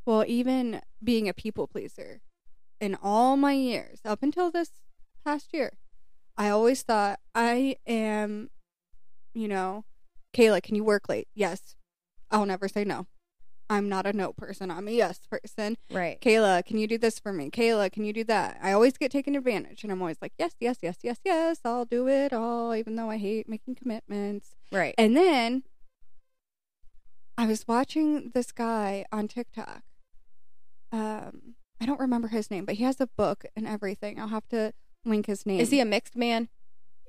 Well, 0.06 0.24
even 0.28 0.82
being 1.04 1.28
a 1.28 1.34
people 1.34 1.68
pleaser 1.68 2.22
in 2.80 2.96
all 3.02 3.38
my 3.38 3.54
years 3.54 4.00
up 4.06 4.22
until 4.22 4.52
this 4.52 4.70
past 5.26 5.54
year, 5.54 5.74
I 6.38 6.50
always 6.50 6.84
thought 6.84 7.20
I 7.34 7.78
am, 7.88 8.50
you 9.34 9.48
know, 9.48 9.86
Kayla, 10.34 10.62
can 10.62 10.76
you 10.76 10.84
work 10.84 11.10
late? 11.10 11.28
Yes. 11.34 11.76
I'll 12.30 12.46
never 12.46 12.68
say 12.68 12.84
no. 12.84 13.08
I'm 13.70 13.90
not 13.90 14.06
a 14.06 14.14
no 14.14 14.32
person. 14.32 14.72
I'm 14.72 14.88
a 14.88 14.92
yes 14.92 15.20
person. 15.30 15.78
Right. 15.92 16.22
Kayla, 16.22 16.64
can 16.66 16.78
you 16.78 16.88
do 16.88 16.98
this 16.98 17.20
for 17.20 17.34
me? 17.34 17.50
Kayla, 17.50 17.92
can 17.92 18.06
you 18.06 18.14
do 18.14 18.24
that? 18.26 18.58
I 18.62 18.72
always 18.72 18.98
get 18.98 19.12
taken 19.12 19.36
advantage 19.36 19.84
and 19.84 19.92
I'm 19.92 20.02
always 20.02 20.18
like, 20.22 20.34
yes, 20.38 20.54
yes, 20.60 20.78
yes, 20.82 20.98
yes, 21.04 21.18
yes, 21.26 21.60
I'll 21.66 21.86
do 21.86 22.08
it 22.08 22.32
all, 22.32 22.74
even 22.76 22.96
though 22.96 23.10
I 23.10 23.18
hate 23.18 23.50
making 23.50 23.76
commitments. 23.76 24.56
Right. 24.72 24.96
And 24.98 25.18
then 25.18 25.64
I 27.38 27.46
was 27.46 27.68
watching 27.68 28.32
this 28.34 28.52
guy 28.52 29.06
on 29.12 29.28
TikTok. 29.28 29.84
Um, 30.92 31.56
I 31.82 31.86
don't 31.86 32.00
remember 32.00 32.30
his 32.30 32.50
name, 32.50 32.66
but 32.66 32.76
he 32.76 32.84
has 32.84 33.02
a 33.02 33.08
book 33.08 33.46
and 33.56 33.68
everything. 33.68 34.20
I'll 34.20 34.30
have 34.30 34.48
to 34.50 34.74
link 35.08 35.26
his 35.26 35.46
name. 35.46 35.60
Is 35.60 35.72
he 35.72 35.80
a 35.80 35.86
mixed 35.86 36.16
man? 36.16 36.50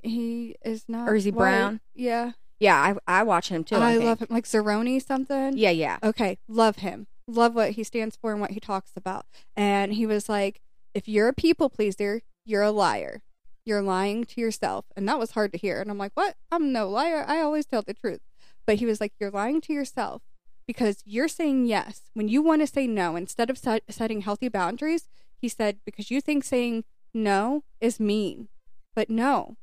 He 0.03 0.57
is 0.65 0.85
not. 0.89 1.09
Or 1.09 1.15
is 1.15 1.25
he 1.25 1.31
white. 1.31 1.39
brown? 1.39 1.81
Yeah. 1.95 2.33
Yeah, 2.61 2.97
I 3.07 3.21
I 3.21 3.23
watch 3.23 3.49
him 3.49 3.65
too. 3.65 3.77
I, 3.77 3.95
I, 3.95 3.97
love 3.99 4.21
him. 4.21 4.29
Like 4.31 4.45
Zeroni 4.45 5.05
something. 5.05 5.57
Yeah, 5.57 5.71
yeah. 5.71 5.99
Okay, 6.03 6.39
love 6.49 6.77
him. 6.77 7.07
Love 7.27 7.55
what 7.55 7.73
he 7.73 7.85
stands 7.85 8.17
for 8.17 8.33
and 8.33 8.41
what 8.41 8.53
he 8.53 8.61
talks 8.61 8.93
about. 8.97 9.27
And 9.57 9.93
he 9.93 10.07
was 10.07 10.29
like, 10.29 10.61
if 10.95 11.07
you're 11.07 11.29
a 11.29 11.35
people 11.35 11.69
pleaser, 11.69 12.23
you're 12.45 12.63
a 12.63 12.71
liar. 12.71 13.23
You're 13.65 13.83
lying 13.83 14.25
to 14.25 14.41
yourself. 14.41 14.87
And 14.97 15.07
that 15.09 15.19
was 15.19 15.33
hard 15.33 15.53
to 15.53 15.59
hear. 15.59 15.81
And 15.81 15.91
I'm 15.91 15.99
like, 15.99 16.13
what? 16.15 16.37
I'm 16.51 16.73
no 16.73 16.89
liar. 16.89 17.25
I 17.29 17.41
always 17.41 17.67
tell 17.67 17.83
the 17.83 17.95
truth. 17.95 18.21
But 18.67 18.77
he 18.77 18.87
was 18.87 19.01
like, 19.01 19.13
you're 19.21 19.31
lying 19.31 19.61
to 19.63 19.73
yourself 19.73 20.23
because 20.67 21.03
you're 21.05 21.29
saying 21.29 21.67
yes 21.67 22.03
when 22.15 22.29
you 22.29 22.43
want 22.43 22.63
to 22.63 22.67
say 22.67 22.87
no. 22.87 23.15
Instead 23.15 23.51
of 23.51 23.59
set- 23.59 23.85
setting 23.91 24.23
healthy 24.23 24.49
boundaries, 24.49 25.09
he 25.37 25.49
said, 25.49 25.79
because 25.85 26.11
you 26.11 26.21
think 26.21 26.45
saying 26.45 26.85
no 27.15 27.65
is 27.81 28.01
mean. 28.01 28.49
But 28.95 29.11
no, 29.11 29.57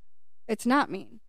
it's 0.47 0.65
not 0.65 0.91
mean. 0.91 1.19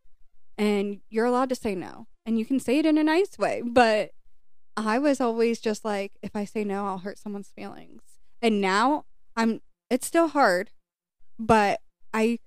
And 0.59 1.01
you're 1.11 1.27
allowed 1.27 1.49
to 1.51 1.55
say 1.55 1.75
no. 1.75 2.07
And 2.25 2.39
you 2.39 2.45
can 2.45 2.61
say 2.61 2.79
it 2.79 2.87
in 2.87 2.99
a 2.99 3.05
nice 3.05 3.39
way. 3.39 3.63
But 3.65 4.13
I 4.77 4.99
was 4.99 5.21
always 5.21 5.61
just 5.61 5.85
like, 5.85 6.13
if 6.23 6.37
I 6.37 6.45
say 6.45 6.65
no, 6.65 6.87
I'll 6.87 6.99
hurt 6.99 7.19
someone's 7.19 7.51
feelings. 7.51 8.03
And 8.43 8.61
now 8.61 9.05
I'm, 9.37 9.61
it's 9.91 10.07
still 10.07 10.29
hard, 10.29 10.71
but 11.39 11.81
I 12.13 12.39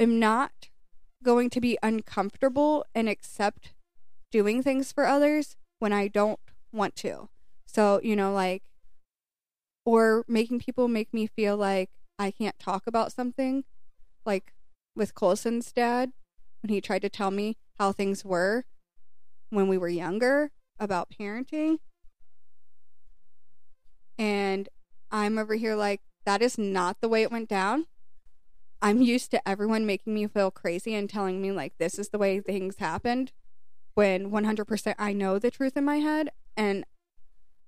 am 0.00 0.18
not 0.18 0.68
going 1.22 1.50
to 1.50 1.60
be 1.60 1.78
uncomfortable 1.82 2.84
and 2.94 3.08
accept 3.08 3.74
doing 4.30 4.62
things 4.62 4.92
for 4.92 5.06
others 5.06 5.56
when 5.78 5.92
I 5.92 6.08
don't 6.08 6.40
want 6.72 6.96
to. 6.96 7.28
So, 7.66 8.00
you 8.02 8.16
know, 8.16 8.32
like, 8.32 8.62
or 9.84 10.24
making 10.28 10.60
people 10.60 10.88
make 10.88 11.14
me 11.14 11.26
feel 11.26 11.56
like 11.56 11.90
I 12.18 12.30
can't 12.30 12.58
talk 12.58 12.86
about 12.86 13.12
something, 13.12 13.64
like 14.26 14.52
with 14.96 15.14
Colson's 15.14 15.72
dad, 15.72 16.12
when 16.62 16.70
he 16.70 16.80
tried 16.80 17.02
to 17.02 17.08
tell 17.08 17.30
me 17.30 17.56
how 17.78 17.92
things 17.92 18.24
were 18.24 18.64
when 19.50 19.68
we 19.68 19.78
were 19.78 19.88
younger 19.88 20.50
about 20.78 21.08
parenting. 21.10 21.78
And 24.18 24.68
I'm 25.10 25.38
over 25.38 25.54
here 25.54 25.76
like, 25.76 26.00
that 26.26 26.42
is 26.42 26.58
not 26.58 27.00
the 27.00 27.08
way 27.08 27.22
it 27.22 27.30
went 27.30 27.48
down. 27.48 27.86
I'm 28.82 29.00
used 29.00 29.30
to 29.30 29.48
everyone 29.48 29.86
making 29.86 30.14
me 30.14 30.26
feel 30.26 30.50
crazy 30.50 30.94
and 30.94 31.08
telling 31.08 31.40
me, 31.40 31.52
like, 31.52 31.74
this 31.78 31.98
is 31.98 32.10
the 32.10 32.18
way 32.18 32.40
things 32.40 32.76
happened 32.78 33.32
when 33.94 34.30
100% 34.30 34.94
I 34.98 35.12
know 35.12 35.38
the 35.38 35.50
truth 35.50 35.76
in 35.76 35.84
my 35.84 35.96
head. 35.96 36.30
And 36.56 36.84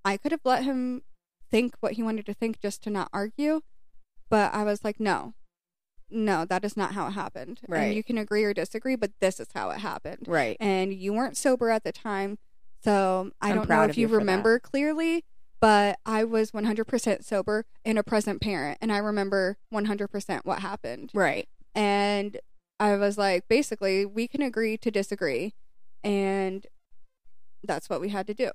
I 0.04 0.16
could 0.16 0.32
have 0.32 0.44
let 0.44 0.64
him 0.64 1.02
think 1.50 1.74
what 1.80 1.94
he 1.94 2.02
wanted 2.02 2.26
to 2.26 2.34
think 2.34 2.60
just 2.60 2.82
to 2.84 2.90
not 2.90 3.08
argue. 3.12 3.62
But 4.30 4.54
I 4.54 4.62
was 4.62 4.84
like, 4.84 4.98
no, 4.98 5.34
no, 6.10 6.44
that 6.44 6.64
is 6.64 6.76
not 6.76 6.94
how 6.94 7.08
it 7.08 7.12
happened. 7.12 7.60
Right. 7.68 7.80
And 7.80 7.94
you 7.94 8.02
can 8.02 8.16
agree 8.16 8.44
or 8.44 8.54
disagree, 8.54 8.96
but 8.96 9.12
this 9.20 9.38
is 9.40 9.48
how 9.54 9.70
it 9.70 9.78
happened. 9.80 10.26
Right. 10.26 10.56
And 10.58 10.94
you 10.94 11.12
weren't 11.12 11.36
sober 11.36 11.70
at 11.70 11.84
the 11.84 11.92
time. 11.92 12.38
So 12.82 13.32
I 13.42 13.50
I'm 13.50 13.56
don't 13.56 13.68
know 13.68 13.82
if 13.82 13.98
you 13.98 14.02
you 14.02 14.08
for 14.08 14.12
that. 14.12 14.18
remember 14.18 14.58
clearly, 14.58 15.24
but 15.60 15.98
I 16.06 16.24
was 16.24 16.52
100% 16.52 17.24
sober 17.24 17.66
and 17.84 17.98
a 17.98 18.02
present 18.02 18.40
parent. 18.40 18.78
And 18.80 18.90
I 18.92 18.98
remember 18.98 19.58
100% 19.72 20.40
what 20.44 20.60
happened. 20.60 21.10
Right. 21.12 21.48
And 21.74 22.38
I 22.78 22.96
was 22.96 23.18
like, 23.18 23.46
basically, 23.48 24.06
we 24.06 24.26
can 24.26 24.40
agree 24.40 24.78
to 24.78 24.90
disagree. 24.90 25.54
And 26.02 26.66
that's 27.62 27.90
what 27.90 28.00
we 28.00 28.08
had 28.08 28.26
to 28.28 28.34
do. 28.34 28.50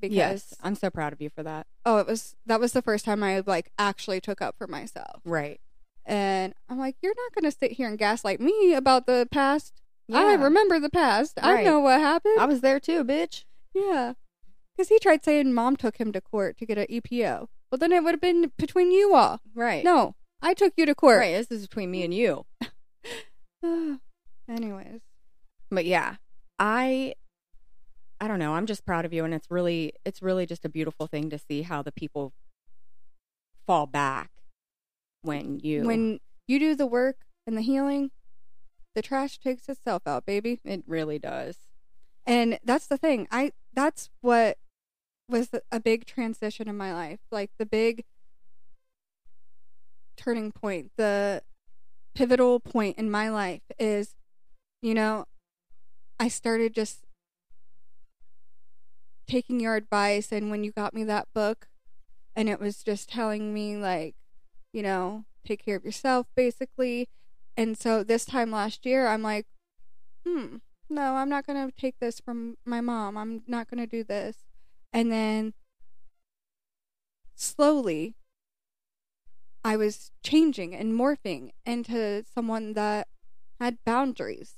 Because, 0.00 0.16
yes, 0.16 0.54
I'm 0.62 0.74
so 0.74 0.90
proud 0.90 1.12
of 1.12 1.20
you 1.22 1.30
for 1.30 1.42
that. 1.42 1.66
oh, 1.84 1.98
it 1.98 2.06
was, 2.06 2.36
that 2.44 2.60
was 2.60 2.72
the 2.72 2.82
first 2.82 3.04
time 3.04 3.22
I 3.22 3.42
like 3.46 3.70
actually 3.78 4.20
took 4.20 4.42
up 4.42 4.54
for 4.58 4.66
myself. 4.66 5.22
Right. 5.24 5.60
And 6.04 6.54
I'm 6.68 6.78
like, 6.78 6.96
you're 7.02 7.14
not 7.16 7.34
going 7.34 7.50
to 7.50 7.56
sit 7.58 7.72
here 7.72 7.88
and 7.88 7.98
gaslight 7.98 8.40
me 8.40 8.74
about 8.74 9.06
the 9.06 9.26
past. 9.30 9.72
I 10.12 10.34
remember 10.34 10.78
the 10.78 10.90
past. 10.90 11.38
I 11.42 11.64
know 11.64 11.80
what 11.80 11.98
happened. 12.00 12.38
I 12.38 12.44
was 12.44 12.60
there 12.60 12.78
too, 12.78 13.02
bitch. 13.04 13.44
yeah. 13.74 14.12
Because 14.76 14.88
he 14.90 14.98
tried 14.98 15.24
saying 15.24 15.54
mom 15.54 15.74
took 15.76 15.96
him 15.96 16.12
to 16.12 16.20
court 16.20 16.58
to 16.58 16.66
get 16.66 16.76
an 16.78 16.86
EPO. 16.90 17.48
Well, 17.70 17.78
then 17.78 17.92
it 17.92 18.04
would 18.04 18.12
have 18.12 18.20
been 18.20 18.52
between 18.58 18.92
you 18.92 19.14
all. 19.14 19.40
Right. 19.54 19.82
No, 19.82 20.14
I 20.42 20.52
took 20.54 20.74
you 20.76 20.84
to 20.86 20.94
court. 20.94 21.18
Right. 21.18 21.32
This 21.34 21.50
is 21.50 21.66
between 21.66 21.90
me 21.90 22.04
and 22.04 22.12
you. 22.14 22.44
Anyways. 24.48 25.00
But 25.70 25.86
yeah, 25.86 26.16
I 26.58 27.14
I 28.20 28.28
don't 28.28 28.38
know. 28.38 28.54
I'm 28.54 28.66
just 28.66 28.86
proud 28.86 29.04
of 29.04 29.12
you 29.12 29.24
and 29.24 29.34
it's 29.34 29.50
really 29.50 29.92
it's 30.04 30.22
really 30.22 30.46
just 30.46 30.64
a 30.64 30.68
beautiful 30.68 31.06
thing 31.06 31.30
to 31.30 31.38
see 31.38 31.62
how 31.62 31.82
the 31.82 31.92
people 31.92 32.32
fall 33.66 33.86
back 33.86 34.30
when 35.22 35.60
you 35.60 35.84
When 35.84 36.20
you 36.46 36.58
do 36.58 36.74
the 36.74 36.86
work 36.86 37.16
and 37.46 37.56
the 37.56 37.62
healing, 37.62 38.10
the 38.94 39.02
trash 39.02 39.38
takes 39.38 39.68
itself 39.68 40.02
out, 40.06 40.24
baby. 40.24 40.60
it 40.64 40.84
really 40.86 41.18
does. 41.18 41.56
And 42.24 42.58
that's 42.64 42.86
the 42.86 42.96
thing. 42.96 43.28
I 43.30 43.52
that's 43.74 44.10
what 44.20 44.58
was 45.28 45.50
a 45.70 45.80
big 45.80 46.06
transition 46.06 46.68
in 46.68 46.76
my 46.76 46.94
life. 46.94 47.20
Like 47.30 47.50
the 47.58 47.66
big 47.66 48.04
turning 50.16 50.52
point, 50.52 50.92
the 50.96 51.42
pivotal 52.14 52.60
point 52.60 52.96
in 52.96 53.10
my 53.10 53.28
life 53.28 53.62
is 53.78 54.14
you 54.80 54.94
know, 54.94 55.26
I 56.18 56.28
started 56.28 56.74
just 56.74 57.05
taking 59.26 59.60
your 59.60 59.76
advice 59.76 60.32
and 60.32 60.50
when 60.50 60.64
you 60.64 60.72
got 60.72 60.94
me 60.94 61.04
that 61.04 61.28
book 61.34 61.68
and 62.34 62.48
it 62.48 62.60
was 62.60 62.82
just 62.82 63.08
telling 63.08 63.52
me 63.52 63.76
like, 63.76 64.14
you 64.72 64.82
know, 64.82 65.24
take 65.44 65.64
care 65.64 65.76
of 65.76 65.84
yourself 65.84 66.26
basically. 66.36 67.08
And 67.56 67.76
so 67.76 68.04
this 68.04 68.24
time 68.24 68.50
last 68.50 68.84
year 68.84 69.06
I'm 69.06 69.22
like, 69.22 69.46
hmm, 70.26 70.56
no, 70.88 71.16
I'm 71.16 71.28
not 71.28 71.46
going 71.46 71.66
to 71.66 71.74
take 71.76 71.98
this 71.98 72.20
from 72.20 72.56
my 72.64 72.80
mom. 72.80 73.16
I'm 73.16 73.42
not 73.46 73.68
going 73.70 73.80
to 73.80 73.86
do 73.86 74.04
this. 74.04 74.44
And 74.92 75.10
then 75.10 75.54
slowly, 77.34 78.16
I 79.64 79.76
was 79.76 80.12
changing 80.22 80.74
and 80.74 80.92
morphing 80.92 81.50
into 81.64 82.24
someone 82.32 82.74
that 82.74 83.08
had 83.60 83.78
boundaries. 83.84 84.54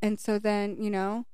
And 0.00 0.18
so 0.18 0.38
then, 0.38 0.80
you 0.80 0.90
know, 0.90 1.26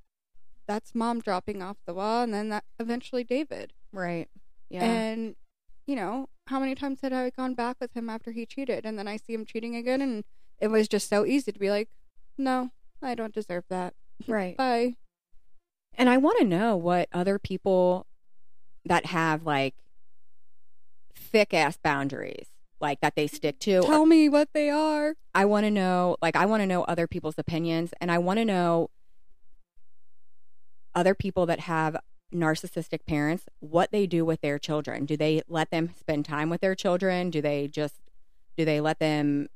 that's 0.67 0.95
mom 0.95 1.21
dropping 1.21 1.63
off 1.63 1.77
the 1.87 1.95
wall, 1.95 2.23
and 2.23 2.33
then 2.33 2.49
that 2.51 2.65
eventually 2.79 3.25
David. 3.25 3.73
Right. 3.93 4.29
Yeah. 4.69 4.85
And, 4.85 5.37
you 5.87 5.97
know, 5.97 6.29
how 6.47 6.59
many 6.59 6.75
times 6.75 7.01
had 7.03 7.13
I 7.13 7.31
gone 7.31 7.55
back 7.55 7.77
with 7.81 7.93
him 7.95 8.09
after 8.11 8.33
he 8.33 8.47
cheated? 8.47 8.85
And 8.85 8.99
then 8.99 9.09
I 9.09 9.17
see 9.17 9.35
him 9.35 9.45
cheating 9.45 9.77
again, 9.77 10.01
and 10.01 10.25
it 10.59 10.69
was 10.69 10.89
just 10.89 11.09
so 11.09 11.25
easy 11.25 11.53
to 11.53 11.59
be 11.59 11.71
like, 11.71 11.89
no, 12.39 12.71
I 13.03 13.15
don't 13.15 13.35
deserve 13.35 13.65
that. 13.69 13.95
right. 14.29 14.57
Bye. 14.57 14.97
And 15.97 16.09
I 16.09 16.17
want 16.17 16.39
to 16.39 16.45
know 16.45 16.77
what 16.77 17.09
other 17.13 17.39
people 17.39 18.07
that 18.85 19.07
have 19.07 19.45
like 19.45 19.75
thick 21.15 21.55
ass 21.55 21.79
boundaries, 21.83 22.49
like 22.81 23.01
that 23.01 23.15
they 23.15 23.27
stick 23.27 23.59
to. 23.61 23.83
Tell 23.83 24.07
me 24.07 24.29
what 24.29 24.49
they 24.53 24.71
are. 24.71 25.15
I 25.35 25.45
want 25.45 25.65
to 25.65 25.71
know, 25.71 26.17
like, 26.21 26.37
I 26.37 26.47
want 26.47 26.63
to 26.63 26.67
know 26.67 26.83
other 26.85 27.07
people's 27.07 27.39
opinions 27.39 27.93
and 28.01 28.11
I 28.11 28.19
want 28.19 28.39
to 28.39 28.45
know 28.45 28.91
other 30.95 31.15
people 31.15 31.47
that 31.47 31.61
have 31.61 31.97
narcissistic 32.33 33.07
parents, 33.07 33.45
what 33.61 33.93
they 33.93 34.07
do 34.07 34.25
with 34.25 34.41
their 34.41 34.59
children. 34.59 35.05
Do 35.07 35.17
they 35.17 35.43
let 35.49 35.71
them 35.71 35.91
spend 35.99 36.25
time 36.25 36.51
with 36.51 36.61
their 36.61 36.75
children? 36.75 37.31
Do 37.31 37.41
they 37.41 37.69
just, 37.69 38.01
do 38.57 38.65
they 38.65 38.81
let 38.81 38.99
them, 38.99 39.49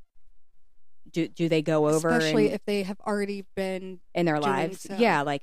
do, 1.10 1.26
do 1.28 1.48
they 1.48 1.62
go 1.62 1.88
over 1.88 2.10
Especially 2.10 2.46
and- 2.46 2.54
if 2.54 2.64
they 2.64 2.82
have 2.84 3.00
already 3.06 3.44
been. 3.56 4.00
in 4.14 4.26
their 4.26 4.38
lives? 4.38 4.82
so. 4.82 4.94
Yeah. 4.96 5.22
Like, 5.22 5.42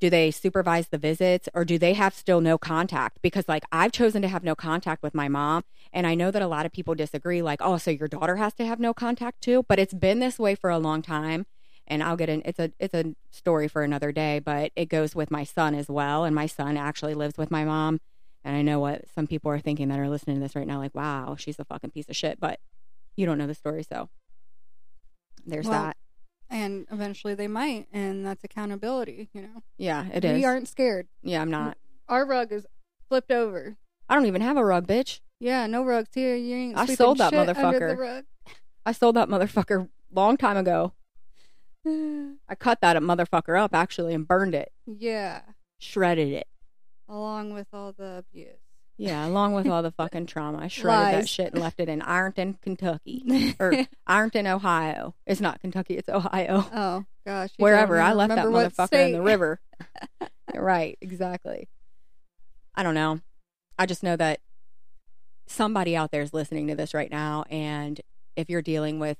do 0.00 0.10
they 0.10 0.30
supervise 0.30 0.88
the 0.88 0.98
visits 0.98 1.48
or 1.54 1.64
do 1.64 1.76
they 1.76 1.94
have 1.94 2.14
still 2.14 2.40
no 2.40 2.56
contact? 2.56 3.18
Because, 3.20 3.48
like, 3.48 3.64
I've 3.72 3.90
chosen 3.90 4.22
to 4.22 4.28
have 4.28 4.44
no 4.44 4.54
contact 4.54 5.02
with 5.02 5.12
my 5.12 5.26
mom. 5.28 5.64
And 5.92 6.06
I 6.06 6.14
know 6.14 6.30
that 6.30 6.40
a 6.42 6.46
lot 6.46 6.66
of 6.66 6.72
people 6.72 6.94
disagree, 6.94 7.42
like, 7.42 7.60
oh, 7.60 7.78
so 7.78 7.90
your 7.90 8.06
daughter 8.06 8.36
has 8.36 8.54
to 8.54 8.64
have 8.66 8.78
no 8.78 8.94
contact 8.94 9.40
too. 9.40 9.64
But 9.68 9.80
it's 9.80 9.94
been 9.94 10.20
this 10.20 10.38
way 10.38 10.54
for 10.54 10.70
a 10.70 10.78
long 10.78 11.02
time. 11.02 11.46
And 11.90 12.02
I'll 12.02 12.16
get 12.16 12.28
in 12.28 12.42
it's 12.44 12.58
a 12.58 12.70
it's 12.78 12.94
a 12.94 13.14
story 13.30 13.66
for 13.66 13.82
another 13.82 14.12
day, 14.12 14.38
but 14.38 14.72
it 14.76 14.86
goes 14.90 15.14
with 15.14 15.30
my 15.30 15.42
son 15.44 15.74
as 15.74 15.88
well. 15.88 16.24
And 16.24 16.34
my 16.34 16.46
son 16.46 16.76
actually 16.76 17.14
lives 17.14 17.36
with 17.38 17.50
my 17.50 17.64
mom. 17.64 18.00
And 18.44 18.54
I 18.56 18.62
know 18.62 18.78
what 18.78 19.08
some 19.14 19.26
people 19.26 19.50
are 19.50 19.58
thinking 19.58 19.88
that 19.88 19.98
are 19.98 20.08
listening 20.08 20.36
to 20.36 20.40
this 20.42 20.54
right 20.54 20.66
now, 20.66 20.78
like, 20.78 20.94
wow, 20.94 21.34
she's 21.38 21.58
a 21.58 21.64
fucking 21.64 21.90
piece 21.90 22.08
of 22.08 22.14
shit. 22.16 22.38
But 22.38 22.60
you 23.16 23.26
don't 23.26 23.38
know 23.38 23.46
the 23.46 23.54
story, 23.54 23.82
so 23.82 24.08
there's 25.44 25.66
Well, 25.66 25.82
that. 25.82 25.96
And 26.50 26.86
eventually 26.90 27.34
they 27.34 27.48
might. 27.48 27.88
And 27.92 28.24
that's 28.24 28.44
accountability, 28.44 29.28
you 29.32 29.42
know? 29.42 29.62
Yeah, 29.76 30.06
it 30.12 30.24
is. 30.24 30.34
We 30.34 30.44
aren't 30.44 30.68
scared. 30.68 31.08
yeah, 31.22 31.40
I'm 31.42 31.50
not. 31.50 31.76
Our 32.08 32.24
rug 32.24 32.52
is 32.52 32.66
flipped 33.08 33.30
over. 33.30 33.76
I 34.08 34.14
don't 34.14 34.26
even 34.26 34.40
have 34.40 34.56
a 34.56 34.64
rug, 34.64 34.86
bitch. 34.86 35.20
Yeah, 35.40 35.66
no 35.66 35.84
rugs 35.84 36.08
here. 36.14 36.34
You 36.34 36.54
ain't 36.56 36.78
I 36.78 36.86
sold 36.86 37.18
that 37.18 37.30
shit 37.30 37.38
Under 37.38 37.52
the 37.54 37.60
motherfucker. 37.60 37.96
rug. 37.98 38.24
I 38.86 38.92
sold 38.92 39.16
that 39.16 39.28
motherfucker 39.28 39.88
long 40.12 40.36
time 40.36 40.56
ago. 40.56 40.92
I 42.48 42.54
cut 42.58 42.80
that 42.80 42.96
motherfucker 42.98 43.58
up 43.60 43.74
actually 43.74 44.14
and 44.14 44.26
burned 44.26 44.54
it, 44.54 44.72
yeah, 44.86 45.42
shredded 45.78 46.28
it. 46.32 46.46
along 47.08 47.52
with 47.54 47.68
all 47.72 47.92
the 47.92 48.24
abuse. 48.28 48.56
Yeah, 49.00 49.26
along 49.28 49.54
with 49.54 49.68
all 49.68 49.82
the 49.82 49.90
fucking 49.96 50.26
trauma, 50.26 50.58
I 50.58 50.68
shredded 50.68 51.22
that 51.22 51.28
shit 51.28 51.52
and 51.52 51.62
left 51.62 51.78
it 51.78 51.88
in 51.88 52.02
Ironton, 52.02 52.58
Kentucky, 52.60 53.54
or 53.60 53.86
Ironton, 54.06 54.46
Ohio. 54.46 55.14
It's 55.26 55.40
not 55.40 55.60
Kentucky, 55.60 55.96
it's 55.96 56.08
Ohio. 56.08 56.66
oh 56.74 57.04
gosh, 57.24 57.50
Wherever 57.58 58.00
I 58.00 58.12
left 58.12 58.34
that 58.34 58.46
motherfucker 58.46 59.06
in 59.06 59.12
the 59.12 59.22
river. 59.22 59.60
right, 60.54 60.98
exactly. 61.00 61.68
I 62.74 62.82
don't 62.82 62.94
know. 62.94 63.20
I 63.78 63.86
just 63.86 64.02
know 64.02 64.16
that 64.16 64.40
somebody 65.46 65.96
out 65.96 66.10
there 66.10 66.22
is 66.22 66.34
listening 66.34 66.66
to 66.66 66.74
this 66.74 66.92
right 66.92 67.10
now, 67.10 67.44
and 67.50 68.00
if 68.36 68.50
you're 68.50 68.62
dealing 68.62 68.98
with 68.98 69.18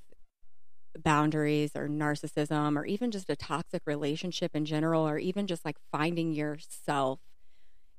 boundaries 0.97 1.71
or 1.75 1.87
narcissism 1.87 2.77
or 2.77 2.85
even 2.85 3.11
just 3.11 3.29
a 3.29 3.35
toxic 3.35 3.81
relationship 3.85 4.55
in 4.55 4.65
general 4.65 5.07
or 5.07 5.17
even 5.17 5.47
just 5.47 5.65
like 5.65 5.77
finding 5.91 6.33
yourself 6.33 7.19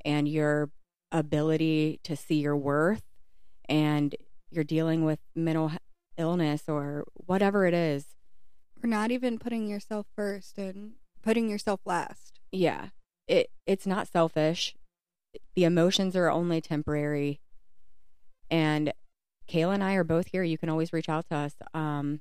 and 0.04 0.28
your 0.28 0.70
ability 1.12 2.00
to 2.04 2.16
see 2.16 2.36
your 2.36 2.56
worth 2.56 3.02
and 3.68 4.16
you're 4.50 4.64
dealing 4.64 5.04
with 5.04 5.18
mental 5.34 5.72
illness 6.16 6.64
or 6.68 7.04
whatever 7.14 7.66
it 7.66 7.74
is. 7.74 8.06
Or 8.82 8.88
not 8.88 9.10
even 9.10 9.38
putting 9.38 9.68
yourself 9.68 10.06
first 10.16 10.58
and 10.58 10.92
putting 11.22 11.48
yourself 11.48 11.80
last. 11.84 12.40
yeah. 12.52 12.88
It 13.28 13.50
it's 13.64 13.86
not 13.86 14.08
selfish. 14.08 14.74
The 15.54 15.62
emotions 15.62 16.16
are 16.16 16.28
only 16.28 16.60
temporary. 16.60 17.40
And 18.50 18.92
kayla 19.48 19.74
and 19.74 19.84
i 19.84 19.94
are 19.94 20.02
both 20.02 20.28
here. 20.32 20.42
You 20.42 20.58
can 20.58 20.68
always 20.68 20.92
reach 20.92 21.08
out 21.08 21.28
to 21.28 21.36
us 21.36 21.54
um 21.72 22.20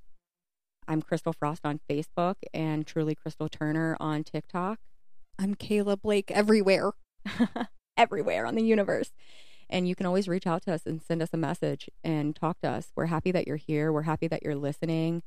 i'm 0.90 1.02
crystal 1.02 1.32
frost 1.32 1.62
on 1.66 1.80
facebook 1.90 2.36
and 2.54 2.86
truly 2.86 3.16
crystal 3.16 3.48
turner 3.48 3.96
on 4.02 4.24
tiktok 4.24 4.80
I'm 5.42 5.56
Kayla 5.56 6.02
Blake 6.02 6.32
everywhere. 6.32 6.92
everywhere 7.98 8.46
on 8.46 8.56
the 8.56 8.62
universe 8.64 9.12
and 9.70 9.88
you 9.88 9.96
can 9.96 10.06
always 10.06 10.28
reach 10.28 10.46
out 10.48 10.62
to 10.64 10.74
us 10.74 10.86
and 10.86 11.02
send 11.02 11.22
us 11.22 11.30
a 11.32 11.38
message 11.38 11.90
and 12.04 12.36
talk 12.36 12.60
to 12.62 12.68
us 12.70 12.92
we're 12.96 13.06
happy 13.06 13.32
that 13.32 13.48
you're 13.48 13.56
here 13.58 13.92
we're 13.92 14.02
happy 14.02 14.28
that 14.28 14.44
you're 14.44 14.56
listening 14.56 15.22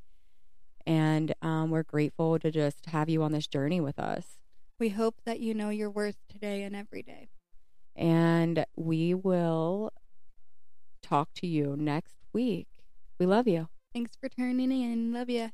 and 0.87 1.35
um, 1.43 1.71
we're 1.71 1.83
grateful 1.83 2.39
to 2.39 2.51
just 2.51 2.87
have 2.87 3.09
you 3.09 3.23
on 3.23 3.33
this 3.33 3.47
journey 3.47 3.81
with 3.81 3.99
us 3.99 4.39
We 4.81 4.89
hope 4.91 5.17
that 5.25 5.41
you 5.41 5.55
know 5.55 5.69
your 5.71 5.91
worth 5.91 6.17
today 6.29 6.63
and 6.63 6.75
every 6.77 7.03
day. 7.03 7.29
and 7.97 8.65
we 8.77 9.15
will 9.15 9.93
talk 11.03 11.29
to 11.35 11.47
you 11.47 11.77
next 11.79 12.17
week. 12.33 12.69
We 13.19 13.27
love 13.27 13.47
you. 13.47 13.69
Thanks 13.95 14.16
for 14.16 14.28
tuning 14.28 14.70
in. 14.72 15.12
Love 15.12 15.30
ya. 15.30 15.49